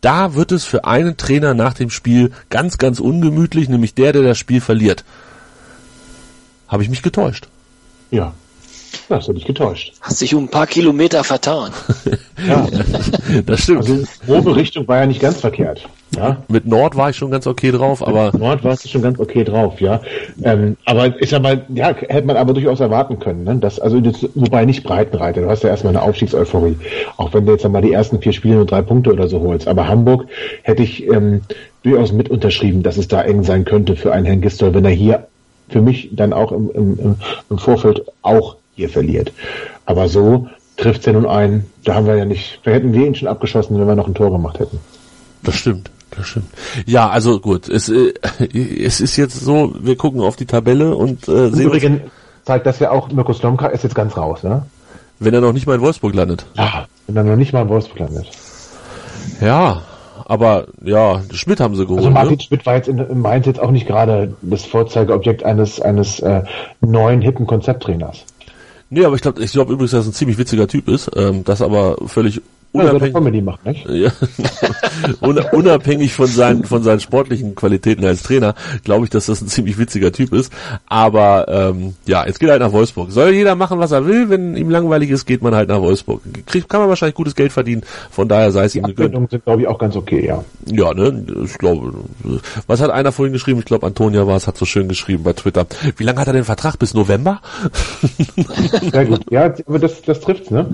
da 0.02 0.34
wird 0.34 0.52
es 0.52 0.66
für 0.66 0.86
einen 0.86 1.18
Trainer 1.18 1.54
nach 1.54 1.74
dem 1.74 1.90
Spiel 1.90 2.32
ganz, 2.50 2.78
ganz 2.78 3.00
ungemütlich, 3.00 3.70
nämlich 3.70 3.94
der, 3.94 4.14
der 4.14 4.24
das 4.24 4.38
Spiel 4.38 4.62
verliert 4.62 5.04
habe 6.70 6.84
ich 6.84 6.90
mich 6.90 7.02
getäuscht. 7.02 7.48
Ja. 8.12 8.34
Das 9.08 9.28
hat 9.28 9.36
dich 9.36 9.46
getäuscht. 9.46 9.94
Hast 10.02 10.22
dich 10.22 10.34
um 10.34 10.46
ein 10.46 10.50
paar 10.50 10.68
Kilometer 10.68 11.24
vertan. 11.24 11.72
ja, 12.48 12.68
das 13.46 13.64
stimmt. 13.64 13.80
Also, 13.80 14.04
grobe 14.26 14.56
Richtung 14.56 14.88
war 14.88 14.98
ja 14.98 15.06
nicht 15.06 15.20
ganz 15.20 15.40
verkehrt. 15.40 15.88
Ja? 16.16 16.38
Mit 16.48 16.66
Nord 16.66 16.96
war 16.96 17.12
ich 17.12 17.16
schon 17.16 17.30
ganz 17.30 17.46
okay 17.46 17.72
drauf, 17.72 18.06
aber. 18.06 18.32
Mit 18.32 18.42
Nord 18.42 18.64
warst 18.64 18.86
du 18.86 18.90
schon 18.90 19.02
ganz 19.02 19.20
okay 19.20 19.44
drauf, 19.44 19.80
ja. 19.80 20.02
Ähm, 20.44 20.78
aber 20.86 21.20
ist 21.22 21.32
ja 21.32 21.40
mal, 21.40 21.66
ja, 21.70 21.94
hätte 21.94 22.26
man 22.26 22.38
aber 22.38 22.54
durchaus 22.54 22.80
erwarten 22.80 23.20
können, 23.20 23.44
ne? 23.44 23.58
Das, 23.58 23.80
also, 23.80 24.00
das, 24.00 24.28
wobei 24.36 24.66
nicht 24.66 24.84
Breitenreiter. 24.84 25.42
Du 25.42 25.50
hast 25.50 25.64
ja 25.64 25.70
erstmal 25.70 25.96
eine 25.96 26.04
Aufstiegseuphorie. 26.04 26.78
Auch 27.18 27.34
wenn 27.34 27.46
du 27.46 27.52
jetzt 27.52 27.66
einmal 27.66 27.82
die 27.82 27.94
ersten 27.94 28.20
vier 28.22 28.34
Spiele 28.34 28.56
nur 28.56 28.66
drei 28.66 28.82
Punkte 28.82 29.12
oder 29.12 29.28
so 29.28 29.40
holst. 29.42 29.68
Aber 29.68 29.88
Hamburg 29.88 30.26
hätte 30.64 30.84
ich, 30.84 31.08
ähm, 31.08 31.42
durchaus 31.84 32.12
mit 32.12 32.30
unterschrieben, 32.30 32.84
dass 32.84 32.98
es 32.98 33.08
da 33.08 33.22
eng 33.22 33.44
sein 33.44 33.66
könnte 33.66 33.96
für 33.96 34.12
einen 34.12 34.26
Herrn 34.26 34.42
Gistol, 34.42 34.74
wenn 34.74 34.86
er 34.86 34.92
hier 34.92 35.28
für 35.70 35.82
mich 35.82 36.10
dann 36.12 36.34
auch 36.34 36.52
im, 36.52 36.72
im, 36.72 37.16
im 37.50 37.58
Vorfeld 37.58 38.04
auch 38.22 38.58
hier 38.76 38.90
verliert. 38.90 39.32
Aber 39.86 40.08
so 40.08 40.48
trifft 40.78 41.02
es 41.02 41.06
ja 41.06 41.14
nun 41.14 41.26
ein, 41.26 41.66
da 41.84 41.96
haben 41.96 42.08
wir 42.08 42.16
ja 42.16 42.26
nicht, 42.26 42.60
wir 42.64 42.74
hätten 42.74 42.94
wir 42.94 43.06
ihn 43.06 43.16
schon 43.16 43.28
abgeschossen, 43.28 43.80
wenn 43.80 43.88
wir 43.88 43.96
noch 43.96 44.08
ein 44.08 44.14
Tor 44.14 44.32
gemacht 44.32 44.60
hätten. 44.60 44.80
Das 45.44 45.56
stimmt. 45.56 45.92
Das 46.12 46.28
stimmt. 46.28 46.48
Ja, 46.86 47.10
also 47.10 47.40
gut, 47.40 47.70
es, 47.70 47.90
äh, 47.90 48.14
es 48.54 49.00
ist 49.00 49.16
jetzt 49.18 49.40
so, 49.40 49.76
wir 49.80 49.96
gucken 49.96 50.22
auf 50.22 50.36
die 50.36 50.46
Tabelle 50.46 50.96
und 50.96 51.28
äh, 51.28 51.50
sehen. 51.50 51.68
Übrigens 51.68 52.02
zeigt 52.46 52.66
das 52.66 52.80
ja 52.80 52.92
auch, 52.92 53.12
Mirko 53.12 53.34
Slomka 53.34 53.68
ist 53.68 53.84
jetzt 53.84 53.96
ganz 53.96 54.18
raus, 54.18 54.44
ne? 54.44 54.66
Wenn 55.20 55.34
er 55.34 55.42
noch 55.42 55.54
nicht 55.54 55.68
mal 55.68 55.76
in 55.76 55.82
Wolfsburg 55.82 56.16
landet. 56.16 56.46
Ja, 56.56 56.88
wenn 57.08 57.18
er 57.18 57.24
noch 57.24 57.36
nicht 57.36 57.54
mal 57.54 57.62
in 57.62 57.70
Wolfsburg 57.70 58.00
landet. 58.00 58.28
Ja, 59.42 59.82
aber 60.30 60.68
ja, 60.86 61.24
Schmidt 61.34 61.60
haben 61.60 61.76
sie 61.76 61.86
geholt. 61.86 61.98
Also 61.98 62.12
Martin 62.12 62.36
ne? 62.36 62.42
Schmidt 62.42 62.64
war 62.68 62.76
jetzt 62.76 62.88
in, 62.88 63.00
in 63.00 63.20
Mainz 63.20 63.48
jetzt 63.48 63.60
auch 63.60 63.72
nicht 63.72 63.88
gerade 63.88 64.36
das 64.44 64.64
Vorzeigeobjekt 64.64 65.44
eines, 65.44 65.82
eines 65.82 66.20
äh, 66.20 66.44
neuen, 66.82 67.20
hippen 67.20 67.48
Konzepttrainers. 67.48 68.26
Nee, 68.92 69.06
aber 69.06 69.16
ich 69.16 69.24
glaube 69.24 69.44
ich 69.44 69.52
glaube 69.52 69.74
übrigens, 69.74 69.92
dass 69.92 70.06
er 70.06 70.12
ein 70.12 70.14
ziemlich 70.14 70.38
witziger 70.38 70.68
Typ 70.68 70.88
ist, 70.88 71.10
ähm, 71.16 71.44
das 71.46 71.64
aber 71.64 71.98
völlig 72.06 72.42
unabhängig, 72.72 73.14
Comedy 73.14 73.42
macht, 73.42 73.66
nicht? 73.66 73.88
Ja, 73.90 74.12
unabhängig 75.52 76.14
von 76.14 76.28
seinen, 76.28 76.64
von 76.66 76.84
seinen 76.84 77.00
sportlichen 77.00 77.56
Qualitäten 77.56 78.06
als 78.06 78.24
Trainer, 78.24 78.56
glaube 78.84 79.06
ich, 79.06 79.10
dass 79.10 79.26
das 79.28 79.42
ein 79.42 79.48
ziemlich 79.48 79.78
witziger 79.78 80.12
Typ 80.12 80.34
ist. 80.34 80.54
Aber 80.88 81.48
ähm, 81.48 81.96
ja, 82.06 82.26
jetzt 82.26 82.40
geht 82.40 82.50
halt 82.50 82.62
nach 82.62 82.72
Wolfsburg. 82.72 83.12
Soll 83.12 83.34
jeder 83.34 83.56
machen, 83.56 83.80
was 83.80 83.92
er 83.92 84.06
will, 84.06 84.30
wenn 84.30 84.56
ihm 84.56 84.70
langweilig 84.70 85.10
ist, 85.10 85.26
geht 85.26 85.42
man 85.42 85.56
halt 85.56 85.70
nach 85.70 85.82
Wolfsburg. 85.82 86.22
Kriegt, 86.46 86.70
kann 86.70 86.82
man 86.82 86.90
wahrscheinlich 86.90 87.16
gutes 87.16 87.36
Geld 87.36 87.52
verdienen, 87.52 87.84
von 88.12 88.28
daher 88.28 88.52
sei 88.52 88.66
es 88.66 88.76
ihm 88.76 88.84
gegönnt. 88.84 89.30
sind, 89.30 89.44
glaube 89.44 89.62
ich, 89.62 89.68
auch 89.68 89.80
ganz 89.80 89.96
okay, 89.96 90.26
ja. 90.26 90.44
Ja, 90.68 90.94
ne, 90.94 91.26
ich 91.46 91.58
glaube, 91.58 91.94
was 92.68 92.82
hat 92.82 92.92
einer 92.92 93.12
vorhin 93.12 93.34
geschrieben? 93.34 93.60
Ich 93.60 93.66
glaube, 93.66 93.88
Antonia 93.88 94.28
war 94.28 94.36
es, 94.36 94.48
hat 94.48 94.58
so 94.58 94.66
schön 94.66 94.88
geschrieben 94.88 95.24
bei 95.24 95.34
Twitter. 95.34 95.66
Wie 95.98 96.04
lange 96.04 96.20
hat 96.20 96.28
er 96.28 96.34
den 96.34 96.44
Vertrag? 96.44 96.78
Bis 96.78 96.94
November? 96.94 97.42
Sehr 98.92 99.06
gut. 99.06 99.26
Ja, 99.32 99.54
aber 99.66 99.80
das, 99.80 100.02
das 100.02 100.20
trifft's, 100.20 100.52
ne? 100.52 100.68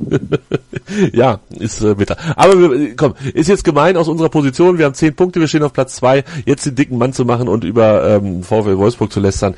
ja, 1.14 1.40
ist 1.58 1.85
äh, 1.92 1.96
bitter. 1.96 2.18
Aber 2.36 2.60
wir, 2.60 2.96
komm, 2.96 3.14
ist 3.34 3.50
jetzt 3.50 3.64
gemein 3.64 3.98
aus 3.98 4.08
unserer 4.08 4.30
Position. 4.30 4.78
Wir 4.78 4.86
haben 4.86 4.96
zehn 4.96 5.16
Punkte, 5.16 5.40
wir 5.40 5.48
stehen 5.48 5.64
auf 5.64 5.74
Platz 5.74 5.96
zwei. 5.96 6.24
Jetzt 6.46 6.66
den 6.66 6.76
dicken 6.76 6.98
Mann 6.98 7.14
zu 7.14 7.26
machen 7.26 7.48
und 7.48 7.64
über 7.64 8.08
ähm, 8.08 8.44
VfL 8.44 8.78
Wolfsburg 8.78 9.12
zu 9.12 9.20
lästern. 9.20 9.56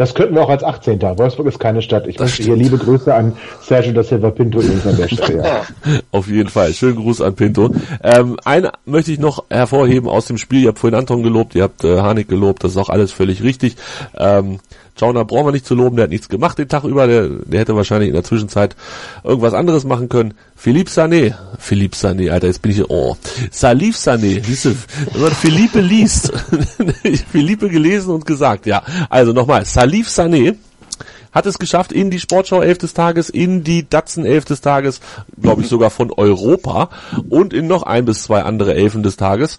Das 0.00 0.14
könnten 0.14 0.34
wir 0.34 0.40
auch 0.40 0.48
als 0.48 0.64
18. 0.64 1.02
Wolfsburg 1.02 1.46
ist 1.46 1.58
keine 1.58 1.82
Stadt. 1.82 2.06
Ich 2.06 2.18
möchte 2.18 2.42
hier 2.42 2.56
liebe 2.56 2.78
Grüße 2.78 3.14
an 3.14 3.36
Sergio 3.60 3.92
da 3.92 4.02
Silva 4.02 4.30
Pinto 4.30 4.58
an 4.60 4.96
der 4.96 5.08
Stelle. 5.08 5.44
Ja. 5.44 5.62
Auf 6.10 6.26
jeden 6.26 6.48
Fall. 6.48 6.72
Schönen 6.72 6.96
Gruß 6.96 7.20
an 7.20 7.34
Pinto. 7.34 7.68
Ähm, 8.02 8.38
eine 8.46 8.72
möchte 8.86 9.12
ich 9.12 9.18
noch 9.18 9.44
hervorheben 9.50 10.08
aus 10.08 10.24
dem 10.24 10.38
Spiel. 10.38 10.62
Ihr 10.62 10.68
habt 10.68 10.78
vorhin 10.78 10.98
Anton 10.98 11.22
gelobt, 11.22 11.54
ihr 11.54 11.64
habt 11.64 11.84
äh, 11.84 12.00
Hanik 12.00 12.28
gelobt. 12.28 12.64
Das 12.64 12.70
ist 12.70 12.78
auch 12.78 12.88
alles 12.88 13.12
völlig 13.12 13.42
richtig. 13.42 13.76
Ähm, 14.16 14.60
Schauner 14.98 15.24
brauchen 15.24 15.46
wir 15.46 15.52
nicht 15.52 15.66
zu 15.66 15.74
loben, 15.74 15.96
der 15.96 16.04
hat 16.04 16.10
nichts 16.10 16.28
gemacht 16.28 16.58
den 16.58 16.68
Tag 16.68 16.84
über, 16.84 17.06
der, 17.06 17.28
der 17.28 17.60
hätte 17.60 17.76
wahrscheinlich 17.76 18.08
in 18.08 18.14
der 18.14 18.24
Zwischenzeit 18.24 18.76
irgendwas 19.24 19.54
anderes 19.54 19.84
machen 19.84 20.08
können. 20.08 20.34
Philippe 20.56 20.90
Sané, 20.90 21.34
Philippe 21.58 21.96
Sané, 21.96 22.30
Alter, 22.30 22.48
jetzt 22.48 22.62
bin 22.62 22.72
ich, 22.72 22.88
oh, 22.90 23.16
Salif 23.50 23.96
Sané, 23.96 24.44
siehst 24.44 24.66
du, 24.66 24.74
wenn 25.12 25.22
man 25.22 25.32
Philippe 25.32 25.80
liest, 25.80 26.32
Philippe 27.32 27.68
gelesen 27.68 28.10
und 28.10 28.26
gesagt, 28.26 28.66
ja, 28.66 28.82
also 29.08 29.32
nochmal, 29.32 29.64
Salif 29.64 30.08
Sané, 30.08 30.56
hat 31.32 31.46
es 31.46 31.58
geschafft 31.58 31.92
in 31.92 32.10
die 32.10 32.18
Sportschau 32.18 32.60
11 32.60 32.78
des 32.78 32.94
Tages, 32.94 33.30
in 33.30 33.62
die 33.62 33.88
Datsen 33.88 34.24
11 34.24 34.44
des 34.46 34.60
Tages, 34.60 35.00
glaube 35.40 35.62
ich 35.62 35.68
sogar 35.68 35.90
von 35.90 36.12
Europa 36.12 36.90
und 37.28 37.52
in 37.52 37.66
noch 37.66 37.84
ein 37.84 38.04
bis 38.04 38.24
zwei 38.24 38.42
andere 38.42 38.74
Elfen 38.74 39.02
des 39.02 39.16
Tages. 39.16 39.58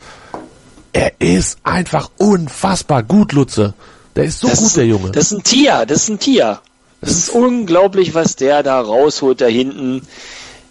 Er 0.94 1.14
ist 1.20 1.60
einfach 1.64 2.10
unfassbar 2.18 3.04
gut, 3.04 3.32
Lutze. 3.32 3.74
Der 4.16 4.26
ist 4.26 4.40
so 4.40 4.48
das 4.48 4.60
gut, 4.60 4.76
der 4.78 4.86
Junge. 4.86 5.12
Das 5.12 5.26
ist 5.26 5.32
ein 5.32 5.44
Tier, 5.44 5.86
das 5.86 6.04
ist 6.04 6.10
ein 6.10 6.20
Tier. 6.20 6.60
Das 7.02 7.12
ist 7.12 7.30
unglaublich, 7.30 8.14
was 8.14 8.36
der 8.36 8.62
da 8.64 8.80
rausholt 8.80 9.42
da 9.42 9.48
hinten. 9.48 10.08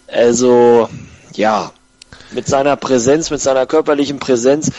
Also, 0.06 0.88
ja, 1.34 1.72
mit 2.32 2.46
seiner 2.46 2.76
Präsenz, 2.76 3.30
mit 3.30 3.40
seiner 3.40 3.66
körperlichen 3.66 4.18
Präsenz 4.18 4.70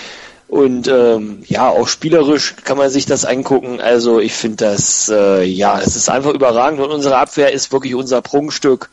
und 0.48 0.90
ähm, 0.90 1.44
ja, 1.48 1.70
auch 1.70 1.88
spielerisch 1.88 2.56
kann 2.66 2.78
man 2.78 2.90
sich 2.90 3.06
das 3.06 3.24
angucken. 3.24 3.80
Also 3.80 4.20
ich 4.20 4.34
finde 4.34 4.58
das, 4.58 5.10
äh, 5.10 5.44
ja, 5.44 5.80
es 5.80 5.96
ist 5.96 6.10
einfach 6.10 6.34
überragend 6.34 6.82
und 6.82 6.92
unsere 6.92 7.18
Abwehr 7.18 7.54
ist 7.54 7.72
wirklich 7.72 7.96
unser 7.96 8.22
Prunkstück. 8.22 8.90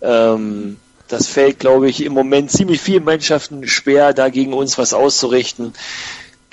Ähm, 0.00 0.76
das 1.08 1.26
fällt, 1.26 1.58
glaube 1.58 1.88
ich, 1.88 2.04
im 2.04 2.12
Moment 2.12 2.50
ziemlich 2.52 2.80
vielen 2.80 3.04
Mannschaften 3.04 3.66
schwer, 3.66 4.14
da 4.14 4.28
gegen 4.28 4.52
uns 4.52 4.78
was 4.78 4.94
auszurichten 4.94 5.74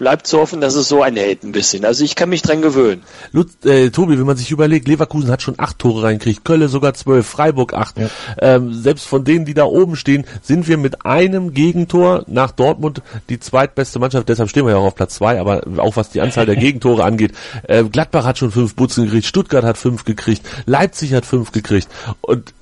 bleibt 0.02 0.26
zu 0.26 0.40
hoffen, 0.40 0.62
dass 0.62 0.74
es 0.74 0.90
so 0.90 1.04
einhält 1.04 1.44
ein 1.44 1.52
bisschen. 1.52 1.86
Also 1.86 2.04
ich 2.04 2.16
kann 2.16 2.28
mich 2.28 2.42
dran 2.42 2.64
gewöhnen. 2.64 3.04
Lutz, 3.34 3.64
äh, 3.66 3.92
Tobi, 3.92 4.18
wenn 4.18 4.26
man 4.26 4.36
sich 4.36 4.50
überlegt, 4.50 4.88
Leverkusen 4.88 5.30
hat 5.30 5.44
schon 5.44 5.54
acht 5.60 5.78
Tore 5.78 6.02
reingekriegt, 6.02 6.44
Kölle 6.44 6.70
sogar 6.70 6.96
zwölf, 6.96 7.28
Freiburg 7.28 7.76
acht. 7.76 8.00
Ja. 8.00 8.10
Ähm, 8.40 8.74
selbst 8.74 9.06
von 9.06 9.24
denen, 9.24 9.46
die 9.46 9.54
da 9.54 9.66
oben 9.66 9.96
stehen, 9.96 10.26
sind 10.42 10.68
wir 10.68 10.78
mit 10.78 11.06
einem 11.06 11.54
Gegentor 11.54 12.24
nach 12.26 12.50
Dortmund 12.50 13.04
die 13.30 13.40
zweitbeste 13.40 14.00
Mannschaft. 14.00 14.28
Deshalb 14.28 14.50
stehen 14.50 14.66
wir 14.66 14.72
ja 14.72 14.80
auch 14.80 14.86
auf 14.86 14.96
Platz 14.96 15.14
zwei, 15.14 15.40
aber 15.40 15.62
auch 15.78 15.96
was 15.96 16.10
die 16.10 16.22
Anzahl 16.22 16.48
der 16.48 16.56
Gegentore 16.58 17.04
angeht. 17.04 17.34
Äh, 17.68 17.84
Gladbach 17.84 18.26
hat 18.26 18.40
schon 18.40 18.50
fünf 18.50 18.74
Butzen 18.74 19.06
gekriegt, 19.06 19.28
Stuttgart 19.28 19.64
hat 19.64 19.78
fünf 19.78 20.04
gekriegt, 20.04 20.42
Leipzig 20.66 21.14
hat 21.14 21.28
fünf 21.28 21.52
gekriegt. 21.52 21.88
Und 22.22 22.56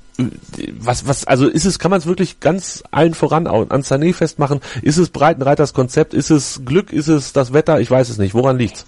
was, 0.80 1.08
was, 1.08 1.26
also 1.26 1.48
ist 1.48 1.66
es, 1.66 1.80
kann 1.80 1.92
man 1.92 2.00
es 2.00 2.06
wirklich 2.06 2.40
ganz 2.40 2.84
allen 2.92 3.14
voran 3.14 3.48
an 3.48 3.82
Sané 3.84 4.14
festmachen? 4.14 4.60
Ist 4.82 4.98
es 4.98 5.10
Breitenreiters 5.10 5.74
Konzept? 5.74 6.14
Ist 6.14 6.30
es 6.30 6.62
Glück? 6.66 6.92
Ist 6.92 7.08
es 7.08 7.34
das 7.34 7.54
Wetter? 7.54 7.80
Ich 7.80 7.90
weiß 7.90 8.10
es 8.10 8.18
nicht. 8.18 8.34
Woran 8.34 8.58
liegt's? 8.58 8.86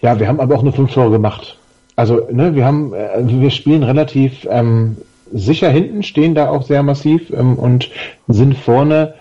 Ja, 0.00 0.18
wir 0.18 0.28
haben 0.28 0.40
aber 0.40 0.56
auch 0.56 0.62
nur 0.62 0.72
fünf 0.72 0.92
Tore 0.92 1.10
gemacht. 1.10 1.56
Also, 1.96 2.26
ne, 2.30 2.54
wir 2.54 2.64
haben, 2.64 2.94
äh, 2.94 3.22
wir 3.24 3.50
spielen 3.50 3.82
relativ 3.82 4.46
ähm, 4.50 4.96
sicher 5.32 5.70
hinten, 5.70 6.02
stehen 6.02 6.34
da 6.34 6.48
auch 6.48 6.66
sehr 6.66 6.82
massiv 6.82 7.30
ähm, 7.30 7.58
und 7.58 7.90
sind 8.28 8.56
vorne 8.56 9.14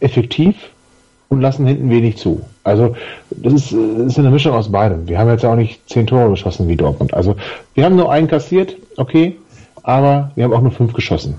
effektiv 0.00 0.54
und 1.28 1.40
lassen 1.40 1.66
hinten 1.66 1.90
wenig 1.90 2.16
zu. 2.16 2.40
Also 2.62 2.96
das 3.30 3.52
ist, 3.52 3.72
das 3.72 4.06
ist 4.06 4.18
eine 4.18 4.30
Mischung 4.30 4.54
aus 4.54 4.70
beidem. 4.70 5.08
Wir 5.08 5.18
haben 5.18 5.28
jetzt 5.30 5.44
auch 5.44 5.56
nicht 5.56 5.88
zehn 5.88 6.06
Tore 6.06 6.30
geschossen 6.30 6.68
wie 6.68 6.76
Dortmund. 6.76 7.12
Also 7.14 7.36
wir 7.74 7.84
haben 7.84 7.96
nur 7.96 8.10
einen 8.10 8.28
kassiert, 8.28 8.76
okay, 8.96 9.36
aber 9.84 10.32
wir 10.34 10.44
haben 10.44 10.52
auch 10.52 10.62
nur 10.62 10.72
fünf 10.72 10.92
geschossen. 10.92 11.38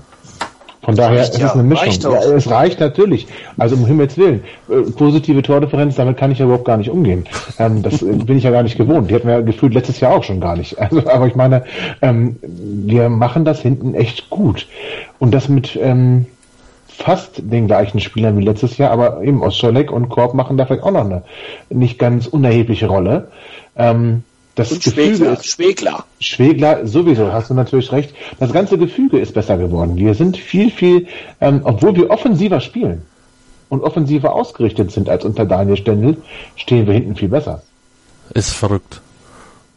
Von 0.86 0.94
daher 0.94 1.18
reicht, 1.18 1.34
ist 1.34 1.40
ja, 1.40 1.48
es 1.48 1.54
eine 1.54 1.64
Mischung. 1.64 1.84
Reicht 1.84 2.04
ja, 2.04 2.22
es 2.32 2.48
reicht 2.48 2.78
natürlich. 2.78 3.26
Also 3.58 3.74
um 3.74 3.86
Himmels 3.86 4.16
Willen. 4.16 4.44
Äh, 4.70 4.82
positive 4.92 5.42
Tordifferenz, 5.42 5.96
damit 5.96 6.16
kann 6.16 6.30
ich 6.30 6.38
ja 6.38 6.44
überhaupt 6.44 6.64
gar 6.64 6.76
nicht 6.76 6.90
umgehen. 6.90 7.24
Ähm, 7.58 7.82
das 7.82 8.02
äh, 8.02 8.12
bin 8.12 8.38
ich 8.38 8.44
ja 8.44 8.52
gar 8.52 8.62
nicht 8.62 8.78
gewohnt. 8.78 9.10
Die 9.10 9.16
hatten 9.16 9.26
wir 9.26 9.42
gefühlt 9.42 9.74
letztes 9.74 9.98
Jahr 9.98 10.14
auch 10.14 10.22
schon 10.22 10.40
gar 10.40 10.56
nicht. 10.56 10.76
Also, 10.86 11.04
aber 11.08 11.26
ich 11.26 11.34
meine, 11.34 11.64
ähm, 12.02 12.36
wir 12.42 13.08
machen 13.08 13.44
das 13.44 13.60
hinten 13.60 13.94
echt 13.94 14.30
gut. 14.30 14.68
Und 15.18 15.34
das 15.34 15.48
mit 15.48 15.76
ähm, 15.82 16.26
fast 16.86 17.42
den 17.42 17.66
gleichen 17.66 17.98
Spielern 17.98 18.38
wie 18.38 18.44
letztes 18.44 18.78
Jahr, 18.78 18.92
aber 18.92 19.22
eben 19.22 19.42
Ostscholek 19.42 19.90
und 19.90 20.08
Korb 20.08 20.34
machen 20.34 20.56
da 20.56 20.66
vielleicht 20.66 20.84
auch 20.84 20.92
noch 20.92 21.04
eine 21.04 21.24
nicht 21.68 21.98
ganz 21.98 22.28
unerhebliche 22.28 22.86
Rolle. 22.86 23.32
Ähm, 23.76 24.22
das 24.56 24.72
und 24.72 24.82
Gefüge 24.82 25.16
Schwegler, 25.16 25.32
ist, 25.34 25.46
Schwegler. 25.46 26.04
Schwegler 26.18 26.86
sowieso, 26.86 27.32
hast 27.32 27.50
du 27.50 27.54
natürlich 27.54 27.92
recht. 27.92 28.14
Das 28.40 28.52
ganze 28.52 28.78
Gefüge 28.78 29.18
ist 29.18 29.34
besser 29.34 29.58
geworden. 29.58 29.96
Wir 29.96 30.14
sind 30.14 30.36
viel, 30.36 30.70
viel, 30.70 31.06
ähm, 31.40 31.60
obwohl 31.62 31.94
wir 31.94 32.10
offensiver 32.10 32.60
spielen 32.60 33.02
und 33.68 33.82
offensiver 33.82 34.34
ausgerichtet 34.34 34.90
sind 34.90 35.10
als 35.10 35.24
unter 35.24 35.44
Daniel 35.44 35.76
Stendel, 35.76 36.16
stehen 36.56 36.86
wir 36.86 36.94
hinten 36.94 37.16
viel 37.16 37.28
besser. 37.28 37.62
Ist 38.32 38.52
verrückt. 38.52 39.02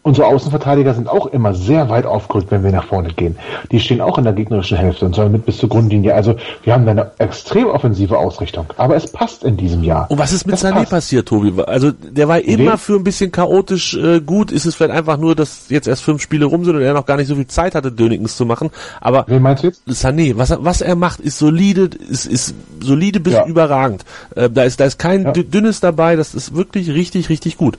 Unsere 0.09 0.25
Außenverteidiger 0.25 0.95
sind 0.95 1.07
auch 1.07 1.27
immer 1.27 1.53
sehr 1.53 1.87
weit 1.89 2.07
aufgerückt, 2.07 2.49
wenn 2.49 2.63
wir 2.63 2.71
nach 2.71 2.85
vorne 2.85 3.09
gehen. 3.09 3.37
Die 3.71 3.79
stehen 3.79 4.01
auch 4.01 4.17
in 4.17 4.23
der 4.23 4.33
gegnerischen 4.33 4.75
Hälfte 4.75 5.05
und 5.05 5.13
sollen 5.13 5.31
mit 5.31 5.45
bis 5.45 5.59
zur 5.59 5.69
Grundlinie. 5.69 6.15
Also 6.15 6.35
wir 6.63 6.73
haben 6.73 6.87
eine 6.87 7.11
extrem 7.19 7.67
offensive 7.67 8.17
Ausrichtung. 8.17 8.65
Aber 8.77 8.95
es 8.95 9.11
passt 9.11 9.43
in 9.43 9.55
diesem 9.55 9.83
Jahr. 9.83 10.09
Und 10.09 10.17
was 10.17 10.33
ist 10.33 10.47
mit 10.47 10.53
das 10.53 10.65
Sané 10.65 10.77
passt. 10.77 10.89
passiert, 10.89 11.27
Tobi? 11.27 11.61
Also 11.61 11.91
der 11.91 12.27
war 12.27 12.39
immer 12.39 12.79
für 12.79 12.95
ein 12.95 13.03
bisschen 13.03 13.31
chaotisch 13.31 13.93
äh, 13.93 14.19
gut. 14.19 14.51
Ist 14.51 14.65
es 14.65 14.73
vielleicht 14.73 14.95
einfach 14.95 15.17
nur, 15.17 15.35
dass 15.35 15.69
jetzt 15.69 15.87
erst 15.87 16.01
fünf 16.01 16.23
Spiele 16.23 16.45
rum 16.45 16.65
sind 16.65 16.75
und 16.75 16.81
er 16.81 16.95
noch 16.95 17.05
gar 17.05 17.17
nicht 17.17 17.27
so 17.27 17.35
viel 17.35 17.45
Zeit 17.45 17.75
hatte, 17.75 17.91
Dönikens 17.91 18.35
zu 18.35 18.47
machen. 18.47 18.71
Aber 19.01 19.25
Wen 19.27 19.43
meinst 19.43 19.61
du 19.61 19.67
jetzt? 19.67 19.83
Sané, 19.87 20.35
was, 20.37 20.57
was 20.59 20.81
er 20.81 20.95
macht, 20.95 21.19
ist 21.19 21.37
solide, 21.37 21.87
ist, 22.09 22.25
ist 22.25 22.55
solide 22.79 23.19
bis 23.19 23.33
ja. 23.33 23.45
überragend. 23.45 24.05
Äh, 24.35 24.49
da 24.49 24.63
ist 24.63 24.79
da 24.79 24.85
ist 24.85 24.97
kein 24.97 25.25
ja. 25.25 25.33
dünnes 25.33 25.81
dabei. 25.81 26.15
Das 26.15 26.33
ist 26.33 26.55
wirklich 26.55 26.89
richtig, 26.89 27.29
richtig 27.29 27.57
gut 27.57 27.77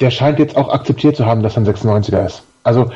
der 0.00 0.10
scheint 0.10 0.38
jetzt 0.38 0.56
auch 0.56 0.68
akzeptiert 0.68 1.16
zu 1.16 1.26
haben, 1.26 1.42
dass 1.42 1.56
er 1.56 1.62
ein 1.62 1.66
96er 1.66 2.26
ist. 2.26 2.42
Also 2.62 2.90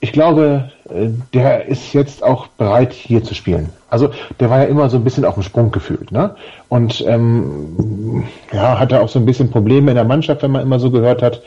ich 0.00 0.12
glaube, 0.12 0.70
äh, 0.88 1.08
der 1.32 1.66
ist 1.66 1.92
jetzt 1.92 2.22
auch 2.22 2.48
bereit, 2.48 2.92
hier 2.92 3.22
zu 3.22 3.34
spielen. 3.34 3.70
Also 3.92 4.08
der 4.40 4.48
war 4.48 4.60
ja 4.60 4.64
immer 4.64 4.88
so 4.88 4.96
ein 4.96 5.04
bisschen 5.04 5.26
auf 5.26 5.34
dem 5.34 5.42
Sprung 5.42 5.70
gefühlt, 5.70 6.12
ne? 6.12 6.34
Und 6.70 7.04
ähm, 7.06 8.24
ja, 8.50 8.78
hatte 8.78 9.02
auch 9.02 9.08
so 9.10 9.18
ein 9.18 9.26
bisschen 9.26 9.50
Probleme 9.50 9.90
in 9.90 9.96
der 9.96 10.04
Mannschaft, 10.04 10.42
wenn 10.42 10.50
man 10.50 10.62
immer 10.62 10.78
so 10.78 10.90
gehört 10.90 11.20
hat. 11.20 11.42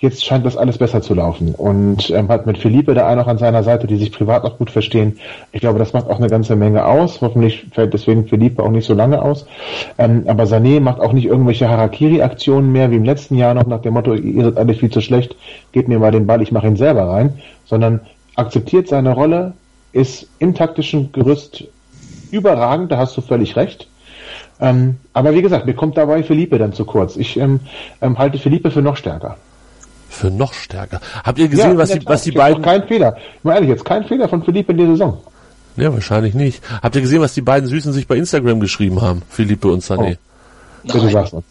Jetzt 0.00 0.24
scheint 0.24 0.44
das 0.44 0.56
alles 0.56 0.78
besser 0.78 1.02
zu 1.02 1.14
laufen 1.14 1.54
und 1.54 2.10
ähm, 2.10 2.28
hat 2.30 2.46
mit 2.46 2.58
Philippe 2.58 2.94
da 2.94 3.06
einen 3.06 3.20
noch 3.20 3.28
an 3.28 3.38
seiner 3.38 3.62
Seite, 3.62 3.86
die 3.86 3.96
sich 3.96 4.10
privat 4.10 4.42
auch 4.42 4.58
gut 4.58 4.72
verstehen. 4.72 5.20
Ich 5.52 5.60
glaube, 5.60 5.78
das 5.78 5.92
macht 5.92 6.10
auch 6.10 6.18
eine 6.18 6.26
ganze 6.26 6.56
Menge 6.56 6.84
aus. 6.84 7.20
Hoffentlich 7.20 7.64
fällt 7.70 7.94
deswegen 7.94 8.26
Philippe 8.26 8.64
auch 8.64 8.70
nicht 8.70 8.86
so 8.86 8.94
lange 8.94 9.22
aus. 9.22 9.46
Ähm, 9.96 10.24
aber 10.26 10.44
Sané 10.44 10.80
macht 10.80 10.98
auch 10.98 11.12
nicht 11.12 11.26
irgendwelche 11.26 11.68
Harakiri-Aktionen 11.68 12.72
mehr 12.72 12.90
wie 12.90 12.96
im 12.96 13.04
letzten 13.04 13.36
Jahr 13.36 13.54
noch 13.54 13.66
nach 13.66 13.82
dem 13.82 13.94
Motto: 13.94 14.14
Ihr 14.14 14.42
seid 14.42 14.56
alle 14.56 14.74
viel 14.74 14.90
zu 14.90 15.00
schlecht, 15.00 15.36
gebt 15.70 15.86
mir 15.86 16.00
mal 16.00 16.10
den 16.10 16.26
Ball, 16.26 16.42
ich 16.42 16.50
mache 16.50 16.66
ihn 16.66 16.74
selber 16.74 17.04
rein, 17.08 17.34
sondern 17.66 18.00
akzeptiert 18.34 18.88
seine 18.88 19.12
Rolle, 19.12 19.52
ist 19.92 20.26
im 20.40 20.56
taktischen 20.56 21.12
Gerüst 21.12 21.68
überragend, 22.34 22.92
da 22.92 22.98
hast 22.98 23.16
du 23.16 23.20
völlig 23.20 23.56
recht. 23.56 23.88
Ähm, 24.60 24.96
aber 25.12 25.34
wie 25.34 25.42
gesagt, 25.42 25.66
mir 25.66 25.74
kommt 25.74 25.96
dabei 25.96 26.22
Philippe 26.22 26.58
dann 26.58 26.72
zu 26.72 26.84
kurz. 26.84 27.16
Ich 27.16 27.36
ähm, 27.36 27.60
ähm, 28.00 28.18
halte 28.18 28.38
Philippe 28.38 28.70
für 28.70 28.82
noch 28.82 28.96
stärker. 28.96 29.36
Für 30.08 30.30
noch 30.30 30.52
stärker. 30.52 31.00
Habt 31.24 31.38
ihr 31.38 31.48
gesehen, 31.48 31.72
ja, 31.72 31.78
was, 31.78 31.90
die, 31.90 32.06
was 32.06 32.22
die 32.22 32.32
beiden. 32.32 32.62
Kein 32.62 32.86
Fehler. 32.86 33.16
Mal 33.42 33.54
ehrlich, 33.54 33.70
jetzt 33.70 33.84
kein 33.84 34.04
Fehler 34.04 34.28
von 34.28 34.44
Philippe 34.44 34.72
in 34.72 34.78
der 34.78 34.86
Saison. 34.88 35.20
Ja, 35.76 35.92
wahrscheinlich 35.92 36.34
nicht. 36.34 36.62
Habt 36.82 36.94
ihr 36.94 37.02
gesehen, 37.02 37.20
was 37.20 37.34
die 37.34 37.42
beiden 37.42 37.68
Süßen 37.68 37.92
sich 37.92 38.06
bei 38.06 38.16
Instagram 38.16 38.60
geschrieben 38.60 39.02
haben? 39.02 39.22
Philippe 39.28 39.68
und 39.68 39.82
Sané. 39.82 40.16
Oh. 40.84 40.92
Bitte 40.92 41.10
sag's 41.10 41.32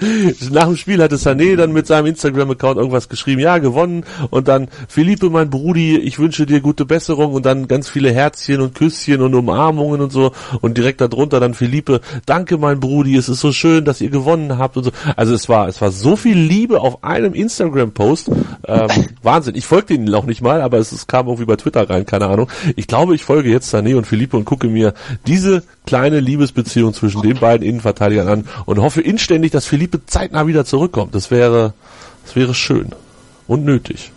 Nach 0.50 0.66
dem 0.66 0.76
Spiel 0.76 1.02
hatte 1.02 1.16
Sané 1.16 1.56
dann 1.56 1.72
mit 1.72 1.86
seinem 1.86 2.06
Instagram-Account 2.06 2.76
irgendwas 2.76 3.08
geschrieben, 3.08 3.40
ja, 3.40 3.58
gewonnen 3.58 4.04
und 4.30 4.48
dann 4.48 4.68
Philippe, 4.88 5.30
mein 5.30 5.50
Brudi, 5.50 5.96
ich 5.98 6.18
wünsche 6.18 6.46
dir 6.46 6.60
gute 6.60 6.84
Besserung 6.84 7.32
und 7.32 7.44
dann 7.44 7.66
ganz 7.66 7.88
viele 7.88 8.12
Herzchen 8.12 8.60
und 8.60 8.74
Küsschen 8.74 9.22
und 9.22 9.34
Umarmungen 9.34 10.00
und 10.00 10.12
so 10.12 10.32
und 10.60 10.78
direkt 10.78 11.00
darunter 11.00 11.40
dann 11.40 11.54
Philippe, 11.54 12.00
danke 12.26 12.58
mein 12.58 12.78
Brudi, 12.80 13.16
es 13.16 13.28
ist 13.28 13.40
so 13.40 13.52
schön, 13.52 13.84
dass 13.84 14.00
ihr 14.00 14.10
gewonnen 14.10 14.58
habt 14.58 14.76
und 14.76 14.84
so. 14.84 14.90
Also 15.16 15.34
es 15.34 15.48
war, 15.48 15.68
es 15.68 15.80
war 15.80 15.90
so 15.90 16.16
viel 16.16 16.38
Liebe 16.38 16.80
auf 16.80 17.02
einem 17.02 17.34
Instagram-Post, 17.34 18.30
ähm, 18.66 18.88
Wahnsinn. 19.22 19.56
Ich 19.56 19.66
folge 19.66 19.86
denen 19.88 20.04
noch 20.04 20.26
nicht 20.26 20.42
mal, 20.42 20.62
aber 20.62 20.78
es, 20.78 20.92
es 20.92 21.06
kam 21.06 21.26
irgendwie 21.26 21.46
bei 21.46 21.56
Twitter 21.56 21.88
rein, 21.90 22.06
keine 22.06 22.26
Ahnung. 22.26 22.48
Ich 22.76 22.86
glaube, 22.86 23.14
ich 23.14 23.24
folge 23.24 23.50
jetzt 23.50 23.74
Sané 23.74 23.96
und 23.96 24.06
Philippe 24.06 24.36
und 24.36 24.44
gucke 24.44 24.68
mir 24.68 24.94
diese 25.26 25.64
kleine 25.86 26.20
Liebesbeziehung 26.20 26.92
zwischen 26.92 27.22
den 27.22 27.38
beiden 27.38 27.66
Innenverteidigern 27.66 28.28
an 28.28 28.44
und 28.66 28.80
hoffe 28.80 29.00
inständig, 29.00 29.52
dass 29.52 29.66
Philippe 29.88 30.06
zeitnah 30.06 30.46
wieder 30.46 30.64
zurückkommt. 30.64 31.14
Das 31.14 31.30
wäre, 31.30 31.72
das 32.24 32.36
wäre 32.36 32.54
schön 32.54 32.90
und 33.46 33.64
nötig. 33.64 34.12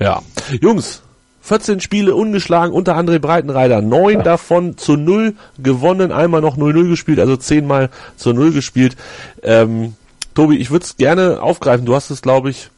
Ja. 0.00 0.22
Jungs, 0.60 1.02
14 1.42 1.80
Spiele 1.80 2.14
ungeschlagen 2.14 2.74
unter 2.74 2.96
André 2.96 3.18
Breitenreiter. 3.18 3.82
Neun 3.82 4.24
davon 4.24 4.76
zu 4.76 4.96
null 4.96 5.34
gewonnen, 5.58 6.10
einmal 6.10 6.40
noch 6.40 6.56
0-0 6.56 6.88
gespielt, 6.88 7.20
also 7.20 7.36
zehnmal 7.36 7.90
zu 8.16 8.32
null 8.32 8.52
gespielt. 8.52 8.96
Ähm, 9.42 9.94
Tobi, 10.34 10.56
ich 10.56 10.70
würde 10.70 10.84
es 10.84 10.96
gerne 10.96 11.40
aufgreifen. 11.40 11.86
Du 11.86 11.94
hast 11.94 12.10
es, 12.10 12.22
glaube 12.22 12.50
ich, 12.50 12.70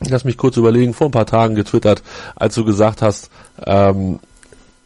lass 0.00 0.24
mich 0.24 0.36
kurz 0.36 0.56
überlegen, 0.56 0.94
vor 0.94 1.08
ein 1.08 1.12
paar 1.12 1.26
Tagen 1.26 1.54
getwittert, 1.54 2.02
als 2.36 2.54
du 2.54 2.64
gesagt 2.64 3.02
hast, 3.02 3.30
ähm, 3.64 4.20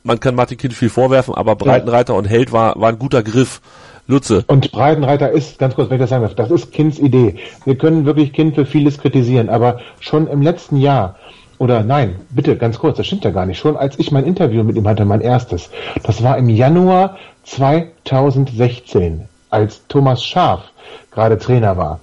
man 0.05 0.21
kann 0.21 0.35
Martin 0.35 0.57
Kind 0.57 0.75
viel 0.75 0.89
vorwerfen, 0.89 1.35
aber 1.35 1.57
Breitenreiter 1.57 2.15
ja. 2.15 2.19
und 2.19 2.25
Held 2.25 2.53
war, 2.53 2.81
war 2.81 2.91
ein 2.91 2.99
guter 2.99 3.23
Griff. 3.23 3.61
Lutze. 4.09 4.43
Und 4.49 4.73
Breitenreiter 4.73 5.31
ist, 5.31 5.59
ganz 5.59 5.75
kurz, 5.75 5.91
wenn 5.91 5.97
ich 5.97 6.01
das 6.01 6.11
sagen 6.11 6.23
darf, 6.23 6.35
das 6.35 6.51
ist 6.51 6.73
Kinds 6.73 6.99
Idee. 6.99 7.37
Wir 7.67 7.77
können 7.77 8.07
wirklich 8.07 8.33
Kind 8.33 8.55
für 8.55 8.65
vieles 8.65 8.99
kritisieren, 8.99 9.51
aber 9.51 9.81
schon 10.01 10.27
im 10.27 10.41
letzten 10.41 10.79
Jahr, 10.79 11.17
oder 11.59 11.83
nein, 11.83 12.17
bitte, 12.31 12.57
ganz 12.57 12.79
kurz, 12.79 12.97
das 12.97 13.07
stimmt 13.07 13.25
ja 13.25 13.31
gar 13.31 13.45
nicht. 13.45 13.59
Schon 13.59 13.77
als 13.77 13.99
ich 13.99 14.11
mein 14.11 14.25
Interview 14.25 14.65
mit 14.65 14.77
ihm 14.77 14.89
hatte, 14.89 15.05
mein 15.05 15.21
erstes, 15.21 15.71
das 16.05 16.23
war 16.23 16.39
im 16.39 16.49
Januar 16.49 17.19
2016, 17.45 19.29
als 19.51 19.87
Thomas 19.89 20.25
Schaf 20.25 20.63
gerade 21.11 21.39
Trainer 21.39 21.77
war, 21.77 22.01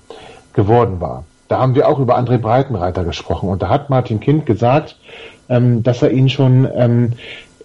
geworden 0.53 1.01
war. 1.01 1.23
Da 1.47 1.59
haben 1.59 1.73
wir 1.73 1.87
auch 1.87 1.99
über 1.99 2.19
André 2.19 2.37
Breitenreiter 2.37 3.03
gesprochen 3.03 3.49
und 3.49 3.63
da 3.63 3.69
hat 3.69 3.89
Martin 3.89 4.19
Kind 4.19 4.45
gesagt, 4.45 4.95
ähm, 5.49 5.81
dass 5.83 6.01
er 6.01 6.11
ihn 6.11 6.29
schon 6.29 6.67
ähm, 6.75 7.13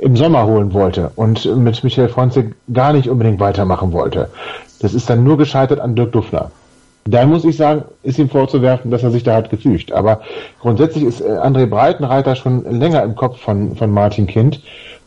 im 0.01 0.17
Sommer 0.17 0.47
holen 0.47 0.73
wollte 0.73 1.11
und 1.17 1.45
mit 1.57 1.85
Michael 1.85 2.09
Fronzek 2.09 2.55
gar 2.73 2.93
nicht 2.93 3.09
unbedingt 3.09 3.41
weitermachen 3.41 3.93
wollte. 3.93 4.29
Das 4.81 4.95
ist 4.95 5.11
dann 5.11 5.25
nur 5.25 5.37
gescheitert 5.37 5.81
an 5.81 5.95
Dirk 5.95 6.13
Duffner. 6.13 6.51
Da 7.05 7.25
muss 7.27 7.45
ich 7.45 7.57
sagen, 7.57 7.85
ist 8.03 8.19
ihm 8.19 8.29
vorzuwerfen, 8.29 8.91
dass 8.91 9.03
er 9.03 9.11
sich 9.11 9.23
da 9.23 9.35
hat 9.35 9.51
gefügt. 9.51 9.93
Aber 9.93 10.21
grundsätzlich 10.61 11.05
ist 11.05 11.21
äh, 11.21 11.31
André 11.31 11.67
Breitenreiter 11.67 12.37
schon 12.37 12.65
länger 12.79 13.03
im 13.03 13.15
Kopf 13.15 13.41
von, 13.41 13.75
von 13.77 13.91
Martin 13.91 14.27
Kind 14.27 14.61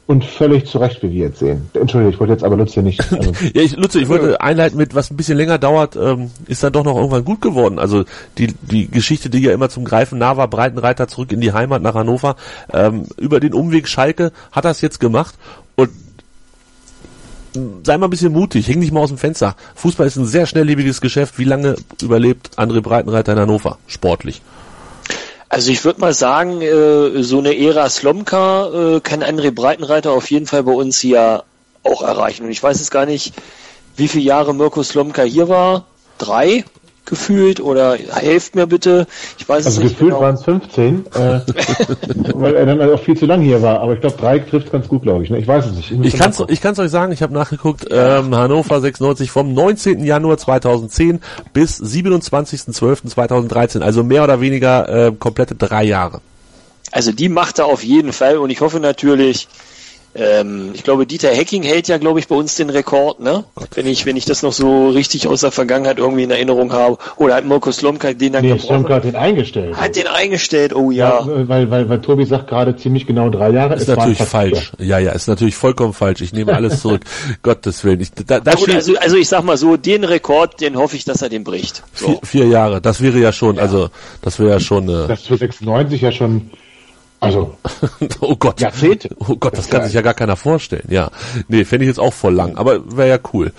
und 0.06 0.26
völlig 0.26 0.66
zu 0.66 0.80
Recht, 0.80 1.02
wie 1.02 1.12
wir 1.12 1.28
jetzt 1.28 1.40
sehen. 1.40 1.70
Entschuldigung, 1.74 2.14
ich 2.14 2.20
wollte 2.20 2.34
jetzt 2.34 2.44
aber 2.44 2.58
Lutze 2.58 2.82
nicht. 2.82 3.02
Also 3.14 3.32
ja, 3.54 3.62
ich, 3.62 3.78
Lutze, 3.78 4.00
ich 4.00 4.10
wollte 4.10 4.42
einleiten 4.42 4.78
mit, 4.78 4.96
was 4.96 5.12
ein 5.12 5.18
bisschen 5.18 5.38
länger 5.38 5.58
dauert, 5.58 5.96
ähm, 5.96 6.32
ist 6.48 6.64
dann 6.64 6.74
doch 6.74 6.84
noch 6.84 6.96
irgendwann 6.96 7.24
gut 7.24 7.42
geworden. 7.42 7.80
Also 7.80 8.04
die, 8.38 8.54
die 8.62 8.90
Geschichte, 8.90 9.30
die 9.30 9.40
ja 9.40 9.54
immer 9.54 9.70
zum 9.70 9.86
Greifen 9.86 10.18
nah 10.18 10.36
war, 10.36 10.48
Breitenreiter 10.48 11.08
zurück 11.08 11.32
in 11.32 11.40
die 11.40 11.54
Heimat 11.54 11.82
nach 11.82 11.94
Hannover, 11.94 12.36
ähm, 12.74 13.06
über 13.18 13.40
den 13.40 13.54
Umweg 13.54 13.88
Schalke 13.88 14.32
hat 14.52 14.66
es 14.66 14.82
jetzt 14.82 15.00
gemacht 15.00 15.36
und 15.76 15.90
sei 17.84 17.98
mal 17.98 18.08
ein 18.08 18.10
bisschen 18.10 18.34
mutig, 18.34 18.68
häng 18.68 18.80
nicht 18.80 18.92
mal 18.92 19.02
aus 19.02 19.10
dem 19.10 19.18
Fenster. 19.18 19.56
Fußball 19.76 20.08
ist 20.08 20.18
ein 20.18 20.26
sehr 20.26 20.48
schnelllebiges 20.48 21.02
Geschäft. 21.02 21.38
Wie 21.38 21.44
lange 21.44 21.76
überlebt 22.02 22.58
André 22.58 22.82
Breitenreiter 22.82 23.34
in 23.34 23.40
Hannover? 23.40 23.78
Sportlich. 23.88 24.42
Also 25.54 25.70
ich 25.70 25.86
würde 25.86 26.02
mal 26.02 26.16
sagen, 26.16 26.64
äh, 26.64 27.22
so 27.22 27.38
eine 27.38 27.56
Ära 27.56 27.88
Slomka 27.88 28.96
äh, 28.96 29.02
kann 29.02 29.22
André 29.22 29.52
Breitenreiter 29.52 30.12
auf 30.12 30.32
jeden 30.32 30.48
Fall 30.48 30.64
bei 30.64 30.72
uns 30.72 30.98
hier 30.98 31.44
auch 31.84 32.02
erreichen. 32.02 32.46
Und 32.46 32.50
ich 32.50 32.64
weiß 32.64 32.80
jetzt 32.80 32.90
gar 32.90 33.06
nicht, 33.06 33.36
wie 33.96 34.08
viele 34.08 34.24
Jahre 34.24 34.56
Mirko 34.56 34.82
Slomka 34.82 35.22
hier 35.22 35.50
war. 35.50 35.86
Drei? 36.18 36.66
Gefühlt 37.06 37.60
oder 37.60 37.96
helft 37.96 38.56
mir 38.56 38.68
bitte. 38.68 39.08
Ich 39.38 39.48
weiß 39.48 39.66
also 39.66 39.82
es 39.82 39.84
nicht. 39.84 39.94
Gefühlt 39.94 40.12
genau. 40.12 40.22
waren 40.22 40.36
es 40.36 40.44
15, 40.44 41.06
äh, 41.14 41.20
weil 42.34 42.56
er 42.56 42.66
dann 42.66 42.82
auch 42.82 43.00
viel 43.00 43.18
zu 43.18 43.26
lang 43.26 43.42
hier 43.42 43.62
war. 43.62 43.82
Aber 43.82 43.94
ich 43.94 44.02
glaube, 44.02 44.18
drei 44.18 44.40
trifft 44.40 44.72
ganz 44.72 44.88
gut, 44.88 45.04
glaube 45.04 45.24
ich. 45.24 45.30
Ne? 45.30 45.40
Ich 45.40 45.48
weiß 45.48 45.68
es 45.68 45.74
nicht. 45.74 45.92
Ich, 45.92 46.14
ich 46.14 46.18
kann 46.18 46.32
es 46.32 46.44
ich 46.48 46.62
kann's 46.62 46.80
euch 46.80 46.92
sagen, 46.92 47.12
ich 47.12 47.22
habe 47.22 47.34
nachgeguckt, 47.34 47.88
ähm, 47.92 48.36
Hannover 48.36 48.80
96 48.80 49.32
vom 49.32 49.54
19. 49.54 50.04
Januar 50.04 50.38
2010 50.38 51.20
bis 51.52 51.82
27.12.2013. 51.82 53.82
Also 53.82 54.04
mehr 54.04 54.24
oder 54.24 54.42
weniger 54.42 55.08
äh, 55.08 55.12
komplette 55.12 55.56
drei 55.56 55.84
Jahre. 55.84 56.22
Also 56.92 57.12
die 57.12 57.30
macht 57.30 57.60
er 57.60 57.66
auf 57.66 57.84
jeden 57.84 58.14
Fall 58.14 58.38
und 58.38 58.52
ich 58.52 58.62
hoffe 58.62 58.80
natürlich, 58.80 59.48
ähm, 60.16 60.72
ich 60.74 60.84
glaube, 60.84 61.08
Dieter 61.08 61.30
Hecking 61.30 61.64
hält 61.64 61.88
ja, 61.88 61.98
glaube 61.98 62.20
ich, 62.20 62.28
bei 62.28 62.36
uns 62.36 62.56
den 62.56 62.70
Rekord, 62.70 63.20
ne? 63.20 63.44
Wenn 63.74 63.88
ich, 63.88 64.06
wenn 64.06 64.16
ich 64.16 64.26
das 64.26 64.44
noch 64.44 64.54
so 64.54 64.90
richtig 64.90 65.28
aus 65.28 65.42
der 65.42 65.52
Vergangenheit 65.52 65.98
irgendwie 65.98 66.24
in 66.24 66.32
Erinnerung 66.32 66.72
habe. 66.72 66.98
Oder 67.18 67.36
hat 67.36 67.46
Mirko 67.46 67.72
Slomka 67.72 68.14
den 68.14 68.34
dann 68.34 68.46
nee, 68.46 68.58
Slomka 68.60 68.96
hat 68.96 69.06
den 69.06 69.16
eingestellt. 69.16 69.76
Hat 69.76 69.96
den 69.96 70.08
eingestellt, 70.08 70.76
oh 70.76 70.92
ja. 70.92 71.26
ja 71.26 71.48
weil, 71.48 71.70
weil, 71.72 71.90
weil 71.90 72.02
Tobi 72.02 72.26
sagt 72.26 72.48
gerade 72.48 72.76
ziemlich 72.76 73.08
genau 73.08 73.30
drei 73.30 73.50
Jahre. 73.50 73.76
Ist 73.76 73.88
natürlich 73.88 74.20
falsch. 74.20 74.72
Ja, 74.78 75.00
ja, 75.00 75.14
ist 75.14 75.28
natürlich 75.28 75.56
vollkommen 75.56 75.94
falsch. 75.94 76.22
Ich 76.22 76.32
nehme 76.32 76.54
alles 76.54 76.82
zurück. 76.82 77.02
Gottes 77.42 77.84
Willen. 77.84 78.02
Ich, 78.02 78.12
da, 78.12 78.40
da 78.40 78.54
gut, 78.54 78.70
also, 78.70 78.96
also 78.98 79.18
ich 79.18 79.28
sag 79.28 79.44
mal 79.44 79.58
so, 79.58 79.78
den 79.78 80.04
Rekord, 80.04 80.62
den 80.62 80.78
hoffe 80.78 80.96
ich, 80.96 81.06
dass 81.06 81.24
er 81.24 81.30
den 81.30 81.44
bricht. 81.44 81.84
So. 81.96 82.08
Vier, 82.08 82.20
vier 82.24 82.48
Jahre, 82.48 82.82
das 82.82 83.02
wäre 83.02 83.18
ja 83.18 83.32
schon, 83.32 83.56
ja. 83.56 83.64
also 83.64 83.90
das 84.22 84.40
wäre 84.40 84.52
ja 84.52 84.60
schon. 84.60 84.88
Äh, 84.90 85.08
das 85.08 85.24
für 85.24 85.38
96 85.38 86.02
ja 86.02 86.12
schon 86.12 86.52
also, 87.24 87.56
oh 88.20 88.36
Gott. 88.36 88.60
Jahrzehnte. 88.60 89.10
Oh 89.18 89.36
Gott, 89.36 89.54
das, 89.54 89.62
das 89.62 89.70
kann 89.70 89.86
sich 89.86 89.94
ja 89.94 90.02
gar 90.02 90.14
keiner 90.14 90.36
vorstellen. 90.36 90.84
Ja. 90.90 91.10
Nee, 91.48 91.64
fände 91.64 91.86
ich 91.86 91.88
jetzt 91.88 92.00
auch 92.00 92.14
voll 92.14 92.34
lang. 92.34 92.58
Aber 92.58 92.80
wäre 92.98 93.10
ja 93.10 93.20
cool. 93.34 93.54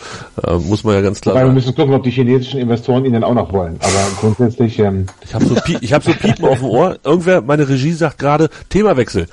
Äh, 0.47 0.55
muss 0.57 0.85
man 0.85 0.95
ja 0.95 1.01
ganz 1.01 1.21
klar 1.21 1.35
Wobei 1.35 1.43
sagen. 1.43 1.51
wir 1.53 1.55
müssen 1.55 1.75
gucken, 1.75 1.95
ob 1.95 2.03
die 2.03 2.11
chinesischen 2.11 2.61
Investoren 2.61 3.05
ihn 3.07 3.15
dann 3.15 3.25
auch 3.25 3.35
noch 3.35 3.53
wollen. 3.53 3.79
Aber 3.81 3.93
grundsätzlich... 4.21 4.79
Ähm 4.79 5.07
ich 5.25 5.35
habe 5.35 5.47
so, 5.47 5.57
ich 5.81 5.93
hab 5.93 6.03
so 6.03 6.13
Piepen 6.13 6.45
auf 6.45 6.59
dem 6.59 6.69
Ohr. 6.69 6.99
Irgendwer, 7.03 7.41
meine 7.41 7.69
Regie 7.69 7.93
sagt 7.93 8.19
gerade, 8.19 8.51
Themawechsel. 8.69 9.27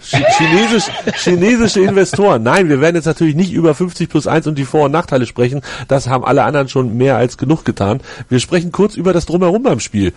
Chinesisch, 0.00 0.84
chinesische 1.16 1.80
Investoren. 1.80 2.42
Nein, 2.42 2.68
wir 2.68 2.80
werden 2.80 2.96
jetzt 2.96 3.06
natürlich 3.06 3.34
nicht 3.34 3.52
über 3.52 3.74
50 3.74 4.08
plus 4.08 4.26
1 4.28 4.46
und 4.46 4.58
die 4.58 4.64
Vor- 4.64 4.84
und 4.84 4.92
Nachteile 4.92 5.26
sprechen. 5.26 5.60
Das 5.88 6.08
haben 6.08 6.24
alle 6.24 6.44
anderen 6.44 6.68
schon 6.68 6.96
mehr 6.96 7.16
als 7.16 7.36
genug 7.36 7.64
getan. 7.64 8.00
Wir 8.28 8.38
sprechen 8.38 8.70
kurz 8.70 8.94
über 8.94 9.12
das 9.12 9.26
Drumherum 9.26 9.62
beim 9.62 9.80
Spiel. 9.80 10.12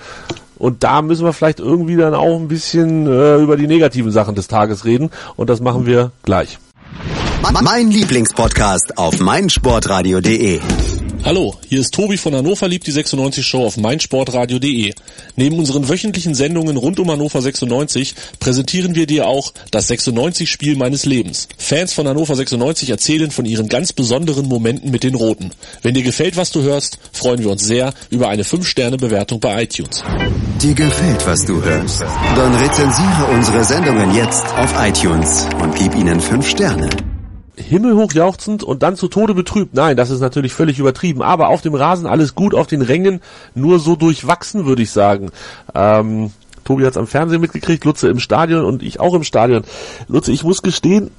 Und 0.58 0.84
da 0.84 1.02
müssen 1.02 1.26
wir 1.26 1.34
vielleicht 1.34 1.60
irgendwie 1.60 1.96
dann 1.96 2.14
auch 2.14 2.40
ein 2.40 2.48
bisschen 2.48 3.08
äh, 3.08 3.38
über 3.38 3.58
die 3.58 3.68
negativen 3.68 4.12
Sachen 4.12 4.36
des 4.36 4.48
Tages 4.48 4.86
reden. 4.86 5.12
Und 5.36 5.50
das 5.50 5.62
machen 5.62 5.86
wir 5.86 6.12
gleich. 6.24 6.60
Mein 7.62 7.92
Lieblingspodcast 7.92 8.98
auf 8.98 9.20
meinsportradio.de 9.20 10.62
Hallo, 11.26 11.56
hier 11.68 11.80
ist 11.80 11.92
Tobi 11.92 12.18
von 12.18 12.36
Hannover 12.36 12.68
liebt 12.68 12.86
die 12.86 12.92
96 12.92 13.44
Show 13.44 13.66
auf 13.66 13.78
meinsportradio.de. 13.78 14.94
Neben 15.36 15.58
unseren 15.58 15.90
wöchentlichen 15.90 16.36
Sendungen 16.36 16.78
rund 16.78 17.00
um 17.00 17.10
Hannover 17.10 17.42
96 17.42 18.14
präsentieren 18.40 18.94
wir 18.94 19.08
dir 19.08 19.26
auch 19.28 19.52
das 19.72 19.88
96 19.88 20.48
Spiel 20.48 20.76
meines 20.76 21.08
Lebens. 21.08 21.48
Fans 21.58 21.94
von 21.94 22.08
Hannover 22.08 22.36
96 22.36 22.92
erzählen 22.92 23.32
von 23.32 23.46
ihren 23.46 23.70
ganz 23.70 23.92
besonderen 23.92 24.48
Momenten 24.48 24.92
mit 24.92 25.02
den 25.02 25.16
Roten. 25.16 25.50
Wenn 25.82 25.96
dir 25.96 26.04
gefällt, 26.04 26.38
was 26.38 26.52
du 26.52 26.62
hörst, 26.62 27.00
freuen 27.12 27.40
wir 27.40 27.50
uns 27.50 27.64
sehr 27.64 27.96
über 28.12 28.30
eine 28.30 28.44
5-Sterne-Bewertung 28.44 29.40
bei 29.40 29.64
iTunes. 29.64 30.04
Dir 30.62 30.76
gefällt, 30.76 31.26
was 31.26 31.44
du 31.44 31.60
hörst? 31.60 32.02
Dann 32.36 32.54
rezensiere 32.54 33.26
unsere 33.34 33.64
Sendungen 33.64 34.14
jetzt 34.14 34.46
auf 34.46 34.76
iTunes 34.80 35.48
und 35.60 35.74
gib 35.74 35.96
ihnen 35.96 36.20
5 36.20 36.48
Sterne 36.48 37.15
himmelhoch 37.58 38.14
jauchzend 38.14 38.64
und 38.64 38.84
dann 38.84 38.96
zu 38.96 39.08
Tode 39.08 39.34
betrübt. 39.34 39.74
Nein, 39.74 39.98
das 39.98 40.10
ist 40.10 40.22
natürlich 40.22 40.54
völlig 40.54 40.80
übertrieben. 40.80 41.22
Aber 41.22 41.50
auf 41.50 41.62
dem 41.62 41.76
Rasen 41.76 42.08
alles 42.08 42.36
gut, 42.36 42.54
auf 42.54 42.68
den 42.68 42.82
Rängen 42.82 43.22
nur 43.54 43.80
so 43.80 43.96
durchwachsen, 43.96 44.66
würde 44.66 44.84
ich 44.84 44.92
sagen. 44.92 45.32
Ähm, 45.74 46.32
Tobi 46.64 46.84
hat 46.84 46.92
es 46.92 46.98
am 46.98 47.08
Fernsehen 47.08 47.42
mitgekriegt, 47.42 47.86
Lutze 47.86 48.10
im 48.10 48.20
Stadion 48.20 48.66
und 48.66 48.84
ich 48.84 49.00
auch 49.00 49.14
im 49.14 49.24
Stadion. 49.24 49.64
Lutze, 50.08 50.32
ich 50.32 50.44
muss 50.44 50.62
gestehen, 50.62 51.12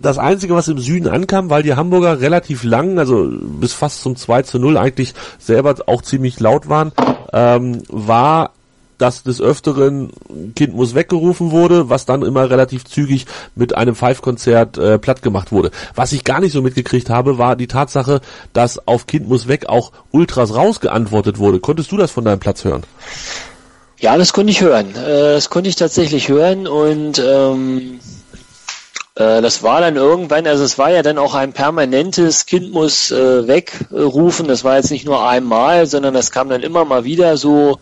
das 0.00 0.18
Einzige, 0.18 0.54
was 0.54 0.68
im 0.68 0.78
Süden 0.78 1.08
ankam, 1.08 1.50
weil 1.50 1.62
die 1.62 1.74
Hamburger 1.74 2.20
relativ 2.20 2.64
lang, 2.64 2.98
also 2.98 3.30
bis 3.30 3.74
fast 3.74 4.00
zum 4.00 4.16
2 4.16 4.42
zu 4.42 4.58
0 4.58 4.78
eigentlich 4.78 5.14
selber 5.38 5.74
auch 5.86 6.02
ziemlich 6.02 6.40
laut 6.40 6.68
waren, 6.68 6.92
ähm, 7.32 7.82
war 7.88 8.52
dass 9.00 9.22
des 9.22 9.40
Öfteren 9.40 10.10
Kind 10.54 10.74
muss 10.74 10.94
weggerufen 10.94 11.50
wurde, 11.50 11.88
was 11.88 12.06
dann 12.06 12.22
immer 12.22 12.50
relativ 12.50 12.84
zügig 12.84 13.26
mit 13.54 13.76
einem 13.76 13.94
Five-Konzert 13.94 14.78
äh, 14.78 14.98
platt 14.98 15.22
gemacht 15.22 15.52
wurde. 15.52 15.70
Was 15.94 16.12
ich 16.12 16.24
gar 16.24 16.40
nicht 16.40 16.52
so 16.52 16.62
mitgekriegt 16.62 17.10
habe, 17.10 17.38
war 17.38 17.56
die 17.56 17.66
Tatsache, 17.66 18.20
dass 18.52 18.86
auf 18.86 19.06
Kind 19.06 19.28
muss 19.28 19.48
weg 19.48 19.68
auch 19.68 19.92
Ultras 20.10 20.54
rausgeantwortet 20.54 21.38
wurde. 21.38 21.60
Konntest 21.60 21.92
du 21.92 21.96
das 21.96 22.10
von 22.10 22.24
deinem 22.24 22.40
Platz 22.40 22.64
hören? 22.64 22.82
Ja, 23.98 24.16
das 24.16 24.32
konnte 24.32 24.50
ich 24.50 24.60
hören. 24.60 24.94
Äh, 24.96 25.34
das 25.34 25.50
konnte 25.50 25.68
ich 25.68 25.76
tatsächlich 25.76 26.28
hören 26.28 26.66
und 26.66 27.18
ähm, 27.18 27.98
äh, 27.98 28.19
das 29.20 29.62
war 29.62 29.80
dann 29.82 29.96
irgendwann, 29.96 30.46
also 30.46 30.64
es 30.64 30.78
war 30.78 30.90
ja 30.90 31.02
dann 31.02 31.18
auch 31.18 31.34
ein 31.34 31.52
permanentes 31.52 32.46
Kind 32.46 32.72
muss 32.72 33.10
äh, 33.10 33.46
wegrufen. 33.46 34.48
Das 34.48 34.64
war 34.64 34.76
jetzt 34.76 34.90
nicht 34.90 35.04
nur 35.04 35.28
einmal, 35.28 35.86
sondern 35.86 36.14
das 36.14 36.30
kam 36.30 36.48
dann 36.48 36.62
immer 36.62 36.86
mal 36.86 37.04
wieder 37.04 37.36
so 37.36 37.78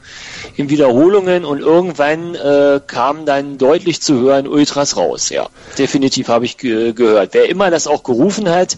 in 0.57 0.69
Wiederholungen 0.69 1.45
und 1.45 1.61
irgendwann 1.61 2.35
äh, 2.35 2.81
kam 2.85 3.25
dann 3.25 3.57
deutlich 3.57 4.03
zu 4.03 4.21
hören 4.21 4.49
Ultras 4.49 4.97
raus. 4.97 5.29
Ja, 5.29 5.47
definitiv 5.79 6.27
habe 6.29 6.45
ich 6.45 6.57
ge 6.57 6.93
gehört. 6.93 7.35
Wer 7.35 7.49
immer 7.49 7.71
das 7.71 7.87
auch 7.87 8.03
gerufen 8.03 8.49
hat, 8.49 8.77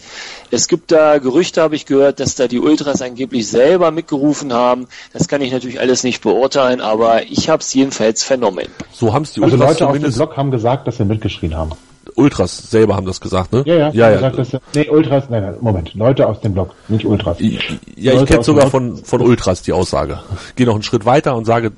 es 0.51 0.67
gibt 0.67 0.91
da 0.91 1.17
Gerüchte, 1.17 1.63
habe 1.63 1.75
ich 1.75 1.87
gehört, 1.87 2.19
dass 2.19 2.35
da 2.35 2.47
die 2.47 2.59
Ultras 2.59 3.01
angeblich 3.01 3.47
selber 3.47 3.89
mitgerufen 3.89 4.53
haben. 4.53 4.87
Das 5.13 5.27
kann 5.27 5.41
ich 5.41 5.51
natürlich 5.51 5.79
alles 5.79 6.03
nicht 6.03 6.21
beurteilen, 6.21 6.79
aber 6.79 7.23
ich 7.23 7.49
habe 7.49 7.61
es 7.61 7.73
jedenfalls 7.73 8.23
vernommen. 8.23 8.67
So 8.91 9.13
haben 9.13 9.23
es 9.23 9.33
die 9.33 9.41
also 9.41 9.55
Ultras 9.55 9.69
Also 9.69 9.85
Leute 9.85 9.87
auf 9.87 10.11
dem 10.11 10.13
Blog 10.13 10.37
haben 10.37 10.51
gesagt, 10.51 10.87
dass 10.87 10.97
sie 10.97 11.05
mitgeschrien 11.05 11.57
haben. 11.57 11.71
Ultras 12.15 12.69
selber 12.69 12.95
haben 12.95 13.05
das 13.05 13.21
gesagt, 13.21 13.53
ne? 13.53 13.63
Ja, 13.65 13.75
ja. 13.75 13.89
ja, 13.91 14.09
ja. 14.09 14.15
Gesagt, 14.29 14.37
dass, 14.37 14.61
nee, 14.75 14.89
Ultras, 14.89 15.29
nein, 15.29 15.43
nein, 15.43 15.55
Moment. 15.61 15.93
Leute 15.93 16.27
aus 16.27 16.39
dem 16.41 16.53
Blog, 16.53 16.73
nicht 16.87 17.05
Ultras. 17.05 17.37
Ja, 17.39 18.13
Leute 18.13 18.23
ich 18.23 18.29
kenne 18.29 18.43
sogar 18.43 18.67
von, 18.67 18.97
von 18.97 19.21
Ultras 19.21 19.61
die 19.61 19.73
Aussage. 19.73 20.19
Ich 20.49 20.55
gehe 20.55 20.65
noch 20.65 20.73
einen 20.73 20.83
Schritt 20.83 21.05
weiter 21.05 21.35
und 21.35 21.45
sage, 21.45 21.71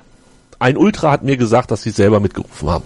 ein 0.60 0.78
Ultra 0.78 1.12
hat 1.12 1.24
mir 1.24 1.38
gesagt, 1.38 1.72
dass 1.72 1.82
sie 1.82 1.90
selber 1.90 2.20
mitgerufen 2.20 2.70
haben. 2.70 2.86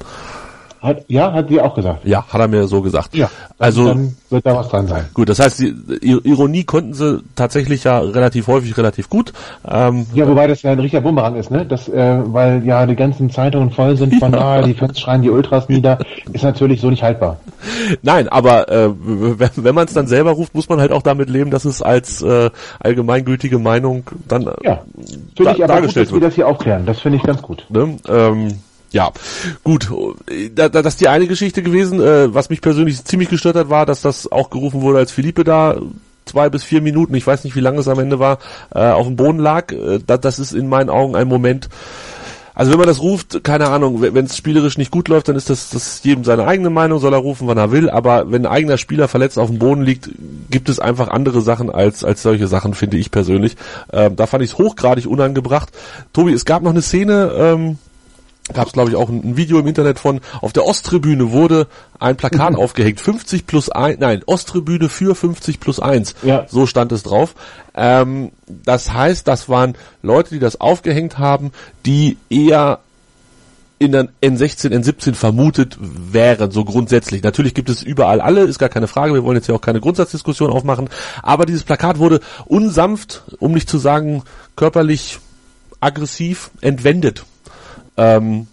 Hat, 0.82 1.06
ja, 1.08 1.34
hat 1.34 1.50
sie 1.50 1.60
auch 1.60 1.74
gesagt. 1.74 2.06
Ja, 2.06 2.26
hat 2.28 2.40
er 2.40 2.48
mir 2.48 2.68
so 2.68 2.82
gesagt. 2.82 3.16
Ja, 3.16 3.30
also 3.58 3.86
dann 3.86 4.16
wird 4.30 4.46
da 4.46 4.56
was 4.56 4.70
dran 4.70 4.88
sein. 4.88 5.06
Gut, 5.14 5.28
das 5.30 5.40
heißt, 5.40 5.60
die 5.60 5.74
Ironie 6.02 6.64
konnten 6.64 6.94
sie 6.94 7.24
tatsächlich 7.36 7.84
ja 7.84 8.00
relativ 8.00 8.48
häufig 8.48 8.78
relativ 8.78 9.10
gut. 9.10 9.34
Ähm, 9.68 10.06
ja, 10.14 10.28
wobei 10.28 10.48
das 10.48 10.62
ja 10.62 10.72
ein 10.72 10.80
richtiger 10.80 11.02
Bumerang 11.02 11.36
ist, 11.36 11.50
ne? 11.50 11.66
Das, 11.66 11.90
äh, 11.90 12.20
weil 12.26 12.64
ja 12.66 12.86
die 12.86 12.96
ganzen 12.96 13.32
Zeitungen 13.32 13.72
voll 13.72 13.98
sind 13.98 14.16
von, 14.16 14.34
ja. 14.34 14.40
ah, 14.40 14.62
die 14.62 14.74
Fans 14.74 15.00
schreien 15.00 15.24
die 15.24 15.30
Ultras 15.30 15.68
nieder, 15.68 15.98
ist 16.32 16.44
natürlich 16.44 16.82
so 16.82 16.90
nicht 16.90 17.02
haltbar. 17.02 17.38
Nein, 18.04 18.30
aber 18.30 18.70
äh, 18.70 18.90
wenn, 19.04 19.50
wenn 19.56 19.76
man 19.76 19.88
es 19.88 19.94
dann 19.94 20.08
selber 20.08 20.32
ruft, 20.32 20.54
muss 20.54 20.70
man 20.70 20.80
halt 20.80 20.92
auch 20.92 21.02
damit 21.02 21.30
leben, 21.30 21.50
dass 21.50 21.66
es 21.66 21.82
als 21.82 22.22
äh, 22.22 22.52
allgemeingültige 22.80 23.58
Meinung 23.58 24.04
dann 24.28 24.50
ja, 24.64 24.82
finde 25.36 25.54
ich 25.54 25.64
aber 25.64 25.74
dargestellt 25.74 26.10
gut, 26.10 26.18
dass 26.18 26.22
wir 26.22 26.28
das 26.28 26.36
hier 26.36 26.48
aufklären. 26.48 26.86
Das 26.86 27.00
finde 27.00 27.18
ich 27.18 27.24
ganz 27.24 27.42
gut. 27.42 27.66
Ne? 27.70 27.98
Ähm, 28.08 28.60
ja, 28.92 29.12
gut. 29.64 29.92
Da, 30.56 30.70
da, 30.70 30.82
das 30.82 30.94
ist 30.94 31.02
die 31.02 31.08
eine 31.08 31.28
Geschichte 31.28 31.62
gewesen. 31.62 32.00
Äh, 32.02 32.34
was 32.34 32.50
mich 32.50 32.62
persönlich 32.62 33.04
ziemlich 33.04 33.30
gestört 33.30 33.56
hat, 33.56 33.70
war, 33.70 33.86
dass 33.86 34.02
das 34.02 34.32
auch 34.32 34.50
gerufen 34.50 34.82
wurde, 34.82 35.00
als 35.00 35.12
Philippe 35.12 35.44
da 35.44 35.78
zwei 36.26 36.50
bis 36.50 36.64
vier 36.64 36.82
Minuten, 36.82 37.16
ich 37.16 37.26
weiß 37.26 37.44
nicht, 37.44 37.56
wie 37.56 37.62
lange 37.62 37.80
es 37.80 37.88
am 37.88 38.00
Ende 38.00 38.20
war, 38.20 38.40
äh, 38.74 38.80
auf 38.80 39.08
dem 39.08 39.16
Boden 39.16 39.40
lag. 39.40 39.72
Äh, 39.72 40.00
das, 40.06 40.22
das 40.22 40.40
ist 40.40 40.54
in 40.54 40.68
meinen 40.68 40.90
Augen 40.90 41.16
ein 41.16 41.28
Moment. 41.28 41.70
Also 42.58 42.72
wenn 42.72 42.80
man 42.80 42.88
das 42.88 43.02
ruft, 43.02 43.44
keine 43.44 43.68
Ahnung, 43.68 44.02
wenn 44.02 44.26
es 44.26 44.36
spielerisch 44.36 44.80
nicht 44.80 44.90
gut 44.90 45.10
läuft, 45.10 45.28
dann 45.28 45.36
ist 45.36 45.52
das, 45.52 45.70
das 45.70 46.04
jedem 46.04 46.24
seine 46.24 46.48
eigene 46.48 46.72
Meinung, 46.72 46.98
soll 46.98 47.14
er 47.14 47.20
rufen, 47.20 47.48
wann 47.48 47.60
er 47.60 47.72
will. 47.72 47.88
Aber 47.88 48.32
wenn 48.32 48.48
ein 48.48 48.52
eigener 48.52 48.80
Spieler 48.80 49.08
verletzt 49.08 49.38
auf 49.38 49.50
dem 49.50 49.60
Boden 49.60 49.84
liegt, 49.84 50.10
gibt 50.50 50.68
es 50.68 50.80
einfach 50.80 51.10
andere 51.10 51.42
Sachen 51.42 51.70
als 51.70 52.04
als 52.04 52.24
solche 52.24 52.48
Sachen, 52.48 52.74
finde 52.74 52.98
ich 52.98 53.12
persönlich. 53.12 53.58
Ähm, 53.94 54.16
da 54.16 54.26
fand 54.26 54.44
ich 54.44 54.54
es 54.54 54.58
hochgradig 54.58 55.06
unangebracht. 55.06 55.70
Tobi, 56.14 56.34
es 56.34 56.46
gab 56.46 56.64
noch 56.64 56.72
eine 56.72 56.82
Szene. 56.82 57.32
Ähm, 57.38 57.78
gab 58.54 58.68
es 58.68 58.74
glaube 58.74 58.90
ich 58.90 58.96
auch 58.96 59.10
ein, 59.10 59.22
ein, 59.24 59.38
Video 59.38 59.60
im 59.60 59.68
Internet 59.68 60.00
von, 60.00 60.22
auf 60.42 60.54
der 60.54 60.66
Osttribüne 60.66 61.32
wurde 61.32 61.68
ein 62.00 62.16
Plakat 62.16 62.52
mhm. 62.52 62.56
aufgehängt, 62.60 63.00
50 63.00 63.46
plus 63.48 63.70
1, 63.70 64.00
nein, 64.00 64.22
Osttribüne 64.26 64.90
für 64.90 65.16
50 65.16 65.60
plus 65.60 65.80
1, 65.80 66.16
ja. 66.24 66.46
so 66.50 66.66
stand 66.66 66.92
es 66.92 67.04
drauf. 67.04 67.36
Ähm, 67.76 68.32
das 68.48 68.94
heißt, 68.94 69.28
das 69.28 69.50
waren 69.50 69.76
Leute, 70.02 70.30
die 70.32 70.40
das 70.40 70.60
aufgehängt 70.60 71.18
haben, 71.18 71.52
die 71.86 72.18
eher 72.30 72.80
in 73.80 73.92
der 73.92 74.08
N16, 74.22 74.72
N17 74.72 75.14
vermutet 75.14 75.78
wären, 75.80 76.50
so 76.52 76.66
grundsätzlich. 76.66 77.22
Natürlich 77.22 77.54
gibt 77.54 77.70
es 77.70 77.84
überall 77.84 78.22
alle, 78.22 78.42
ist 78.42 78.58
gar 78.58 78.70
keine 78.70 78.88
Frage, 78.88 79.14
wir 79.14 79.24
wollen 79.24 79.38
jetzt 79.38 79.46
hier 79.46 79.56
auch 79.56 79.62
keine 79.62 79.80
Grundsatzdiskussion 79.80 80.52
aufmachen, 80.52 80.90
aber 81.22 81.46
dieses 81.46 81.64
Plakat 81.64 82.00
wurde 82.00 82.22
unsanft, 82.46 83.24
um 83.40 83.52
nicht 83.52 83.70
zu 83.70 83.78
sagen 83.78 84.24
körperlich 84.56 85.20
aggressiv 85.80 86.50
entwendet. 86.62 87.24
Ähm, 87.98 88.48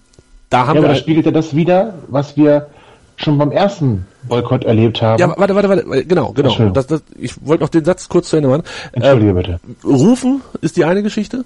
da 0.50 0.66
haben 0.66 0.76
ja, 0.76 0.82
wir. 0.82 0.88
Aber 0.90 0.98
spiegelte 0.98 1.32
das 1.32 1.54
wieder, 1.54 1.94
was 2.08 2.36
wir 2.36 2.68
schon 3.16 3.38
beim 3.38 3.52
ersten 3.52 4.06
Boykott 4.24 4.64
erlebt 4.64 5.00
haben. 5.00 5.20
Ja, 5.20 5.32
warte, 5.36 5.54
warte, 5.54 5.68
warte, 5.68 6.04
genau, 6.06 6.32
genau. 6.32 6.70
Das, 6.70 6.86
das, 6.86 7.02
ich 7.16 7.34
wollte 7.46 7.62
noch 7.62 7.70
den 7.70 7.84
Satz 7.84 8.08
kurz 8.08 8.28
zu 8.28 8.36
Ende 8.36 8.48
machen. 8.48 8.64
Entschuldige 8.92 9.30
ähm, 9.30 9.36
bitte. 9.36 9.60
Rufen 9.84 10.40
ist 10.60 10.76
die 10.76 10.84
eine 10.84 11.02
Geschichte. 11.02 11.44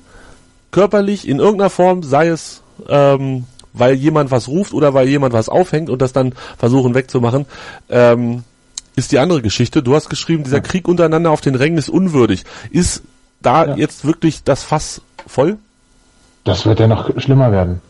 Körperlich 0.70 1.28
in 1.28 1.38
irgendeiner 1.38 1.70
Form, 1.70 2.02
sei 2.02 2.28
es 2.28 2.62
ähm, 2.88 3.44
weil 3.72 3.94
jemand 3.94 4.30
was 4.30 4.48
ruft 4.48 4.72
oder 4.72 4.94
weil 4.94 5.08
jemand 5.08 5.32
was 5.32 5.48
aufhängt 5.48 5.90
und 5.90 6.02
das 6.02 6.12
dann 6.12 6.32
versuchen 6.56 6.94
wegzumachen, 6.94 7.46
ähm, 7.88 8.44
ist 8.96 9.12
die 9.12 9.18
andere 9.18 9.42
Geschichte. 9.42 9.82
Du 9.82 9.94
hast 9.94 10.08
geschrieben, 10.08 10.44
dieser 10.44 10.56
ja. 10.56 10.62
Krieg 10.62 10.88
untereinander 10.88 11.30
auf 11.30 11.40
den 11.40 11.54
Rängen 11.54 11.78
ist 11.78 11.88
unwürdig. 11.88 12.44
Ist 12.70 13.02
da 13.40 13.66
ja. 13.66 13.76
jetzt 13.76 14.04
wirklich 14.04 14.42
das 14.42 14.64
Fass 14.64 15.00
voll? 15.26 15.58
Das 16.44 16.66
wird 16.66 16.80
ja 16.80 16.88
noch 16.88 17.10
schlimmer 17.20 17.52
werden. 17.52 17.80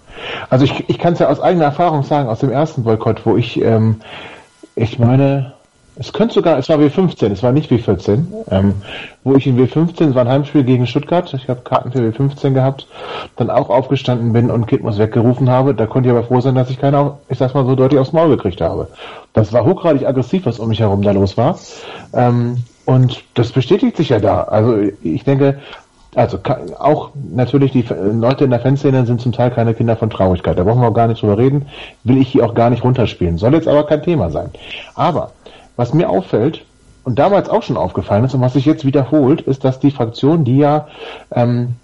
Also 0.50 0.64
ich, 0.64 0.88
ich 0.88 0.98
kann 0.98 1.12
es 1.12 1.18
ja 1.18 1.28
aus 1.28 1.40
eigener 1.40 1.66
Erfahrung 1.66 2.02
sagen, 2.02 2.28
aus 2.28 2.40
dem 2.40 2.50
ersten 2.50 2.84
Boykott, 2.84 3.24
wo 3.24 3.36
ich, 3.36 3.60
ähm, 3.60 4.00
ich 4.74 4.98
meine, 4.98 5.52
es 6.00 6.12
könnte 6.12 6.34
sogar, 6.34 6.58
es 6.58 6.68
war 6.68 6.78
W15, 6.78 7.32
es 7.32 7.42
war 7.42 7.50
nicht 7.50 7.72
W14, 7.72 8.24
ähm, 8.50 8.74
wo 9.24 9.34
ich 9.34 9.48
in 9.48 9.58
W15, 9.58 10.10
es 10.10 10.14
war 10.14 10.22
ein 10.22 10.28
Heimspiel 10.28 10.62
gegen 10.62 10.86
Stuttgart, 10.86 11.32
ich 11.34 11.48
habe 11.48 11.62
Karten 11.62 11.90
für 11.90 11.98
W15 11.98 12.52
gehabt, 12.52 12.86
dann 13.34 13.50
auch 13.50 13.68
aufgestanden 13.68 14.32
bin 14.32 14.48
und 14.48 14.66
Kid 14.68 14.84
muss 14.84 14.98
weggerufen 14.98 15.50
habe. 15.50 15.74
Da 15.74 15.86
konnte 15.86 16.08
ich 16.08 16.14
aber 16.14 16.24
froh 16.24 16.40
sein, 16.40 16.54
dass 16.54 16.70
ich 16.70 16.78
keiner, 16.78 17.18
ich 17.28 17.38
sag's 17.38 17.54
mal 17.54 17.66
so 17.66 17.74
deutlich 17.74 17.98
aufs 17.98 18.12
Maul 18.12 18.28
gekriegt 18.28 18.60
habe. 18.60 18.86
Das 19.32 19.52
war 19.52 19.64
hochgradig 19.64 20.06
aggressiv, 20.06 20.46
was 20.46 20.60
um 20.60 20.68
mich 20.68 20.78
herum 20.78 21.02
da 21.02 21.10
los 21.10 21.36
war. 21.36 21.58
Ähm, 22.14 22.58
und 22.84 23.24
das 23.34 23.50
bestätigt 23.50 23.96
sich 23.96 24.10
ja 24.10 24.20
da. 24.20 24.44
Also 24.44 24.78
ich 25.02 25.24
denke, 25.24 25.58
also 26.14 26.38
auch 26.78 27.11
natürlich 27.32 27.72
die 27.72 27.84
Leute 27.90 28.44
in 28.44 28.50
der 28.50 28.61
Fanszene 28.61 29.04
sind 29.04 29.20
zum 29.20 29.32
Teil 29.32 29.50
keine 29.50 29.74
Kinder 29.74 29.96
von 29.96 30.11
Traurigkeit. 30.11 30.59
Da 30.59 30.64
brauchen 30.64 30.80
wir 30.80 30.88
auch 30.88 30.94
gar 30.94 31.06
nicht 31.06 31.22
drüber 31.22 31.38
reden. 31.38 31.66
Will 32.04 32.18
ich 32.18 32.28
hier 32.28 32.46
auch 32.46 32.54
gar 32.54 32.70
nicht 32.70 32.82
runterspielen. 32.82 33.38
Soll 33.38 33.54
jetzt 33.54 33.68
aber 33.68 33.84
kein 33.86 34.02
Thema 34.02 34.30
sein. 34.30 34.50
Aber 34.94 35.32
was 35.76 35.92
mir 35.92 36.09
auffällt 36.09 36.64
und 37.04 37.18
damals 37.18 37.48
auch 37.50 37.62
schon 37.62 37.76
aufgefallen 37.76 38.24
ist 38.24 38.34
und 38.34 38.40
was 38.40 38.54
sich 38.54 38.64
jetzt 38.64 38.84
wiederholt, 38.84 39.42
ist, 39.42 39.64
dass 39.64 39.80
die 39.80 39.90
Fraktion, 39.90 40.44
die 40.44 40.59
ja 40.59 40.88
ähm, 41.30 41.76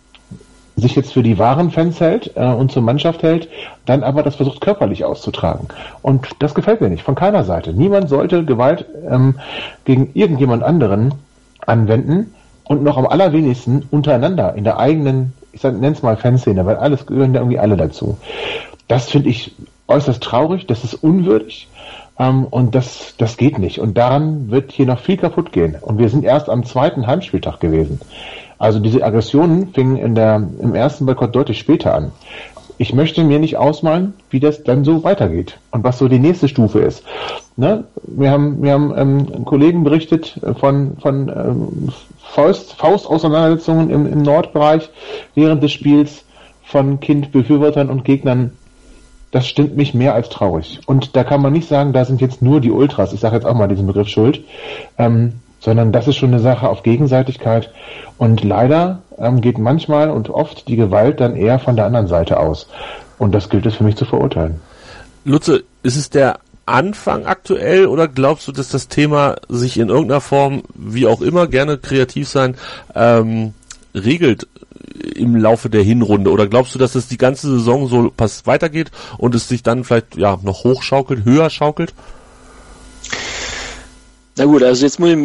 sich 0.76 0.96
jetzt 0.96 1.12
für 1.12 1.22
die 1.22 1.38
wahren 1.38 1.70
Fans 1.70 2.00
hält 2.00 2.32
äh, 2.34 2.46
und 2.46 2.72
zur 2.72 2.82
Mannschaft 2.82 3.22
hält, 3.22 3.48
dann 3.86 4.02
aber 4.02 4.22
das 4.22 4.36
versucht 4.36 4.60
körperlich 4.60 5.04
auszutragen. 5.04 5.68
Und 6.02 6.28
das 6.40 6.54
gefällt 6.54 6.80
mir 6.80 6.88
nicht, 6.88 7.04
von 7.04 7.14
keiner 7.14 7.44
Seite. 7.44 7.72
Niemand 7.72 8.08
sollte 8.08 8.44
Gewalt 8.44 8.86
ähm, 9.08 9.36
gegen 9.84 10.10
irgendjemand 10.14 10.62
anderen 10.62 11.14
anwenden 11.66 12.34
und 12.64 12.82
noch 12.82 12.96
am 12.96 13.06
allerwenigsten 13.06 13.86
untereinander 13.90 14.54
in 14.54 14.64
der 14.64 14.78
eigenen, 14.78 15.32
ich 15.52 15.62
nenne 15.62 15.92
es 15.92 16.02
mal 16.02 16.16
Fanszene, 16.16 16.64
weil 16.66 16.76
alles 16.76 17.06
gehören 17.06 17.34
ja 17.34 17.40
irgendwie 17.40 17.58
alle 17.58 17.76
dazu. 17.76 18.18
Das 18.88 19.10
finde 19.10 19.30
ich 19.30 19.54
äußerst 19.88 20.22
traurig, 20.22 20.66
das 20.66 20.84
ist 20.84 20.94
unwürdig 20.94 21.68
ähm, 22.18 22.46
und 22.50 22.74
das, 22.74 23.14
das 23.18 23.36
geht 23.36 23.58
nicht. 23.58 23.80
Und 23.80 23.98
daran 23.98 24.50
wird 24.50 24.72
hier 24.72 24.86
noch 24.86 25.00
viel 25.00 25.16
kaputt 25.16 25.52
gehen. 25.52 25.76
Und 25.80 25.98
wir 25.98 26.08
sind 26.08 26.24
erst 26.24 26.48
am 26.48 26.64
zweiten 26.64 27.06
Heimspieltag 27.06 27.60
gewesen. 27.60 28.00
Also 28.58 28.78
diese 28.78 29.02
Aggressionen 29.02 29.68
fingen 29.74 29.96
in 29.96 30.14
der, 30.14 30.36
im 30.60 30.74
ersten 30.74 31.06
Boykott 31.06 31.34
deutlich 31.34 31.58
später 31.58 31.94
an. 31.94 32.12
Ich 32.76 32.92
möchte 32.92 33.22
mir 33.22 33.38
nicht 33.38 33.56
ausmalen, 33.56 34.14
wie 34.30 34.40
das 34.40 34.64
dann 34.64 34.84
so 34.84 35.04
weitergeht 35.04 35.58
und 35.70 35.84
was 35.84 35.98
so 35.98 36.08
die 36.08 36.18
nächste 36.18 36.48
Stufe 36.48 36.80
ist. 36.80 37.04
Ne? 37.56 37.84
Wir 38.02 38.30
haben, 38.30 38.62
wir 38.62 38.72
haben 38.72 38.92
ähm, 38.96 39.44
Kollegen 39.44 39.84
berichtet 39.84 40.40
von, 40.58 40.96
von 41.00 41.28
ähm, 41.28 41.92
Faust, 42.34 42.74
Faustauseinandersetzungen 42.74 43.90
im, 43.90 44.12
im 44.12 44.22
Nordbereich 44.22 44.90
während 45.36 45.62
des 45.62 45.70
Spiels 45.70 46.24
von 46.64 46.98
Kindbefürwortern 46.98 47.88
und 47.90 48.04
Gegnern. 48.04 48.52
Das 49.30 49.46
stimmt 49.46 49.76
mich 49.76 49.94
mehr 49.94 50.14
als 50.14 50.28
traurig. 50.30 50.80
Und 50.86 51.14
da 51.16 51.22
kann 51.22 51.42
man 51.42 51.52
nicht 51.52 51.68
sagen, 51.68 51.92
da 51.92 52.04
sind 52.04 52.20
jetzt 52.20 52.42
nur 52.42 52.60
die 52.60 52.70
Ultras, 52.70 53.12
ich 53.12 53.20
sage 53.20 53.36
jetzt 53.36 53.46
auch 53.46 53.54
mal 53.54 53.68
diesen 53.68 53.86
Begriff 53.86 54.08
schuld, 54.08 54.42
ähm, 54.98 55.34
sondern 55.60 55.92
das 55.92 56.08
ist 56.08 56.16
schon 56.16 56.30
eine 56.30 56.40
Sache 56.40 56.68
auf 56.68 56.82
Gegenseitigkeit. 56.82 57.70
Und 58.18 58.42
leider 58.42 59.02
ähm, 59.18 59.40
geht 59.40 59.58
manchmal 59.58 60.10
und 60.10 60.28
oft 60.28 60.66
die 60.66 60.76
Gewalt 60.76 61.20
dann 61.20 61.36
eher 61.36 61.58
von 61.58 61.76
der 61.76 61.86
anderen 61.86 62.08
Seite 62.08 62.38
aus. 62.40 62.68
Und 63.18 63.32
das 63.32 63.48
gilt 63.48 63.66
es 63.66 63.76
für 63.76 63.84
mich 63.84 63.96
zu 63.96 64.04
verurteilen. 64.04 64.60
Lutze, 65.24 65.62
ist 65.82 65.96
es 65.96 66.10
der 66.10 66.38
Anfang 66.66 67.26
aktuell 67.26 67.86
oder 67.86 68.08
glaubst 68.08 68.48
du, 68.48 68.52
dass 68.52 68.68
das 68.68 68.88
Thema 68.88 69.36
sich 69.48 69.78
in 69.78 69.88
irgendeiner 69.88 70.20
Form, 70.20 70.62
wie 70.74 71.06
auch 71.06 71.20
immer, 71.20 71.46
gerne 71.46 71.78
kreativ 71.78 72.28
sein, 72.28 72.56
ähm, 72.94 73.54
regelt 73.94 74.48
im 75.14 75.36
Laufe 75.36 75.70
der 75.70 75.82
Hinrunde? 75.82 76.30
Oder 76.30 76.46
glaubst 76.46 76.74
du, 76.74 76.78
dass 76.78 76.94
es 76.94 77.08
die 77.08 77.18
ganze 77.18 77.48
Saison 77.48 77.86
so 77.88 78.12
weitergeht 78.44 78.90
und 79.18 79.34
es 79.34 79.48
sich 79.48 79.62
dann 79.62 79.84
vielleicht 79.84 80.16
ja 80.16 80.38
noch 80.42 80.64
hochschaukelt, 80.64 81.24
höher 81.24 81.50
schaukelt? 81.50 81.94
Na 84.36 84.46
gut, 84.46 84.64
also 84.64 84.84
jetzt 84.84 84.98
muss 84.98 85.10
ich, 85.10 85.18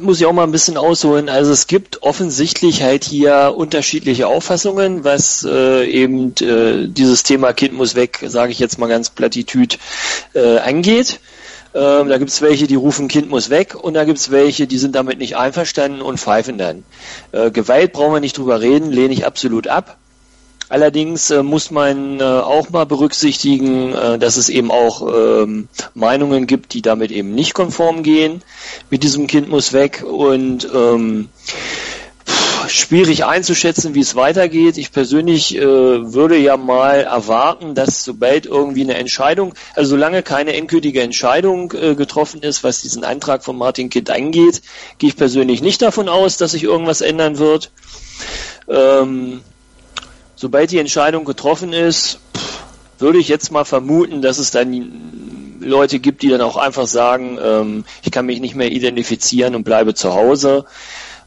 muss 0.00 0.18
ich 0.18 0.24
auch 0.24 0.32
mal 0.32 0.44
ein 0.44 0.52
bisschen 0.52 0.78
ausholen. 0.78 1.28
Also 1.28 1.52
es 1.52 1.66
gibt 1.66 2.02
offensichtlich 2.02 2.82
halt 2.82 3.04
hier 3.04 3.52
unterschiedliche 3.54 4.28
Auffassungen, 4.28 5.04
was 5.04 5.44
äh, 5.44 5.84
eben 5.84 6.34
äh, 6.40 6.88
dieses 6.88 7.22
Thema 7.22 7.52
Kind 7.52 7.74
muss 7.74 7.94
weg, 7.96 8.24
sage 8.26 8.52
ich 8.52 8.58
jetzt 8.58 8.78
mal 8.78 8.86
ganz 8.86 9.10
plattitüd, 9.10 9.78
äh, 10.34 10.56
angeht. 10.58 11.20
Ähm, 11.74 12.08
da 12.08 12.16
gibt 12.16 12.30
es 12.30 12.40
welche, 12.40 12.66
die 12.66 12.76
rufen 12.76 13.08
Kind 13.08 13.28
muss 13.28 13.50
weg 13.50 13.74
und 13.74 13.92
da 13.92 14.04
gibt 14.04 14.16
es 14.16 14.30
welche, 14.30 14.66
die 14.66 14.78
sind 14.78 14.94
damit 14.94 15.18
nicht 15.18 15.36
einverstanden 15.36 16.00
und 16.00 16.18
pfeifen 16.18 16.56
dann. 16.56 16.84
Äh, 17.32 17.50
Gewalt 17.50 17.92
brauchen 17.92 18.14
wir 18.14 18.20
nicht 18.20 18.38
drüber 18.38 18.62
reden, 18.62 18.90
lehne 18.90 19.12
ich 19.12 19.26
absolut 19.26 19.68
ab. 19.68 19.98
Allerdings 20.68 21.30
äh, 21.30 21.42
muss 21.42 21.70
man 21.70 22.20
äh, 22.20 22.24
auch 22.24 22.70
mal 22.70 22.86
berücksichtigen, 22.86 23.92
äh, 23.92 24.18
dass 24.18 24.36
es 24.36 24.48
eben 24.48 24.70
auch 24.70 25.06
ähm, 25.42 25.68
Meinungen 25.94 26.46
gibt, 26.46 26.74
die 26.74 26.82
damit 26.82 27.12
eben 27.12 27.34
nicht 27.34 27.54
konform 27.54 28.02
gehen. 28.02 28.42
Mit 28.90 29.02
diesem 29.04 29.26
Kind 29.28 29.48
muss 29.48 29.72
weg 29.72 30.04
und 30.04 30.68
ähm, 30.74 31.28
schwierig 32.68 33.24
einzuschätzen, 33.24 33.94
wie 33.94 34.00
es 34.00 34.16
weitergeht. 34.16 34.76
Ich 34.78 34.92
persönlich 34.92 35.56
äh, 35.56 35.62
würde 35.62 36.36
ja 36.36 36.56
mal 36.56 37.02
erwarten, 37.02 37.74
dass 37.74 38.04
sobald 38.04 38.46
irgendwie 38.46 38.82
eine 38.82 38.94
Entscheidung, 38.94 39.54
also 39.74 39.90
solange 39.90 40.22
keine 40.22 40.54
endgültige 40.54 41.02
Entscheidung 41.02 41.72
äh, 41.72 41.94
getroffen 41.94 42.42
ist, 42.42 42.64
was 42.64 42.82
diesen 42.82 43.04
Antrag 43.04 43.44
von 43.44 43.56
Martin 43.56 43.90
Kind 43.90 44.10
angeht, 44.10 44.62
gehe 44.98 45.10
ich 45.10 45.16
persönlich 45.16 45.62
nicht 45.62 45.82
davon 45.82 46.08
aus, 46.08 46.36
dass 46.38 46.52
sich 46.52 46.64
irgendwas 46.64 47.00
ändern 47.00 47.38
wird. 47.38 47.70
Ähm, 48.68 49.42
sobald 50.36 50.70
die 50.70 50.78
Entscheidung 50.78 51.24
getroffen 51.24 51.72
ist, 51.72 52.20
würde 52.98 53.18
ich 53.18 53.28
jetzt 53.28 53.50
mal 53.50 53.64
vermuten, 53.64 54.22
dass 54.22 54.38
es 54.38 54.52
dann 54.52 55.56
Leute 55.60 55.98
gibt, 55.98 56.22
die 56.22 56.28
dann 56.28 56.40
auch 56.40 56.56
einfach 56.56 56.86
sagen, 56.86 57.38
ähm, 57.42 57.84
ich 58.02 58.12
kann 58.12 58.26
mich 58.26 58.40
nicht 58.40 58.54
mehr 58.54 58.70
identifizieren 58.70 59.54
und 59.54 59.64
bleibe 59.64 59.94
zu 59.94 60.14
Hause. 60.14 60.64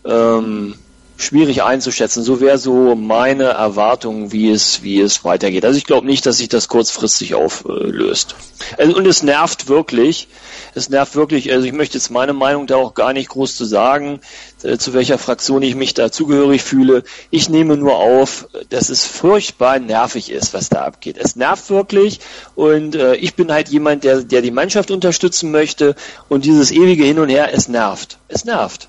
Ähm, 0.05 0.75
schwierig 1.19 1.63
einzuschätzen. 1.63 2.23
So 2.23 2.39
wäre 2.39 2.57
so 2.57 2.95
meine 2.95 3.43
Erwartung, 3.43 4.31
wie 4.31 4.49
es, 4.49 4.83
wie 4.83 5.01
es 5.01 5.25
weitergeht. 5.25 5.65
Also 5.65 5.77
ich 5.77 5.85
glaube 5.85 6.07
nicht, 6.07 6.25
dass 6.25 6.37
sich 6.37 6.47
das 6.47 6.69
kurzfristig 6.69 7.35
auflöst. 7.35 8.35
Also, 8.77 8.95
und 8.95 9.05
es 9.05 9.21
nervt 9.21 9.67
wirklich. 9.67 10.29
Es 10.75 10.89
nervt 10.89 11.15
wirklich. 11.15 11.51
Also 11.51 11.65
ich 11.65 11.73
möchte 11.73 11.97
jetzt 11.97 12.09
meine 12.09 12.33
Meinung 12.33 12.67
da 12.67 12.77
auch 12.77 12.93
gar 12.93 13.11
nicht 13.11 13.29
groß 13.29 13.57
zu 13.57 13.65
sagen, 13.65 14.21
äh, 14.63 14.77
zu 14.77 14.93
welcher 14.93 15.17
Fraktion 15.17 15.61
ich 15.61 15.75
mich 15.75 15.93
da 15.93 16.09
zugehörig 16.09 16.63
fühle. 16.63 17.03
Ich 17.31 17.49
nehme 17.49 17.75
nur 17.75 17.97
auf, 17.97 18.47
dass 18.69 18.89
es 18.89 19.05
furchtbar 19.05 19.79
nervig 19.79 20.31
ist, 20.31 20.53
was 20.53 20.69
da 20.69 20.85
abgeht. 20.85 21.17
Es 21.19 21.35
nervt 21.35 21.69
wirklich 21.69 22.21
und 22.55 22.95
äh, 22.95 23.15
ich 23.15 23.35
bin 23.35 23.51
halt 23.51 23.67
jemand, 23.67 24.05
der, 24.05 24.23
der 24.23 24.41
die 24.41 24.51
Mannschaft 24.51 24.89
unterstützen 24.89 25.51
möchte 25.51 25.95
und 26.29 26.45
dieses 26.45 26.71
ewige 26.71 27.03
Hin 27.03 27.19
und 27.19 27.29
Her, 27.29 27.53
es 27.53 27.67
nervt. 27.67 28.19
Es 28.29 28.45
nervt. 28.45 28.87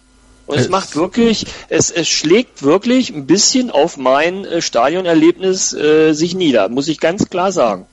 Und 0.50 0.58
es, 0.58 0.68
macht 0.68 0.96
wirklich, 0.96 1.46
es, 1.68 1.90
es 1.90 2.08
schlägt 2.08 2.62
wirklich 2.62 3.10
ein 3.14 3.26
bisschen 3.26 3.70
auf 3.70 3.96
mein 3.96 4.44
äh, 4.44 4.60
Stadionerlebnis 4.60 5.72
äh, 5.72 6.12
sich 6.12 6.34
nieder, 6.34 6.68
muss 6.68 6.88
ich 6.88 6.98
ganz 6.98 7.30
klar 7.30 7.52
sagen. 7.52 7.86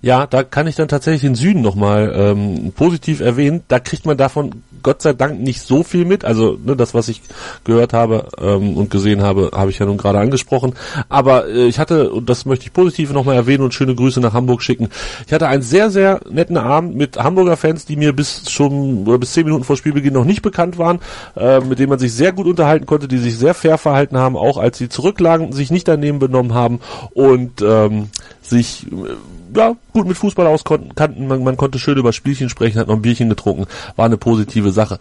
Ja, 0.00 0.26
da 0.26 0.42
kann 0.42 0.66
ich 0.66 0.74
dann 0.74 0.88
tatsächlich 0.88 1.22
den 1.22 1.36
Süden 1.36 1.62
nochmal 1.62 2.12
ähm, 2.12 2.72
positiv 2.74 3.20
erwähnen. 3.20 3.62
Da 3.68 3.78
kriegt 3.78 4.04
man 4.04 4.16
davon 4.16 4.62
Gott 4.82 5.02
sei 5.02 5.12
Dank 5.12 5.40
nicht 5.40 5.62
so 5.62 5.82
viel 5.82 6.04
mit. 6.04 6.24
Also 6.24 6.58
ne, 6.64 6.76
das, 6.76 6.94
was 6.94 7.08
ich 7.08 7.22
gehört 7.64 7.92
habe 7.92 8.28
ähm, 8.40 8.76
und 8.76 8.90
gesehen 8.90 9.22
habe, 9.22 9.50
habe 9.54 9.70
ich 9.70 9.78
ja 9.78 9.86
nun 9.86 9.98
gerade 9.98 10.18
angesprochen. 10.18 10.74
Aber 11.08 11.48
äh, 11.48 11.66
ich 11.66 11.78
hatte, 11.78 12.10
und 12.10 12.28
das 12.28 12.44
möchte 12.44 12.66
ich 12.66 12.72
positiv 12.72 13.12
nochmal 13.12 13.36
erwähnen 13.36 13.64
und 13.64 13.74
schöne 13.74 13.94
Grüße 13.94 14.20
nach 14.20 14.32
Hamburg 14.32 14.62
schicken, 14.62 14.88
ich 15.26 15.32
hatte 15.32 15.48
einen 15.48 15.62
sehr, 15.62 15.90
sehr 15.90 16.20
netten 16.30 16.56
Abend 16.56 16.96
mit 16.96 17.16
Hamburger 17.16 17.56
Fans, 17.56 17.84
die 17.84 17.96
mir 17.96 18.12
bis 18.12 18.50
schon 18.50 19.06
oder 19.06 19.18
bis 19.18 19.32
zehn 19.32 19.44
Minuten 19.44 19.64
vor 19.64 19.76
Spielbeginn 19.76 20.14
noch 20.14 20.24
nicht 20.24 20.42
bekannt 20.42 20.78
waren, 20.78 21.00
äh, 21.36 21.60
mit 21.60 21.78
denen 21.78 21.90
man 21.90 21.98
sich 21.98 22.12
sehr 22.12 22.32
gut 22.32 22.46
unterhalten 22.46 22.86
konnte, 22.86 23.08
die 23.08 23.18
sich 23.18 23.36
sehr 23.38 23.54
fair 23.54 23.78
verhalten 23.78 24.18
haben, 24.18 24.36
auch 24.36 24.56
als 24.56 24.78
sie 24.78 24.88
zurücklagen, 24.88 25.52
sich 25.52 25.70
nicht 25.70 25.88
daneben 25.88 26.18
benommen 26.18 26.54
haben 26.54 26.80
und 27.14 27.62
ähm, 27.62 28.08
sich 28.42 28.86
äh, 28.86 29.16
ja, 29.54 29.76
gut 29.92 30.06
mit 30.06 30.16
Fußball 30.16 30.46
auskannten, 30.46 31.26
man, 31.26 31.42
man 31.42 31.56
konnte 31.56 31.78
schön 31.78 31.98
über 31.98 32.12
Spielchen 32.12 32.48
sprechen, 32.48 32.78
hat 32.78 32.88
noch 32.88 32.96
ein 32.96 33.02
Bierchen 33.02 33.28
getrunken, 33.28 33.66
war 33.96 34.06
eine 34.06 34.16
positive 34.16 34.72
Sache. 34.72 34.98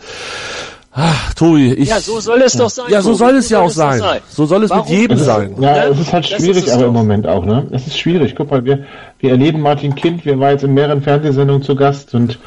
Ach, 0.94 1.34
Tobi, 1.36 1.74
ich. 1.74 1.88
Ja, 1.88 2.02
so 2.02 2.20
soll 2.20 2.42
es 2.42 2.54
doch 2.54 2.70
sein. 2.70 2.88
Ja, 2.90 3.02
so 3.02 3.14
soll 3.14 3.36
es 3.36 3.50
ja 3.50 3.62
auch 3.62 3.70
sein. 3.70 4.00
sein. 4.00 4.20
So 4.28 4.46
soll 4.46 4.64
es 4.64 4.72
Warum? 4.72 4.90
mit 4.90 5.00
jedem 5.00 5.18
sein. 5.18 5.56
Ja, 5.62 5.86
es 5.86 6.00
ist 6.00 6.12
halt 6.12 6.26
schwierig, 6.26 6.66
ist 6.66 6.70
aber 6.74 6.82
doch. 6.82 6.88
im 6.90 6.94
Moment 6.94 7.28
auch, 7.28 7.46
ne? 7.46 7.66
Es 7.72 7.88
ist 7.88 7.98
schwierig. 7.98 8.36
Guck 8.36 8.52
mal, 8.52 8.66
wir, 8.66 8.86
wir 9.20 9.30
erleben 9.30 9.62
Martin 9.62 9.96
Kind, 9.96 10.26
wir 10.26 10.38
waren 10.40 10.52
jetzt 10.52 10.64
in 10.64 10.74
mehreren 10.74 11.02
Fernsehsendungen 11.02 11.64
zu 11.64 11.76
Gast 11.76 12.14
und, 12.14 12.40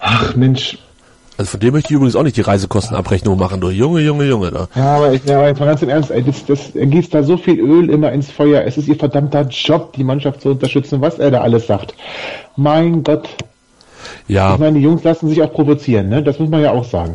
ach 0.00 0.34
Mensch, 0.34 0.78
also 1.38 1.52
von 1.52 1.60
dem 1.60 1.72
möchte 1.72 1.90
ich 1.90 1.94
übrigens 1.94 2.16
auch 2.16 2.24
nicht 2.24 2.36
die 2.36 2.40
Reisekostenabrechnung 2.40 3.38
machen, 3.38 3.60
du 3.60 3.70
Junge, 3.70 4.00
Junge, 4.00 4.24
Junge. 4.24 4.50
Da. 4.50 4.68
Ja, 4.74 4.96
aber, 4.96 5.12
ich, 5.12 5.24
ja, 5.24 5.38
aber 5.38 5.46
jetzt 5.46 5.60
mal 5.60 5.66
ganz 5.66 5.82
im 5.82 5.88
Ernst, 5.88 6.10
ey, 6.10 6.24
das, 6.24 6.44
das, 6.44 6.74
er 6.74 6.86
gießt 6.86 7.14
da 7.14 7.22
so 7.22 7.36
viel 7.36 7.60
Öl 7.60 7.90
immer 7.90 8.10
ins 8.10 8.28
Feuer. 8.28 8.64
Es 8.64 8.76
ist 8.76 8.88
ihr 8.88 8.96
verdammter 8.96 9.42
Job, 9.42 9.92
die 9.92 10.02
Mannschaft 10.02 10.40
zu 10.40 10.50
unterstützen, 10.50 11.00
was 11.00 11.20
er 11.20 11.30
da 11.30 11.42
alles 11.42 11.68
sagt. 11.68 11.94
Mein 12.56 13.04
Gott. 13.04 13.28
Ja. 14.26 14.54
Ich 14.54 14.58
meine, 14.58 14.78
die 14.78 14.84
Jungs 14.84 15.04
lassen 15.04 15.28
sich 15.28 15.40
auch 15.40 15.52
provozieren, 15.52 16.08
ne? 16.08 16.24
Das 16.24 16.40
muss 16.40 16.50
man 16.50 16.60
ja 16.60 16.72
auch 16.72 16.84
sagen. 16.84 17.14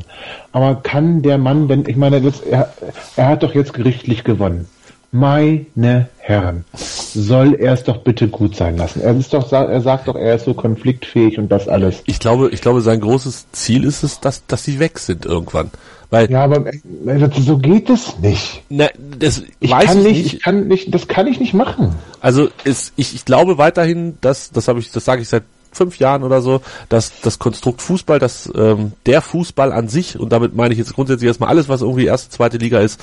Aber 0.54 0.76
kann 0.76 1.22
der 1.22 1.38
Mann 1.38 1.68
denn, 1.68 1.84
ich 1.86 1.98
meine, 1.98 2.20
jetzt, 2.20 2.48
er, 2.48 2.74
er 3.18 3.28
hat 3.28 3.44
doch 3.44 3.54
jetzt 3.54 3.74
gerichtlich 3.74 4.24
gewonnen. 4.24 4.70
Meine 5.16 6.10
Herren, 6.18 6.66
soll 6.74 7.54
er 7.54 7.74
es 7.74 7.84
doch 7.84 7.98
bitte 7.98 8.30
gut 8.30 8.56
sein 8.56 8.78
lassen. 8.78 9.00
Er 9.00 9.16
ist 9.16 9.32
doch, 9.32 9.52
er 9.52 9.80
sagt 9.82 10.08
doch, 10.08 10.16
er 10.16 10.36
ist 10.36 10.46
so 10.46 10.56
konfliktfähig 10.56 11.38
und 11.38 11.50
das 11.50 11.68
alles. 11.68 12.02
Ich 12.08 12.18
glaube, 12.18 12.50
ich 12.50 12.62
glaube, 12.62 12.82
sein 12.82 13.00
großes 13.00 13.52
Ziel 13.52 13.84
ist 13.84 14.02
es, 14.02 14.20
dass, 14.22 14.44
dass 14.48 14.64
sie 14.64 14.80
weg 14.80 14.98
sind 14.98 15.28
irgendwann. 15.28 15.70
Weil, 16.10 16.32
ja, 16.32 16.44
aber 16.44 16.66
äh, 16.66 17.30
so 17.40 17.60
geht 17.60 17.92
es 17.92 18.18
nicht. 18.20 18.64
Na, 18.70 18.88
das 19.20 19.44
ich 19.60 19.70
weiß 19.70 19.86
kann 19.86 19.98
ich 20.00 20.04
nicht, 20.04 20.24
nicht. 20.24 20.34
Ich 20.34 20.42
kann 20.42 20.68
nicht, 20.68 20.94
das 20.94 21.08
kann 21.08 21.28
ich 21.28 21.40
nicht 21.40 21.54
machen. 21.54 21.94
Also 22.20 22.50
ist, 22.64 22.94
ich, 22.96 23.14
ich 23.14 23.24
glaube 23.24 23.60
weiterhin, 23.60 24.18
dass, 24.22 24.50
das 24.50 24.68
habe 24.68 24.80
ich, 24.80 24.92
das 24.92 25.06
sage 25.06 25.22
ich 25.22 25.30
seit 25.30 25.44
fünf 25.72 26.00
Jahren 26.00 26.24
oder 26.24 26.42
so, 26.42 26.62
dass 26.90 27.22
das 27.22 27.38
Konstrukt 27.38 27.84
Fußball, 27.84 28.18
dass 28.18 28.52
ähm, 28.56 28.94
der 29.06 29.22
Fußball 29.22 29.72
an 29.72 29.90
sich, 29.90 30.20
und 30.20 30.32
damit 30.32 30.56
meine 30.56 30.74
ich 30.74 30.80
jetzt 30.80 30.96
grundsätzlich 30.96 31.28
erstmal 31.28 31.50
alles, 31.50 31.70
was 31.70 31.82
irgendwie 31.84 32.06
erste, 32.06 32.32
zweite 32.32 32.58
Liga 32.58 32.80
ist, 32.80 33.00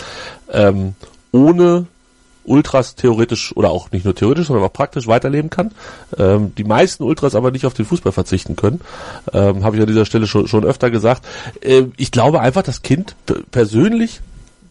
ähm, 0.52 0.94
ohne 1.30 1.86
Ultras 2.44 2.94
theoretisch 2.94 3.56
oder 3.56 3.70
auch 3.70 3.90
nicht 3.92 4.04
nur 4.04 4.14
theoretisch, 4.14 4.46
sondern 4.46 4.64
auch 4.64 4.72
praktisch 4.72 5.06
weiterleben 5.06 5.50
kann. 5.50 5.72
Ähm, 6.18 6.52
die 6.56 6.64
meisten 6.64 7.04
Ultras 7.04 7.34
aber 7.34 7.50
nicht 7.50 7.66
auf 7.66 7.74
den 7.74 7.84
Fußball 7.84 8.12
verzichten 8.12 8.56
können. 8.56 8.80
Ähm, 9.32 9.64
Habe 9.64 9.76
ich 9.76 9.82
an 9.82 9.88
dieser 9.88 10.06
Stelle 10.06 10.26
schon, 10.26 10.48
schon 10.48 10.64
öfter 10.64 10.90
gesagt. 10.90 11.24
Ähm, 11.62 11.92
ich 11.96 12.10
glaube 12.10 12.40
einfach, 12.40 12.62
das 12.62 12.82
Kind 12.82 13.14
persönlich 13.50 14.20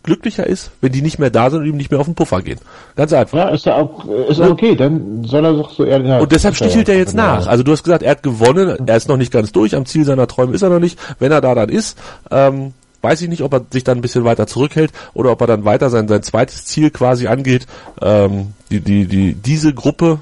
glücklicher 0.03 0.47
ist, 0.47 0.71
wenn 0.81 0.91
die 0.91 1.01
nicht 1.01 1.19
mehr 1.19 1.29
da 1.29 1.49
sind 1.49 1.59
und 1.61 1.65
ihm 1.67 1.77
nicht 1.77 1.91
mehr 1.91 1.99
auf 1.99 2.05
den 2.05 2.15
Puffer 2.15 2.41
gehen. 2.41 2.59
Ganz 2.95 3.13
einfach. 3.13 3.37
Ja, 3.37 3.49
ist 3.49 3.65
ja 3.65 3.75
auch 3.75 4.05
ist 4.29 4.39
ja. 4.39 4.49
okay, 4.49 4.75
dann 4.75 5.23
soll 5.25 5.45
er 5.45 5.53
doch 5.53 5.71
so 5.71 5.83
eher. 5.83 6.01
Ja, 6.01 6.19
und 6.19 6.31
deshalb 6.31 6.55
stichelt 6.55 6.89
er 6.89 6.97
jetzt 6.97 7.15
nach. 7.15 7.47
Also 7.47 7.63
du 7.63 7.71
hast 7.71 7.83
gesagt, 7.83 8.03
er 8.03 8.11
hat 8.11 8.23
gewonnen, 8.23 8.87
er 8.87 8.97
ist 8.97 9.09
noch 9.09 9.17
nicht 9.17 9.31
ganz 9.31 9.51
durch, 9.51 9.75
am 9.75 9.85
Ziel 9.85 10.05
seiner 10.05 10.27
Träume 10.27 10.53
ist 10.53 10.61
er 10.61 10.69
noch 10.69 10.79
nicht. 10.79 10.97
Wenn 11.19 11.31
er 11.31 11.41
da 11.41 11.53
dann 11.53 11.69
ist, 11.69 11.97
ähm, 12.31 12.73
weiß 13.01 13.21
ich 13.21 13.29
nicht, 13.29 13.43
ob 13.43 13.53
er 13.53 13.65
sich 13.71 13.83
dann 13.83 13.97
ein 13.99 14.01
bisschen 14.01 14.23
weiter 14.23 14.47
zurückhält 14.47 14.91
oder 15.13 15.31
ob 15.31 15.41
er 15.41 15.47
dann 15.47 15.65
weiter 15.65 15.89
sein, 15.89 16.07
sein 16.07 16.23
zweites 16.23 16.65
Ziel 16.65 16.89
quasi 16.91 17.27
angeht. 17.27 17.67
Ähm, 18.01 18.53
die, 18.69 18.81
die, 18.81 19.05
die, 19.05 19.33
diese 19.33 19.73
Gruppe, 19.73 20.19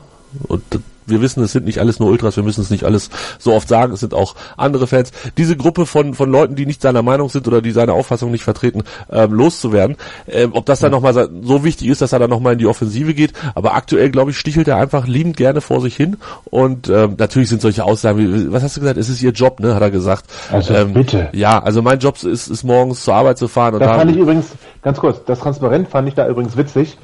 und 0.48 0.64
wir 1.08 1.22
wissen, 1.22 1.44
es 1.44 1.52
sind 1.52 1.66
nicht 1.66 1.80
alles 1.80 2.00
nur 2.00 2.10
Ultras, 2.10 2.36
wir 2.36 2.44
müssen 2.44 2.62
es 2.62 2.70
nicht 2.70 2.84
alles 2.84 3.10
so 3.40 3.54
oft 3.54 3.68
sagen, 3.68 3.94
es 3.94 4.02
sind 4.02 4.14
auch 4.14 4.36
andere 4.58 4.88
Fans. 4.88 5.12
Diese 5.38 5.56
Gruppe 5.56 5.86
von, 5.86 6.14
von 6.14 6.30
Leuten, 6.30 6.56
die 6.56 6.66
nicht 6.66 6.82
seiner 6.82 7.02
Meinung 7.02 7.30
sind 7.30 7.48
oder 7.48 7.62
die 7.62 7.72
seine 7.72 7.94
Auffassung 7.94 8.32
nicht 8.32 8.44
vertreten, 8.44 8.84
ähm, 9.12 9.34
loszuwerden. 9.34 9.98
Ähm, 10.28 10.52
ob 10.54 10.66
das 10.66 10.80
dann 10.80 10.92
nochmal 10.92 11.14
so 11.14 11.64
wichtig 11.64 11.88
ist, 11.88 12.02
dass 12.02 12.14
er 12.14 12.20
dann 12.20 12.30
nochmal 12.30 12.54
in 12.54 12.60
die 12.60 12.68
Offensive 12.68 13.14
geht. 13.14 13.34
Aber 13.56 13.76
aktuell, 13.76 14.10
glaube 14.10 14.32
ich, 14.32 14.38
stichelt 14.38 14.68
er 14.68 14.78
einfach 14.78 15.08
liebend 15.08 15.38
gerne 15.38 15.62
vor 15.62 15.82
sich 15.82 15.96
hin. 15.96 16.18
Und 16.46 16.90
ähm, 16.90 17.16
natürlich 17.18 17.50
sind 17.50 17.62
solche 17.62 17.84
Aussagen, 17.84 18.20
wie, 18.20 18.52
was 18.52 18.64
hast 18.64 18.78
du 18.78 18.82
gesagt, 18.82 18.98
es 18.98 19.10
ist 19.10 19.22
ihr 19.22 19.32
Job, 19.32 19.60
ne, 19.60 19.76
hat 19.76 19.82
er 19.82 19.92
gesagt. 19.92 20.26
Also 20.52 20.74
ähm, 20.74 20.94
bitte. 20.94 21.30
Ja, 21.34 21.60
also 21.62 21.82
mein 21.82 22.00
Job 22.00 22.22
ist, 22.24 22.48
ist 22.48 22.64
morgens 22.64 23.04
zur 23.04 23.16
Arbeit 23.16 23.38
zu 23.38 23.48
fahren. 23.48 23.76
Und 23.76 23.82
da 23.82 23.96
fand 23.96 24.12
ich 24.12 24.18
übrigens, 24.18 24.48
ganz 24.82 25.00
kurz, 25.00 25.24
das 25.26 25.40
Transparent 25.40 25.90
fand 25.90 26.08
ich 26.08 26.16
da 26.16 26.28
übrigens 26.28 26.58
witzig, 26.58 26.98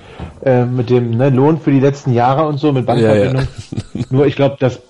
äh, 0.43 0.65
mit 0.65 0.89
dem 0.89 1.11
ne, 1.11 1.29
Lohn 1.29 1.59
für 1.59 1.71
die 1.71 1.79
letzten 1.79 2.13
Jahre 2.13 2.47
und 2.47 2.59
so, 2.59 2.71
mit 2.71 2.85
Bankverbindung. 2.85 3.35
Ja, 3.35 3.79
ja. 3.93 4.05
Nur 4.09 4.25
ich 4.25 4.35
glaube, 4.35 4.57
dass 4.59 4.75
äh, 4.75 4.81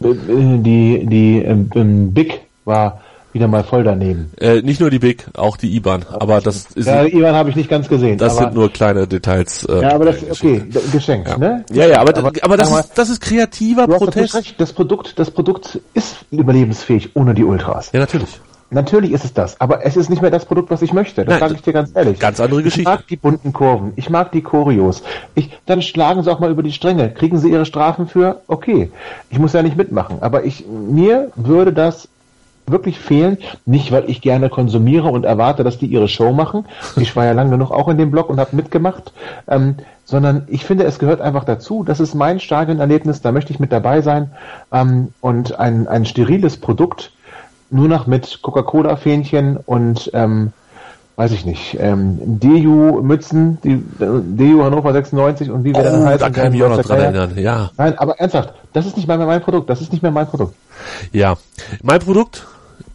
die, 0.00 1.06
die 1.06 1.42
ähm, 1.42 2.12
Big 2.12 2.40
war 2.64 3.00
wieder 3.34 3.48
mal 3.48 3.64
voll 3.64 3.82
daneben. 3.82 4.30
Äh, 4.40 4.62
nicht 4.62 4.80
nur 4.80 4.90
die 4.90 5.00
Big, 5.00 5.26
auch 5.36 5.56
die 5.56 5.74
IBAN. 5.74 6.04
Aber 6.08 6.40
das 6.40 6.68
ist. 6.74 6.86
Ja, 6.86 7.04
die 7.04 7.16
IBAN 7.16 7.34
habe 7.34 7.50
ich 7.50 7.56
nicht 7.56 7.68
ganz 7.68 7.88
gesehen. 7.88 8.16
Das 8.16 8.36
sind 8.36 8.54
nur 8.54 8.72
kleine 8.72 9.08
Details. 9.08 9.64
Äh, 9.64 9.82
ja, 9.82 9.92
aber 9.92 10.06
das 10.06 10.22
okay, 10.30 10.62
geschenkt, 10.92 11.28
ja. 11.28 11.36
ne? 11.36 11.64
Ja, 11.72 11.86
ja, 11.86 12.00
aber, 12.00 12.16
aber, 12.16 12.30
aber 12.40 12.56
das, 12.56 12.70
ist, 12.70 12.96
das 12.96 13.10
ist 13.10 13.20
kreativer 13.20 13.88
Protest. 13.88 14.34
Das, 14.34 14.44
das 14.56 14.72
Produkt, 14.72 15.18
das 15.18 15.30
Produkt 15.32 15.80
ist 15.94 16.24
überlebensfähig 16.30 17.10
ohne 17.14 17.34
die 17.34 17.44
Ultras. 17.44 17.90
Ja, 17.92 18.00
natürlich. 18.00 18.40
Natürlich 18.70 19.12
ist 19.12 19.24
es 19.24 19.32
das, 19.32 19.60
aber 19.60 19.84
es 19.84 19.96
ist 19.96 20.10
nicht 20.10 20.22
mehr 20.22 20.30
das 20.30 20.46
Produkt, 20.46 20.70
was 20.70 20.82
ich 20.82 20.92
möchte. 20.92 21.24
Das 21.24 21.38
sage 21.38 21.54
ich 21.54 21.62
dir 21.62 21.72
ganz 21.72 21.94
ehrlich. 21.94 22.18
Ganz 22.18 22.40
andere 22.40 22.62
Geschichte. 22.62 22.80
Ich 22.80 22.96
mag 22.96 23.06
die 23.06 23.16
bunten 23.16 23.52
Kurven, 23.52 23.92
ich 23.96 24.10
mag 24.10 24.32
die 24.32 24.42
Choreos. 24.42 25.02
Ich, 25.34 25.50
dann 25.66 25.82
schlagen 25.82 26.22
sie 26.22 26.32
auch 26.32 26.40
mal 26.40 26.50
über 26.50 26.62
die 26.62 26.72
Stränge. 26.72 27.10
Kriegen 27.10 27.38
sie 27.38 27.50
ihre 27.50 27.66
Strafen 27.66 28.08
für? 28.08 28.40
Okay. 28.48 28.90
Ich 29.30 29.38
muss 29.38 29.52
ja 29.52 29.62
nicht 29.62 29.76
mitmachen, 29.76 30.18
aber 30.20 30.44
ich, 30.44 30.66
mir 30.66 31.30
würde 31.36 31.72
das 31.72 32.08
wirklich 32.66 32.98
fehlen. 32.98 33.38
Nicht, 33.66 33.92
weil 33.92 34.08
ich 34.08 34.20
gerne 34.20 34.48
konsumiere 34.48 35.08
und 35.08 35.24
erwarte, 35.24 35.64
dass 35.64 35.78
die 35.78 35.86
ihre 35.86 36.08
Show 36.08 36.32
machen. 36.32 36.66
Ich 36.96 37.14
war 37.14 37.24
ja 37.24 37.32
lange 37.32 37.50
genug 37.50 37.70
auch 37.70 37.88
in 37.88 37.98
dem 37.98 38.10
Blog 38.10 38.30
und 38.30 38.40
habe 38.40 38.56
mitgemacht. 38.56 39.12
Ähm, 39.48 39.76
sondern 40.04 40.44
ich 40.48 40.64
finde, 40.64 40.84
es 40.84 40.98
gehört 40.98 41.20
einfach 41.20 41.44
dazu. 41.44 41.82
Das 41.84 42.00
ist 42.00 42.14
mein 42.14 42.40
Stadionerlebnis, 42.40 43.22
da 43.22 43.32
möchte 43.32 43.52
ich 43.52 43.60
mit 43.60 43.72
dabei 43.72 44.02
sein. 44.02 44.30
Ähm, 44.72 45.08
und 45.20 45.58
ein, 45.58 45.88
ein 45.88 46.04
steriles 46.04 46.56
Produkt 46.56 47.12
nur 47.70 47.88
noch 47.88 48.06
mit 48.06 48.40
Coca-Cola-Fähnchen 48.42 49.56
und 49.56 50.10
ähm, 50.14 50.52
weiß 51.16 51.32
ich 51.32 51.44
nicht, 51.44 51.76
ähm, 51.78 52.18
DU-Mützen, 52.40 53.58
die 53.62 53.82
DU 53.98 54.64
Hannover 54.64 54.92
96 54.92 55.50
und 55.50 55.64
wie 55.64 55.72
wir 55.72 55.80
oh, 55.80 55.84
dann 55.84 56.04
heißen. 56.04 56.20
Da 56.20 56.30
kann 56.30 56.46
ich 56.46 56.52
mich 56.52 56.62
auch 56.64 56.76
noch 56.76 56.82
dran 56.82 57.00
erinnern, 57.00 57.32
ja. 57.36 57.70
Nein, 57.76 57.96
aber 57.98 58.18
ernsthaft, 58.18 58.54
das 58.72 58.86
ist 58.86 58.96
nicht 58.96 59.06
mehr 59.06 59.18
mein 59.18 59.40
Produkt, 59.40 59.70
das 59.70 59.80
ist 59.80 59.92
nicht 59.92 60.02
mehr 60.02 60.10
mein 60.10 60.26
Produkt. 60.26 60.54
Ja, 61.12 61.36
mein 61.82 62.00
Produkt 62.00 62.46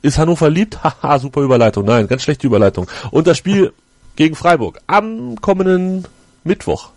ist 0.01 0.17
Hannover 0.17 0.49
liebt, 0.49 0.83
haha, 0.83 1.19
super 1.19 1.41
Überleitung, 1.41 1.85
nein, 1.85 2.07
ganz 2.07 2.23
schlechte 2.23 2.47
Überleitung. 2.47 2.87
Und 3.11 3.27
das 3.27 3.37
Spiel 3.37 3.71
gegen 4.15 4.35
Freiburg 4.35 4.79
am 4.87 5.39
kommenden 5.39 6.05
Mittwoch. 6.43 6.89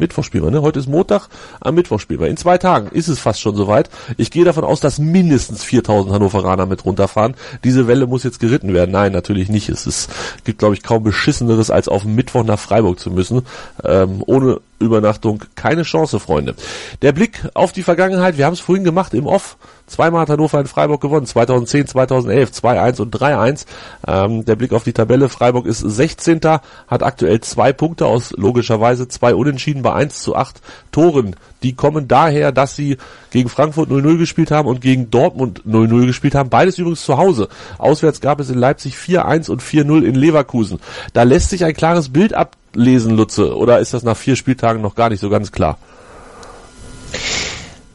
Mittwoch 0.00 0.24
spielen 0.24 0.44
wir, 0.44 0.50
ne? 0.50 0.62
Heute 0.62 0.80
ist 0.80 0.88
Montag, 0.88 1.28
am 1.60 1.76
Mittwoch 1.76 2.00
spielen 2.00 2.20
wir. 2.20 2.28
In 2.28 2.36
zwei 2.36 2.58
Tagen 2.58 2.88
ist 2.88 3.08
es 3.08 3.20
fast 3.20 3.40
schon 3.40 3.54
soweit. 3.54 3.90
Ich 4.16 4.30
gehe 4.30 4.44
davon 4.44 4.64
aus, 4.64 4.80
dass 4.80 4.98
mindestens 4.98 5.62
4000 5.62 6.12
Hannoveraner 6.12 6.66
mit 6.66 6.84
runterfahren. 6.84 7.34
Diese 7.62 7.86
Welle 7.86 8.06
muss 8.06 8.24
jetzt 8.24 8.40
geritten 8.40 8.74
werden. 8.74 8.90
Nein, 8.90 9.12
natürlich 9.12 9.48
nicht. 9.48 9.68
Es 9.68 9.86
ist, 9.86 10.10
gibt, 10.44 10.58
glaube 10.58 10.74
ich, 10.74 10.82
kaum 10.82 11.04
beschisseneres, 11.04 11.70
als 11.70 11.88
auf 11.88 12.04
Mittwoch 12.04 12.44
nach 12.44 12.58
Freiburg 12.58 12.98
zu 12.98 13.10
müssen. 13.10 13.42
Ähm, 13.84 14.22
ohne 14.26 14.60
Übernachtung 14.80 15.44
keine 15.54 15.82
Chance, 15.82 16.18
Freunde. 16.18 16.54
Der 17.02 17.12
Blick 17.12 17.46
auf 17.54 17.72
die 17.72 17.82
Vergangenheit, 17.82 18.38
wir 18.38 18.46
haben 18.46 18.54
es 18.54 18.60
vorhin 18.60 18.84
gemacht 18.84 19.14
im 19.14 19.26
Off. 19.26 19.56
Zweimal 19.86 20.22
hat 20.22 20.30
Hannover 20.30 20.60
in 20.60 20.66
Freiburg 20.66 21.00
gewonnen, 21.00 21.26
2010, 21.26 21.88
2011, 21.88 22.50
2-1 22.50 23.00
und 23.00 23.14
3-1. 23.14 23.66
Ähm, 24.06 24.44
der 24.44 24.56
Blick 24.56 24.72
auf 24.72 24.84
die 24.84 24.92
Tabelle, 24.92 25.28
Freiburg 25.28 25.66
ist 25.66 25.80
16. 25.80 26.40
hat 26.42 27.02
aktuell 27.02 27.40
zwei 27.40 27.72
Punkte 27.72 28.06
aus 28.06 28.32
logischerweise 28.36 29.08
zwei 29.08 29.34
Unentschieden 29.34 29.82
bei 29.82 29.92
1 29.92 30.22
zu 30.22 30.34
8 30.34 30.60
Toren. 30.92 31.36
Die 31.62 31.74
kommen 31.74 32.08
daher, 32.08 32.52
dass 32.52 32.76
sie 32.76 32.96
gegen 33.30 33.48
Frankfurt 33.48 33.90
0-0 33.90 34.18
gespielt 34.18 34.50
haben 34.50 34.68
und 34.68 34.80
gegen 34.80 35.10
Dortmund 35.10 35.62
0-0 35.66 36.06
gespielt 36.06 36.34
haben. 36.34 36.50
Beides 36.50 36.78
übrigens 36.78 37.04
zu 37.04 37.18
Hause. 37.18 37.48
Auswärts 37.78 38.20
gab 38.20 38.40
es 38.40 38.50
in 38.50 38.58
Leipzig 38.58 38.94
4-1 38.94 39.50
und 39.50 39.62
4-0 39.62 40.02
in 40.04 40.14
Leverkusen. 40.14 40.80
Da 41.12 41.22
lässt 41.22 41.50
sich 41.50 41.64
ein 41.64 41.74
klares 41.74 42.10
Bild 42.10 42.34
ablesen, 42.34 43.16
Lutze. 43.16 43.56
Oder 43.56 43.78
ist 43.80 43.94
das 43.94 44.02
nach 44.02 44.16
vier 44.16 44.36
Spieltagen 44.36 44.82
noch 44.82 44.94
gar 44.94 45.10
nicht 45.10 45.20
so 45.20 45.28
ganz 45.28 45.52
klar? 45.52 45.78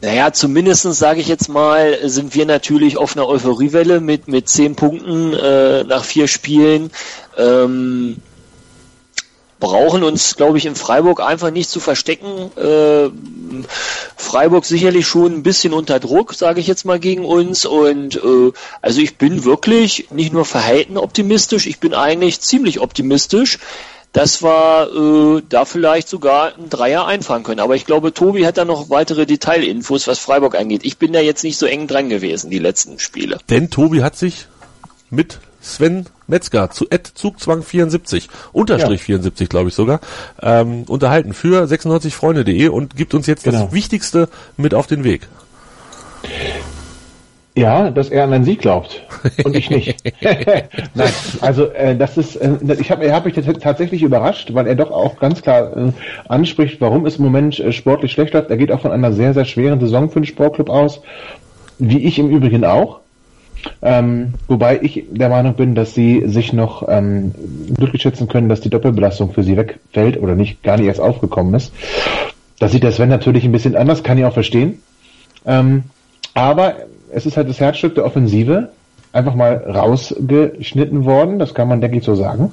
Naja, 0.02 0.32
zumindestens 0.32 0.98
sage 0.98 1.20
ich 1.20 1.26
jetzt 1.26 1.48
mal, 1.48 1.98
sind 2.08 2.34
wir 2.34 2.46
natürlich 2.46 2.98
auf 2.98 3.16
einer 3.16 3.26
Euphoriewelle 3.26 4.00
mit, 4.00 4.28
mit 4.28 4.48
zehn 4.48 4.76
Punkten 4.76 5.32
äh, 5.32 5.84
nach 5.84 6.04
vier 6.04 6.28
Spielen. 6.28 6.90
Ähm, 7.36 8.18
brauchen 9.58 10.02
uns, 10.02 10.36
glaube 10.36 10.58
ich, 10.58 10.66
in 10.66 10.74
Freiburg 10.74 11.20
einfach 11.20 11.50
nicht 11.50 11.70
zu 11.70 11.80
verstecken. 11.80 12.50
Äh, 12.56 13.10
Freiburg 14.16 14.64
sicherlich 14.64 15.06
schon 15.06 15.32
ein 15.32 15.42
bisschen 15.42 15.72
unter 15.72 16.00
Druck, 16.00 16.34
sage 16.34 16.60
ich 16.60 16.66
jetzt 16.66 16.84
mal 16.84 16.98
gegen 16.98 17.24
uns. 17.24 17.64
Und 17.64 18.16
äh, 18.16 18.52
also 18.82 19.00
ich 19.00 19.16
bin 19.16 19.44
wirklich 19.44 20.08
nicht 20.10 20.32
nur 20.32 20.44
verhalten 20.44 20.98
optimistisch, 20.98 21.66
ich 21.66 21.80
bin 21.80 21.94
eigentlich 21.94 22.40
ziemlich 22.40 22.80
optimistisch 22.80 23.58
dass 24.12 24.42
wir 24.42 24.88
äh, 25.36 25.42
da 25.46 25.66
vielleicht 25.66 26.08
sogar 26.08 26.54
ein 26.56 26.70
Dreier 26.70 27.06
einfahren 27.06 27.42
können. 27.42 27.60
Aber 27.60 27.76
ich 27.76 27.84
glaube, 27.84 28.14
Tobi 28.14 28.46
hat 28.46 28.56
da 28.56 28.64
noch 28.64 28.88
weitere 28.88 29.26
Detailinfos, 29.26 30.06
was 30.06 30.18
Freiburg 30.18 30.54
angeht. 30.54 30.86
Ich 30.86 30.96
bin 30.96 31.12
da 31.12 31.20
jetzt 31.20 31.44
nicht 31.44 31.58
so 31.58 31.66
eng 31.66 31.86
dran 31.86 32.08
gewesen, 32.08 32.48
die 32.48 32.58
letzten 32.58 32.98
Spiele. 32.98 33.38
Denn 33.50 33.68
Tobi 33.68 34.02
hat 34.02 34.16
sich 34.16 34.46
mit 35.10 35.38
Sven 35.74 36.06
Metzger 36.26 36.70
zu 36.70 36.86
Ed 36.90 37.06
Zugzwang 37.06 37.62
74, 37.62 38.28
Unterstrich 38.52 39.00
ja. 39.00 39.06
74, 39.06 39.48
glaube 39.48 39.68
ich 39.68 39.74
sogar, 39.74 40.00
ähm, 40.40 40.84
unterhalten 40.84 41.34
für 41.34 41.64
96freunde.de 41.64 42.68
und 42.68 42.96
gibt 42.96 43.14
uns 43.14 43.26
jetzt 43.26 43.44
genau. 43.44 43.64
das 43.64 43.72
Wichtigste 43.72 44.28
mit 44.56 44.74
auf 44.74 44.86
den 44.86 45.04
Weg. 45.04 45.28
Ja, 47.56 47.90
dass 47.90 48.10
er 48.10 48.24
an 48.24 48.34
einen 48.34 48.44
Sieg 48.44 48.60
glaubt 48.60 49.02
und 49.42 49.56
ich 49.56 49.70
nicht. 49.70 49.96
Nein, 50.94 51.10
also 51.40 51.70
äh, 51.70 51.96
das 51.96 52.18
ist, 52.18 52.36
äh, 52.36 52.50
ich 52.78 52.90
habe 52.90 53.10
hab 53.10 53.24
mich 53.24 53.34
tatsächlich 53.34 54.02
überrascht, 54.02 54.52
weil 54.52 54.66
er 54.66 54.74
doch 54.74 54.90
auch 54.90 55.18
ganz 55.18 55.40
klar 55.40 55.74
äh, 55.74 55.92
anspricht, 56.28 56.82
warum 56.82 57.06
es 57.06 57.16
im 57.16 57.24
Moment 57.24 57.58
äh, 57.58 57.72
sportlich 57.72 58.12
schlecht 58.12 58.34
läuft. 58.34 58.50
Er 58.50 58.58
geht 58.58 58.70
auch 58.70 58.80
von 58.80 58.92
einer 58.92 59.14
sehr, 59.14 59.32
sehr 59.32 59.46
schweren 59.46 59.80
Saison 59.80 60.10
für 60.10 60.20
den 60.20 60.26
Sportclub 60.26 60.68
aus, 60.68 61.00
wie 61.78 62.04
ich 62.04 62.18
im 62.18 62.28
Übrigen 62.28 62.66
auch. 62.66 63.00
Ähm, 63.82 64.34
wobei 64.48 64.80
ich 64.82 65.04
der 65.10 65.28
Meinung 65.28 65.54
bin, 65.54 65.74
dass 65.74 65.94
sie 65.94 66.24
sich 66.26 66.52
noch 66.52 66.86
ähm, 66.88 67.34
glücklich 67.76 68.02
schätzen 68.02 68.28
können, 68.28 68.48
dass 68.48 68.60
die 68.60 68.70
Doppelbelastung 68.70 69.32
für 69.32 69.42
sie 69.42 69.56
wegfällt 69.56 70.20
oder 70.20 70.34
nicht 70.34 70.62
gar 70.62 70.76
nicht 70.76 70.86
erst 70.86 71.00
aufgekommen 71.00 71.54
ist. 71.54 71.72
Da 72.58 72.68
sieht 72.68 72.82
der 72.82 72.92
Sven 72.92 73.08
natürlich 73.08 73.44
ein 73.44 73.52
bisschen 73.52 73.76
anders, 73.76 74.02
kann 74.02 74.18
ich 74.18 74.24
auch 74.24 74.32
verstehen. 74.32 74.80
Ähm, 75.44 75.84
aber 76.34 76.74
es 77.12 77.26
ist 77.26 77.36
halt 77.36 77.48
das 77.48 77.60
Herzstück 77.60 77.94
der 77.94 78.04
Offensive 78.04 78.70
einfach 79.12 79.34
mal 79.34 79.56
rausgeschnitten 79.56 81.04
worden, 81.04 81.38
das 81.38 81.54
kann 81.54 81.68
man, 81.68 81.80
denke 81.80 81.98
ich, 81.98 82.04
so 82.04 82.14
sagen. 82.14 82.52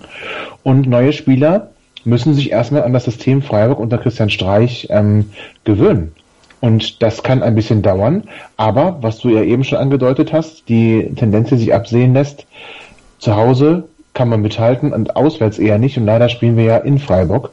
Und 0.64 0.88
neue 0.88 1.14
Spieler 1.14 1.72
müssen 2.06 2.34
sich 2.34 2.52
erstmal 2.52 2.84
an 2.84 2.94
das 2.94 3.06
System 3.06 3.42
Freiburg 3.42 3.80
unter 3.80 3.98
Christian 3.98 4.30
Streich 4.30 4.88
ähm, 4.90 5.32
gewöhnen. 5.64 6.14
Und 6.64 7.04
das 7.04 7.24
kann 7.24 7.44
ein 7.44 7.56
bisschen 7.56 7.82
dauern, 7.82 8.24
aber 8.56 9.00
was 9.02 9.20
du 9.20 9.28
ja 9.28 9.44
eben 9.44 9.66
schon 9.66 9.80
angedeutet 9.80 10.32
hast, 10.32 10.70
die 10.70 11.12
Tendenz, 11.14 11.50
die 11.50 11.58
sich 11.58 11.74
absehen 11.74 12.14
lässt, 12.14 12.46
zu 13.20 13.36
Hause 13.36 13.84
kann 14.14 14.30
man 14.30 14.42
mithalten 14.42 14.94
und 14.94 15.18
auswärts 15.18 15.60
eher 15.60 15.78
nicht. 15.78 15.98
Und 15.98 16.06
leider 16.06 16.30
spielen 16.30 16.56
wir 16.56 16.64
ja 16.64 16.78
in 16.78 17.00
Freiburg. 17.00 17.50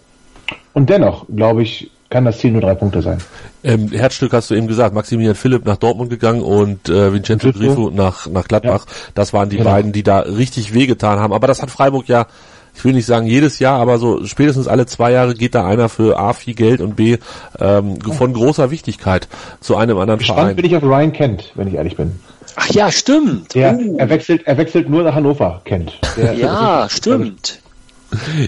Und 0.75 0.91
dennoch, 0.91 1.27
glaube 1.27 1.65
ich, 1.65 1.91
kann 2.09 2.25
das 2.25 2.39
Ziel 2.39 2.53
nur 2.53 2.61
drei 2.61 2.77
Punkte 2.77 3.03
sein. 3.03 3.19
Ähm, 3.65 3.89
Herzstück 3.91 4.33
hast 4.33 4.49
du 4.49 4.55
eben 4.55 4.69
gesagt, 4.69 4.95
Maximilian 4.95 5.35
Philipp 5.35 5.67
nach 5.67 5.77
Dortmund 5.77 6.11
gegangen 6.11 6.43
und 6.43 6.89
äh, 6.89 7.13
Vincenzo 7.13 7.51
Grifo 7.51 7.91
nach, 7.91 8.29
nach 8.29 8.47
Gladbach. 8.47 8.87
Ja. 8.87 8.95
Das 9.17 9.33
waren 9.33 9.51
die 9.51 9.57
genau. 9.57 9.71
beiden, 9.71 9.91
die 9.91 10.05
da 10.05 10.21
richtig 10.21 10.73
wehgetan 10.73 11.19
haben. 11.19 11.33
Aber 11.33 11.49
das 11.49 11.63
hat 11.63 11.73
Freiburg 11.73 12.07
ja, 12.07 12.29
ich 12.75 12.85
will 12.85 12.93
nicht 12.93 13.07
sagen 13.07 13.27
jedes 13.27 13.59
Jahr, 13.59 13.81
aber 13.81 13.99
so 13.99 14.25
spätestens 14.27 14.69
alle 14.69 14.87
zwei 14.87 15.13
Jahre 15.13 15.35
geht 15.35 15.55
da 15.55 15.67
einer 15.67 15.89
für 15.89 16.19
A 16.19 16.33
viel 16.33 16.55
Geld 16.55 16.81
und 16.81 16.97
B 16.97 17.19
ähm, 17.59 18.01
von 18.01 18.33
großer 18.33 18.71
Wichtigkeit 18.71 19.29
zu 19.61 19.77
einem 19.77 19.99
anderen 19.99 20.19
Gespannt 20.19 20.41
Verein. 20.41 20.57
bin 20.57 20.65
ich 20.65 20.77
auf 20.77 20.83
Ryan 20.83 21.13
Kent, 21.13 21.53
wenn 21.55 21.69
ich 21.69 21.75
ehrlich 21.75 21.97
bin. 21.97 22.13
Ach 22.57 22.69
ja, 22.71 22.91
stimmt. 22.91 23.55
Der, 23.55 23.75
uh. 23.75 23.97
er 23.99 24.09
wechselt, 24.09 24.43
er 24.47 24.59
wechselt 24.59 24.89
nur 24.89 25.03
nach 25.03 25.15
Hannover, 25.15 25.61
Kent. 25.65 25.99
Der, 26.17 26.35
ja, 26.35 26.89
stimmt. 26.89 27.61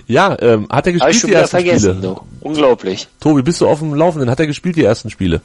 Ja, 0.07 0.37
ähm, 0.41 0.67
hat 0.71 0.87
er 0.87 0.93
gespielt 0.95 1.25
die 1.25 1.35
ersten 1.35 1.61
Spiele? 1.61 1.95
Du. 1.95 2.21
Unglaublich. 2.41 3.07
Tobi, 3.21 3.43
bist 3.43 3.61
du 3.61 3.69
auf 3.69 3.79
dem 3.79 3.95
Laufenden? 3.95 4.29
Hat 4.29 4.41
er 4.41 4.49
gespielt 4.49 4.77
die 4.77 4.85
ersten 4.85 5.09
Spiele? 5.11 5.41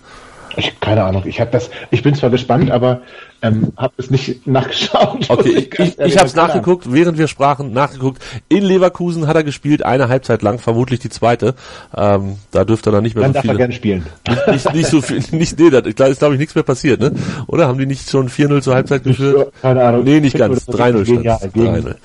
Ich, 0.55 0.79
keine 0.79 1.03
Ahnung. 1.03 1.23
Ich 1.25 1.39
habe 1.39 1.51
das. 1.51 1.69
Ich 1.91 2.03
bin 2.03 2.15
zwar 2.15 2.29
gespannt, 2.29 2.71
aber 2.71 3.01
ähm, 3.41 3.73
habe 3.77 3.93
es 3.97 4.09
nicht 4.09 4.47
nachgeschaut. 4.47 5.29
Okay, 5.29 5.49
ich, 5.49 5.79
ich, 5.79 5.99
ich 5.99 6.17
habe 6.17 6.27
es 6.27 6.35
nachgeguckt, 6.35 6.91
während 6.91 7.17
wir 7.17 7.27
sprachen, 7.27 7.71
nachgeguckt. 7.71 8.23
In 8.49 8.63
Leverkusen 8.63 9.27
hat 9.27 9.35
er 9.35 9.43
gespielt, 9.43 9.83
eine 9.83 10.09
Halbzeit 10.09 10.41
lang, 10.41 10.59
vermutlich 10.59 10.99
die 10.99 11.09
zweite. 11.09 11.55
Ähm, 11.95 12.37
da 12.51 12.63
dürfte 12.63 12.89
er 12.89 12.93
dann 12.93 13.03
nicht 13.03 13.15
mehr 13.15 13.23
dann 13.23 13.31
so 13.31 13.35
darf 13.35 13.41
viele. 13.43 13.53
Er 13.53 13.57
gerne 13.57 13.73
spielen. 13.73 14.05
Nicht, 14.27 14.47
nicht, 14.51 14.73
nicht 14.73 14.89
so 14.89 15.01
viel, 15.01 15.21
nicht, 15.31 15.59
nee, 15.59 15.69
da 15.69 16.05
ist 16.05 16.19
glaube 16.19 16.35
ich 16.35 16.39
nichts 16.39 16.55
mehr 16.55 16.63
passiert, 16.63 16.99
ne? 16.99 17.11
Oder 17.47 17.67
haben 17.67 17.77
die 17.77 17.85
nicht 17.85 18.09
schon 18.09 18.29
4-0 18.29 18.61
zur 18.61 18.75
Halbzeit 18.75 19.03
geführt? 19.03 19.51
Keine 19.61 19.83
Ahnung. 19.83 20.03
Nee, 20.03 20.19
nicht 20.19 20.37
ganz. 20.37 20.67
3-0 20.67 21.05
stand. 21.05 21.23
Ja, 21.25 21.37
3-0. 21.37 21.95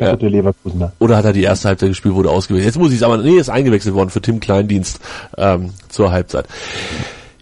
Ja. 0.00 0.14
Leverkusener. 0.14 0.92
Oder 0.98 1.16
hat 1.16 1.24
er 1.24 1.32
die 1.32 1.42
erste 1.42 1.68
Halbzeit 1.68 1.90
gespielt, 1.90 2.14
wurde 2.14 2.30
ausgewählt. 2.30 2.64
Jetzt 2.64 2.78
muss 2.78 2.90
ich 2.90 2.96
es 2.96 3.02
aber, 3.02 3.18
nee, 3.18 3.36
ist 3.36 3.50
eingewechselt 3.50 3.94
worden 3.94 4.10
für 4.10 4.20
Tim 4.20 4.40
Kleindienst 4.40 5.00
ähm, 5.36 5.70
zur 5.88 6.12
Halbzeit. 6.12 6.46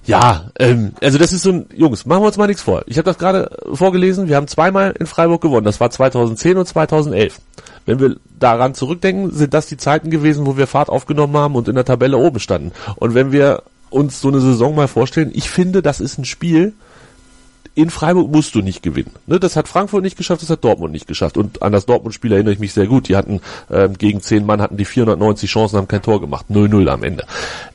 Ja, 0.05 0.51
ähm, 0.59 0.93
also 1.01 1.19
das 1.19 1.33
ist 1.33 1.43
so 1.43 1.51
ein, 1.51 1.67
Jungs, 1.75 2.07
machen 2.07 2.23
wir 2.23 2.27
uns 2.27 2.37
mal 2.37 2.49
nichts 2.49 2.63
vor. 2.63 2.83
Ich 2.87 2.99
habe 2.99 3.05
das 3.05 3.19
gerade 3.19 3.51
vorgelesen, 3.73 4.29
wir 4.29 4.37
haben 4.37 4.49
zweimal 4.49 4.95
in 4.99 5.07
Freiburg 5.07 5.41
gewonnen, 5.41 5.65
das 5.65 5.81
war 5.81 5.91
2010 5.91 6.57
und 6.57 6.67
2011. 6.67 7.41
Wenn 7.87 8.01
wir 8.01 8.17
daran 8.39 8.75
zurückdenken, 8.75 9.31
sind 9.33 9.55
das 9.55 9.67
die 9.67 9.77
Zeiten 9.77 10.11
gewesen, 10.11 10.47
wo 10.47 10.57
wir 10.57 10.67
Fahrt 10.67 10.89
aufgenommen 10.89 11.37
haben 11.37 11.55
und 11.55 11.69
in 11.69 11.75
der 11.75 11.85
Tabelle 11.85 12.19
oben 12.19 12.41
standen. 12.41 12.73
Und 12.97 13.15
wenn 13.15 13.33
wir 13.33 13.63
uns 13.91 14.21
so 14.21 14.29
eine 14.29 14.41
Saison 14.41 14.75
mal 14.75 14.89
vorstellen, 14.89 15.31
ich 15.35 15.51
finde, 15.51 15.83
das 15.83 16.01
ist 16.01 16.19
ein 16.19 16.25
Spiel, 16.25 16.75
in 17.75 17.91
Freiburg 17.91 18.31
musst 18.31 18.55
du 18.55 18.61
nicht 18.61 18.83
gewinnen. 18.83 19.13
Ne, 19.27 19.41
das 19.41 19.57
hat 19.57 19.67
Frankfurt 19.67 20.03
nicht 20.03 20.17
geschafft, 20.17 20.43
das 20.43 20.51
hat 20.51 20.63
Dortmund 20.63 20.93
nicht 20.93 21.07
geschafft. 21.07 21.37
Und 21.37 21.63
an 21.63 21.73
das 21.73 21.87
Dortmund-Spiel 21.87 22.33
erinnere 22.33 22.53
ich 22.53 22.61
mich 22.61 22.75
sehr 22.75 22.87
gut. 22.87 23.09
Die 23.09 23.17
hatten 23.17 23.41
ähm, 23.71 23.97
gegen 23.97 24.21
zehn 24.21 24.45
Mann 24.45 24.61
hatten 24.61 24.77
die 24.77 24.85
490 24.85 25.51
Chancen, 25.51 25.79
haben 25.79 25.89
kein 25.89 26.03
Tor 26.03 26.21
gemacht. 26.21 26.47
0-0 26.51 26.89
am 26.89 27.03
Ende. 27.03 27.25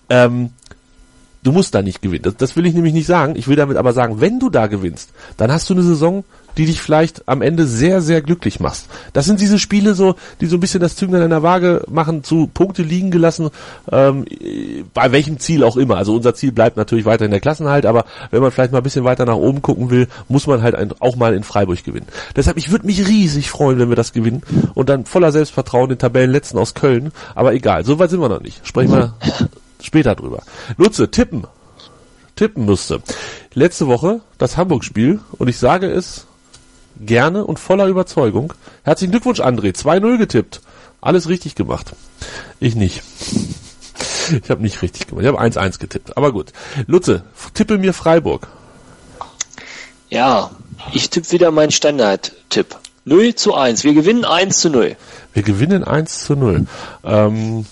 Ähm, 0.09 0.51
Du 1.43 1.51
musst 1.51 1.75
da 1.75 1.81
nicht 1.81 2.01
gewinnen. 2.01 2.23
Das, 2.23 2.35
das 2.35 2.55
will 2.55 2.65
ich 2.65 2.73
nämlich 2.73 2.93
nicht 2.93 3.07
sagen. 3.07 3.35
Ich 3.35 3.47
will 3.47 3.55
damit 3.55 3.77
aber 3.77 3.93
sagen, 3.93 4.19
wenn 4.21 4.39
du 4.39 4.49
da 4.49 4.67
gewinnst, 4.67 5.11
dann 5.37 5.51
hast 5.51 5.69
du 5.69 5.73
eine 5.73 5.83
Saison, 5.83 6.23
die 6.57 6.65
dich 6.65 6.81
vielleicht 6.81 7.27
am 7.27 7.41
Ende 7.41 7.67
sehr, 7.67 8.01
sehr 8.01 8.21
glücklich 8.21 8.59
machst. 8.59 8.87
Das 9.13 9.25
sind 9.25 9.39
diese 9.39 9.59
Spiele 9.59 9.93
so, 9.93 10.15
die 10.41 10.47
so 10.47 10.57
ein 10.57 10.59
bisschen 10.59 10.79
das 10.79 10.95
Zünglein 10.95 11.21
in 11.21 11.29
der 11.29 11.43
Waage 11.43 11.83
machen, 11.87 12.23
zu 12.23 12.49
Punkte 12.51 12.81
liegen 12.81 13.11
gelassen, 13.11 13.49
ähm, 13.91 14.25
bei 14.93 15.11
welchem 15.11 15.39
Ziel 15.39 15.63
auch 15.63 15.77
immer. 15.77 15.97
Also 15.97 16.15
unser 16.15 16.33
Ziel 16.33 16.51
bleibt 16.51 16.77
natürlich 16.77 17.05
weiter 17.05 17.25
in 17.25 17.31
der 17.31 17.39
Klassenhalt, 17.39 17.85
aber 17.85 18.05
wenn 18.31 18.41
man 18.41 18.51
vielleicht 18.51 18.71
mal 18.71 18.79
ein 18.79 18.83
bisschen 18.83 19.03
weiter 19.03 19.25
nach 19.25 19.35
oben 19.35 19.61
gucken 19.61 19.89
will, 19.91 20.07
muss 20.27 20.47
man 20.47 20.63
halt 20.63 20.75
ein, 20.75 20.91
auch 20.99 21.15
mal 21.15 21.35
in 21.35 21.43
Freiburg 21.43 21.83
gewinnen. 21.83 22.07
Deshalb, 22.35 22.57
ich 22.57 22.71
würde 22.71 22.87
mich 22.87 23.07
riesig 23.07 23.49
freuen, 23.49 23.77
wenn 23.77 23.89
wir 23.89 23.95
das 23.95 24.13
gewinnen 24.13 24.41
und 24.73 24.89
dann 24.89 25.05
voller 25.05 25.31
Selbstvertrauen 25.31 25.89
den 25.89 25.99
Tabellenletzten 25.99 26.59
aus 26.59 26.73
Köln. 26.73 27.11
Aber 27.35 27.53
egal, 27.53 27.85
so 27.85 27.99
weit 27.99 28.09
sind 28.09 28.19
wir 28.19 28.29
noch 28.29 28.41
nicht. 28.41 28.65
Sprechen 28.65 28.91
wir 28.91 29.13
später 29.87 30.15
drüber. 30.15 30.43
Nutze, 30.77 31.09
tippen. 31.09 31.47
Tippen 32.35 32.65
müsste. 32.65 33.01
Letzte 33.53 33.87
Woche 33.87 34.21
das 34.37 34.57
Hamburg-Spiel 34.57 35.19
und 35.39 35.47
ich 35.47 35.57
sage 35.57 35.87
es 35.87 36.27
gerne 36.99 37.45
und 37.45 37.57
voller 37.59 37.87
Überzeugung. 37.87 38.53
Herzlichen 38.83 39.11
Glückwunsch, 39.11 39.39
André. 39.39 39.75
2-0 39.75 40.17
getippt. 40.17 40.61
Alles 41.01 41.27
richtig 41.29 41.55
gemacht. 41.55 41.93
Ich 42.59 42.75
nicht. 42.75 43.01
Ich 44.43 44.49
habe 44.49 44.61
nicht 44.61 44.81
richtig 44.81 45.07
gemacht. 45.07 45.23
Ich 45.23 45.27
habe 45.29 45.39
1-1 45.39 45.79
getippt. 45.79 46.17
Aber 46.17 46.33
gut. 46.33 46.51
Lutze, 46.85 47.23
tippe 47.53 47.77
mir 47.77 47.93
Freiburg. 47.93 48.49
Ja, 50.09 50.51
ich 50.91 51.09
tippe 51.09 51.31
wieder 51.31 51.49
meinen 51.51 51.71
Standard-Tipp. 51.71 52.75
0 53.05 53.35
zu 53.35 53.55
1. 53.55 53.85
Wir 53.85 53.93
gewinnen 53.93 54.25
1 54.25 54.59
zu 54.59 54.69
0. 54.69 54.97
Wir 55.31 55.43
gewinnen 55.43 55.85
1 55.85 56.25
zu 56.25 56.35
0. 56.35 56.67
Ähm, 57.05 57.65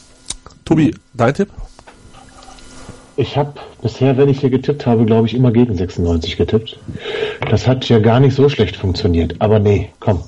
Tobi, 0.63 0.95
dein 1.13 1.33
Tipp? 1.33 1.49
Ich 3.17 3.37
habe 3.37 3.53
bisher, 3.81 4.17
wenn 4.17 4.29
ich 4.29 4.41
hier 4.41 4.49
getippt 4.49 4.85
habe, 4.85 5.05
glaube 5.05 5.27
ich, 5.27 5.35
immer 5.35 5.51
gegen 5.51 5.75
96 5.75 6.35
getippt. 6.35 6.77
Das 7.49 7.67
hat 7.67 7.87
ja 7.87 7.99
gar 7.99 8.19
nicht 8.19 8.35
so 8.35 8.49
schlecht 8.49 8.75
funktioniert. 8.75 9.35
Aber 9.39 9.59
nee, 9.59 9.89
komm. 9.99 10.21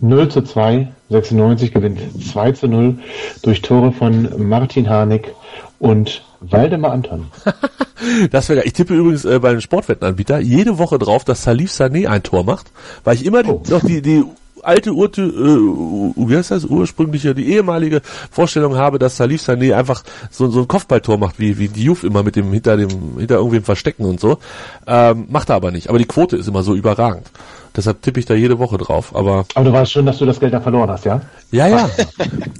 0 0.00 0.28
zu 0.28 0.42
2, 0.42 0.88
96 1.10 1.72
gewinnt 1.72 2.00
2 2.30 2.52
zu 2.52 2.68
0 2.68 2.98
durch 3.42 3.62
Tore 3.62 3.92
von 3.92 4.28
Martin 4.48 4.88
Harnik 4.88 5.32
und 5.78 6.22
Waldemar 6.40 6.92
Anton. 6.92 7.26
das 8.30 8.48
wäre 8.48 8.64
Ich 8.64 8.72
tippe 8.72 8.94
übrigens 8.94 9.24
äh, 9.24 9.38
bei 9.38 9.50
einem 9.50 9.60
Sportwettenanbieter 9.60 10.40
jede 10.40 10.78
Woche 10.78 10.98
drauf, 10.98 11.24
dass 11.24 11.44
Salif 11.44 11.70
Sané 11.70 12.08
ein 12.08 12.22
Tor 12.22 12.44
macht, 12.44 12.66
weil 13.04 13.14
ich 13.14 13.24
immer 13.24 13.42
oh. 13.46 13.62
noch 13.68 13.84
die, 13.84 14.02
die 14.02 14.24
alte 14.62 14.92
Urte, 14.92 15.22
äh, 15.22 16.28
wie 16.28 16.36
heißt 16.36 16.50
das, 16.50 16.64
ursprüngliche, 16.64 17.34
die 17.34 17.52
ehemalige 17.52 18.00
Vorstellung 18.30 18.76
habe, 18.76 18.98
dass 18.98 19.16
Salif 19.16 19.42
Sané 19.42 19.74
einfach 19.74 20.02
so, 20.30 20.48
so 20.50 20.60
ein 20.60 20.68
Kopfballtor 20.68 21.18
macht, 21.18 21.38
wie, 21.38 21.58
wie 21.58 21.68
Diouf 21.68 22.04
immer 22.04 22.22
mit 22.22 22.36
dem, 22.36 22.52
hinter 22.52 22.76
dem, 22.76 23.18
hinter 23.18 23.36
irgendwem 23.36 23.64
verstecken 23.64 24.04
und 24.04 24.20
so. 24.20 24.38
Ähm, 24.86 25.26
macht 25.28 25.50
er 25.50 25.56
aber 25.56 25.70
nicht. 25.70 25.88
Aber 25.88 25.98
die 25.98 26.06
Quote 26.06 26.36
ist 26.36 26.48
immer 26.48 26.62
so 26.62 26.74
überragend. 26.74 27.30
Deshalb 27.74 28.02
tippe 28.02 28.20
ich 28.20 28.26
da 28.26 28.34
jede 28.34 28.58
Woche 28.58 28.76
drauf. 28.76 29.16
Aber, 29.16 29.46
aber 29.54 29.64
du 29.64 29.72
weißt 29.72 29.92
schon, 29.92 30.06
dass 30.06 30.18
du 30.18 30.26
das 30.26 30.38
Geld 30.38 30.52
da 30.52 30.60
verloren 30.60 30.90
hast, 30.90 31.04
ja? 31.06 31.22
Ja, 31.50 31.66
ja. 31.68 31.90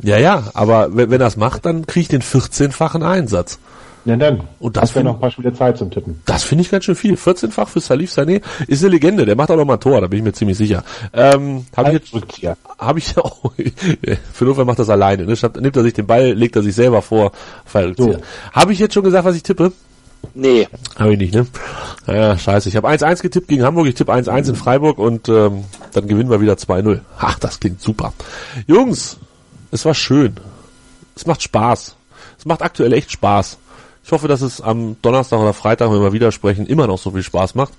ja, 0.03 0.19
ja. 0.19 0.45
Aber 0.55 0.97
wenn, 0.97 1.11
wenn 1.11 1.21
er 1.21 1.27
es 1.27 1.37
macht, 1.37 1.67
dann 1.67 1.87
kriege 1.87 2.03
ich 2.03 2.09
den 2.09 2.23
14-fachen 2.23 3.03
Einsatz. 3.03 3.59
Ja, 4.05 4.17
dann. 4.17 4.41
Und 4.59 4.77
das 4.77 4.95
wäre 4.95 5.05
noch 5.05 5.15
ein 5.15 5.21
paar 5.21 5.31
Spiele 5.31 5.53
Zeit 5.55 5.79
zum 5.79 5.91
Tippen. 5.91 6.21
Das 6.25 6.43
finde 6.43 6.63
ich 6.63 6.71
ganz 6.71 6.85
schön 6.85 6.97
viel. 6.97 7.15
14-fach 7.15 7.69
für 7.69 7.81
Salif 7.81 8.11
Sané 8.11 8.43
ist 8.67 8.83
eine 8.83 8.93
Legende. 8.93 9.25
Der 9.25 9.37
macht 9.37 9.51
auch 9.51 9.57
noch 9.57 9.65
mal 9.65 9.75
ein 9.75 9.81
Tor, 9.81 10.01
da 10.01 10.09
bin 10.09 10.19
ich 10.19 10.25
mir 10.25 10.33
ziemlich 10.33 10.57
sicher. 10.57 10.83
Ähm, 11.13 11.67
habe 11.77 11.93
ich 11.93 12.13
jetzt, 12.13 12.59
habe 12.79 12.99
ich 12.99 13.17
auch, 13.19 13.53
für 14.33 14.45
Notfall 14.45 14.65
macht 14.65 14.81
das 14.81 14.91
alleine, 14.91 15.25
ne? 15.25 15.37
Nimmt 15.61 15.77
er 15.77 15.83
sich 15.83 15.95
den 15.95 16.07
Ball, 16.07 16.33
legt 16.33 16.57
er 16.57 16.63
sich 16.63 16.75
selber 16.75 17.03
vor, 17.03 17.33
so. 17.97 18.17
Habe 18.53 18.73
ich 18.73 18.79
jetzt 18.79 18.95
schon 18.95 19.05
gesagt, 19.05 19.25
was 19.25 19.37
ich 19.37 19.43
tippe? 19.43 19.73
Nee. 20.35 20.69
Habe 20.99 21.13
ich 21.13 21.19
nicht, 21.19 21.35
ne? 21.35 21.47
Ja, 22.07 22.37
scheiße. 22.37 22.69
Ich 22.69 22.77
habe 22.77 22.89
1-1 22.89 23.23
getippt 23.23 23.49
gegen 23.49 23.63
Hamburg, 23.63 23.87
ich 23.87 23.95
tippe 23.95 24.13
1-1 24.13 24.51
in 24.51 24.55
Freiburg 24.55 24.99
und 24.99 25.29
ähm, 25.29 25.65
dann 25.93 26.09
gewinnen 26.09 26.31
wir 26.31 26.41
wieder 26.41 26.55
2-0. 26.55 27.01
Ach, 27.19 27.39
das 27.39 27.61
klingt 27.61 27.81
super. 27.81 28.13
Jungs, 28.67 29.19
es 29.71 29.85
war 29.85 29.95
schön. 29.95 30.37
Es 31.15 31.27
macht 31.27 31.43
Spaß. 31.43 31.97
Es 32.39 32.45
macht 32.45 32.63
aktuell 32.63 32.93
echt 32.93 33.13
Spaß. 33.13 33.59
Ich 34.05 34.13
hoffe, 34.13 34.29
dass 34.29 34.41
es 34.41 34.61
am 34.61 34.97
Donnerstag 35.03 35.39
oder 35.39 35.53
Freitag, 35.53 35.91
wenn 35.91 36.01
wir 36.01 36.13
wieder 36.13 36.33
sprechen, 36.33 36.67
immer 36.67 36.87
noch 36.87 36.99
so 36.99 37.11
viel 37.13 37.23
Spaß 37.23 37.55
macht. 37.55 37.73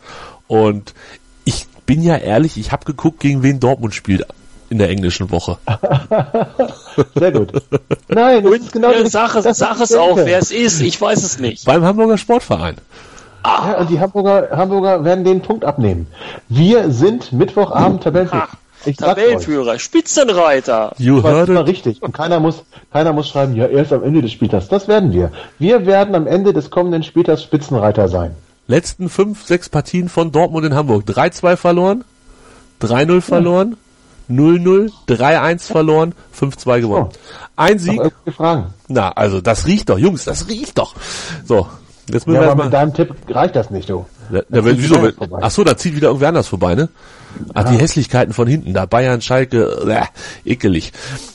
Und 0.48 0.94
ich 1.44 1.68
bin 1.86 2.02
ja 2.02 2.16
ehrlich, 2.16 2.58
ich 2.58 2.72
habe 2.72 2.86
geguckt, 2.86 3.20
gegen 3.20 3.44
wen 3.44 3.60
Dortmund 3.60 3.94
spielt 3.94 4.26
in 4.70 4.78
der 4.80 4.90
englischen 4.90 5.30
Woche. 5.30 5.58
Sehr 7.16 7.32
gut. 7.32 7.52
Nein, 8.08 8.44
das 8.44 8.54
ist 8.54 8.72
genau 8.72 8.92
die 8.92 9.10
Sache, 9.10 9.42
das 9.42 9.58
sag 9.58 9.80
es 9.80 9.94
auch, 9.94 10.18
wer 10.18 10.40
es 10.40 10.52
ist. 10.52 10.82
Ich 10.82 11.00
weiß 11.00 11.24
es 11.24 11.40
nicht. 11.40 11.66
Beim 11.66 11.84
Hamburger 11.84 12.18
Sportverein. 12.18 12.78
Ah. 13.44 13.72
Ja, 13.72 13.78
und 13.80 13.90
die 13.90 14.00
Hamburger, 14.00 14.50
Hamburger 14.52 15.04
werden 15.04 15.26
den 15.26 15.42
Punkt 15.42 15.66
abnehmen. 15.66 16.08
Wir 16.48 16.92
sind 16.92 17.34
Mittwochabend 17.34 18.04
Tabellenführer. 18.04 18.48
Ich 18.86 18.98
Tabellenführer, 18.98 19.80
Spitzenreiter. 19.80 20.94
You 20.98 21.24
heard 21.24 21.50
it. 21.50 21.68
richtig. 21.68 22.02
Und 22.02 22.14
keiner 22.14 22.40
muss, 22.40 22.64
keiner 22.92 23.14
muss 23.14 23.30
schreiben, 23.30 23.56
ja, 23.56 23.68
erst 23.68 23.94
am 23.94 24.04
Ende 24.04 24.22
des 24.22 24.32
Spieltags. 24.32 24.68
Das 24.68 24.88
werden 24.88 25.14
wir. 25.14 25.32
Wir 25.60 25.86
werden 25.86 26.16
am 26.16 26.28
Ende 26.28 26.54
des 26.54 26.70
kommenden 26.70 27.04
Spieltags 27.04 27.44
Spitzenreiter 27.44 28.08
sein. 28.08 28.36
Letzten 28.68 29.10
fünf, 29.10 29.46
sechs 29.46 29.70
Partien 29.70 30.10
von 30.10 30.32
Dortmund 30.32 30.66
in 30.66 30.74
Hamburg. 30.74 31.04
3-2 31.06 31.58
verloren, 31.58 32.04
3-0 32.82 33.22
verloren, 33.22 33.78
0-0, 34.30 34.92
3-1 35.08 35.72
verloren, 35.72 36.14
5-2 36.38 36.82
gewonnen. 36.82 37.10
Ein 37.56 37.80
Sieg. 37.80 38.02
Na, 38.88 39.12
also 39.12 39.42
das 39.42 39.68
riecht 39.68 39.90
doch, 39.90 39.98
Jungs, 39.98 40.26
das 40.26 40.48
riecht 40.48 40.78
doch. 40.78 40.96
So, 41.46 41.68
jetzt 42.08 42.26
müssen 42.28 42.36
ja, 42.36 42.42
wir 42.42 42.52
aber 42.52 42.56
mal. 42.56 42.64
mit 42.66 42.74
deinem 42.74 42.94
Tipp 42.94 43.14
reicht 43.30 43.56
das 43.56 43.70
nicht, 43.70 43.90
du. 43.90 44.06
Ja, 44.32 44.42
wieso? 44.50 45.10
Ach 45.42 45.52
so, 45.52 45.64
da 45.64 45.78
zieht 45.78 45.96
wieder 45.96 46.08
irgendwer 46.08 46.30
anders 46.30 46.48
vorbei, 46.48 46.76
ne? 46.76 46.90
Ach, 47.54 47.70
die 47.70 47.78
Hässlichkeiten 47.78 48.34
von 48.34 48.48
hinten, 48.48 48.74
da 48.74 48.86
Bayern, 48.86 49.22
Schalke, 49.22 49.86
äh, 50.46 50.50
ekelig. 50.50 50.92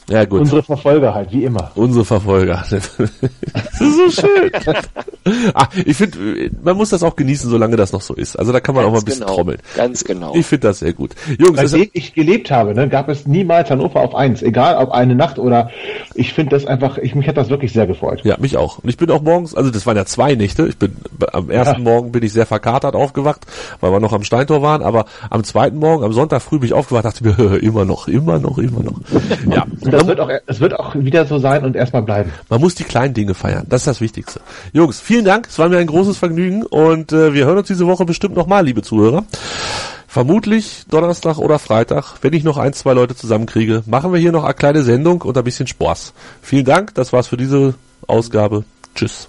Ja, 0.09 0.25
gut. 0.25 0.41
Unsere 0.41 0.63
Verfolger 0.63 1.15
halt, 1.15 1.33
wie 1.33 1.45
immer. 1.45 1.71
Unsere 1.75 2.05
Verfolger. 2.05 2.65
das 2.71 2.91
ist 3.81 4.17
so 4.17 4.23
schön. 4.23 4.51
ah, 5.55 5.69
ich 5.85 5.97
finde, 5.97 6.51
man 6.63 6.77
muss 6.77 6.89
das 6.91 7.03
auch 7.03 7.15
genießen, 7.15 7.51
solange 7.51 7.77
das 7.77 7.93
noch 7.93 8.01
so 8.01 8.15
ist. 8.15 8.39
Also 8.39 8.53
da 8.53 8.61
kann 8.61 8.75
man 8.75 8.85
Ganz 8.85 8.89
auch 8.89 8.93
mal 8.95 8.99
ein 9.01 9.05
bisschen 9.05 9.21
genau. 9.21 9.35
trommeln. 9.35 9.59
Ganz 9.77 10.05
genau. 10.05 10.35
Ich 10.35 10.47
finde 10.47 10.69
das 10.69 10.79
sehr 10.79 10.95
gut. 10.95 11.11
Jungs, 11.39 11.61
Seitdem 11.61 11.91
ich 11.93 12.15
gelebt 12.15 12.51
habe, 12.51 12.75
ne, 12.75 12.89
gab 12.89 13.09
es 13.11 13.27
niemals 13.27 13.71
Hannover 13.71 14.01
auf 14.01 14.15
eins, 14.15 14.43
egal 14.43 14.77
ob 14.77 14.93
eine 14.93 15.15
Nacht 15.15 15.39
oder 15.39 15.71
ich 16.15 16.33
finde 16.33 16.57
das 16.57 16.65
einfach, 16.65 16.97
ich, 16.97 17.15
mich 17.15 17.29
hat 17.29 17.37
das 17.37 17.51
wirklich 17.51 17.73
sehr 17.73 17.87
gefreut. 17.87 18.21
Ja, 18.25 18.37
mich 18.39 18.57
auch. 18.57 18.79
Und 18.79 18.89
ich 18.89 18.97
bin 18.97 19.11
auch 19.11 19.21
morgens, 19.21 19.55
also 19.55 19.71
das 19.71 19.87
waren 19.87 19.97
ja 19.97 20.07
zwei 20.07 20.35
Nächte, 20.35 20.67
ich 20.67 20.79
bin 20.79 20.97
am 21.33 21.51
ersten 21.51 21.85
ja. 21.85 21.91
Morgen 21.91 22.13
bin 22.13 22.23
ich 22.23 22.33
sehr 22.33 22.47
verkatert 22.47 22.78
aufgewacht, 22.85 23.47
weil 23.81 23.93
wir 23.93 24.01
noch 24.01 24.13
am 24.13 24.25
Steintor 24.25 24.63
waren, 24.63 24.83
aber 24.83 25.07
am 25.31 25.45
zweiten 25.45 25.79
Morgen 25.79 25.89
Morgen, 25.89 26.05
am 26.05 26.13
Sonntag 26.13 26.43
früh 26.43 26.59
bin 26.59 26.67
ich 26.67 26.75
aufgewacht, 26.75 27.07
dachte 27.07 27.25
mir, 27.25 27.57
immer 27.63 27.87
noch, 27.87 28.09
immer 28.09 28.39
noch, 28.39 28.59
immer 28.59 28.83
noch. 28.83 29.01
Ja. 29.51 29.65
das 29.81 30.07
wird 30.07 30.21
auch, 30.21 30.31
es 30.47 30.61
wird 30.61 30.79
auch 30.79 30.95
wieder 30.95 31.25
so 31.25 31.39
sein 31.39 31.65
und 31.65 31.75
erstmal 31.77 32.03
bleiben. 32.03 32.31
Man 32.51 32.61
muss 32.61 32.75
die 32.75 32.85
kleinen 32.85 33.15
Dinge 33.15 33.33
feiern. 33.33 33.65
Das 33.71 33.81
ist 33.81 33.87
das 33.87 34.01
Wichtigste. 34.03 34.41
Jungs, 34.75 35.01
vielen 35.01 35.25
Dank. 35.25 35.47
Es 35.49 35.59
war 35.59 35.71
mir 35.71 35.79
ein 35.79 35.87
großes 35.87 36.19
Vergnügen 36.19 36.63
und 36.63 37.13
äh, 37.13 37.33
wir 37.33 37.47
hören 37.47 37.57
uns 37.57 37.69
diese 37.69 37.87
Woche 37.87 38.05
bestimmt 38.05 38.37
nochmal, 38.37 38.67
liebe 38.67 38.83
Zuhörer. 38.83 39.25
Vermutlich 40.07 40.85
Donnerstag 40.91 41.39
oder 41.39 41.59
Freitag, 41.59 42.17
wenn 42.21 42.35
ich 42.35 42.45
noch 42.45 42.59
ein, 42.59 42.75
zwei 42.75 42.93
Leute 42.93 43.17
zusammenkriege, 43.17 43.83
machen 43.87 44.13
wir 44.13 44.21
hier 44.21 44.33
noch 44.33 44.45
eine 44.45 44.55
kleine 44.55 44.83
Sendung 44.83 45.23
und 45.23 45.39
ein 45.39 45.45
bisschen 45.45 45.67
Spaß. 45.67 46.13
Vielen 46.43 46.67
Dank, 46.67 46.95
das 46.95 47.15
war's 47.15 47.29
für 47.29 47.39
diese 47.39 47.75
Ausgabe. 48.07 48.65
Tschüss. 48.95 49.29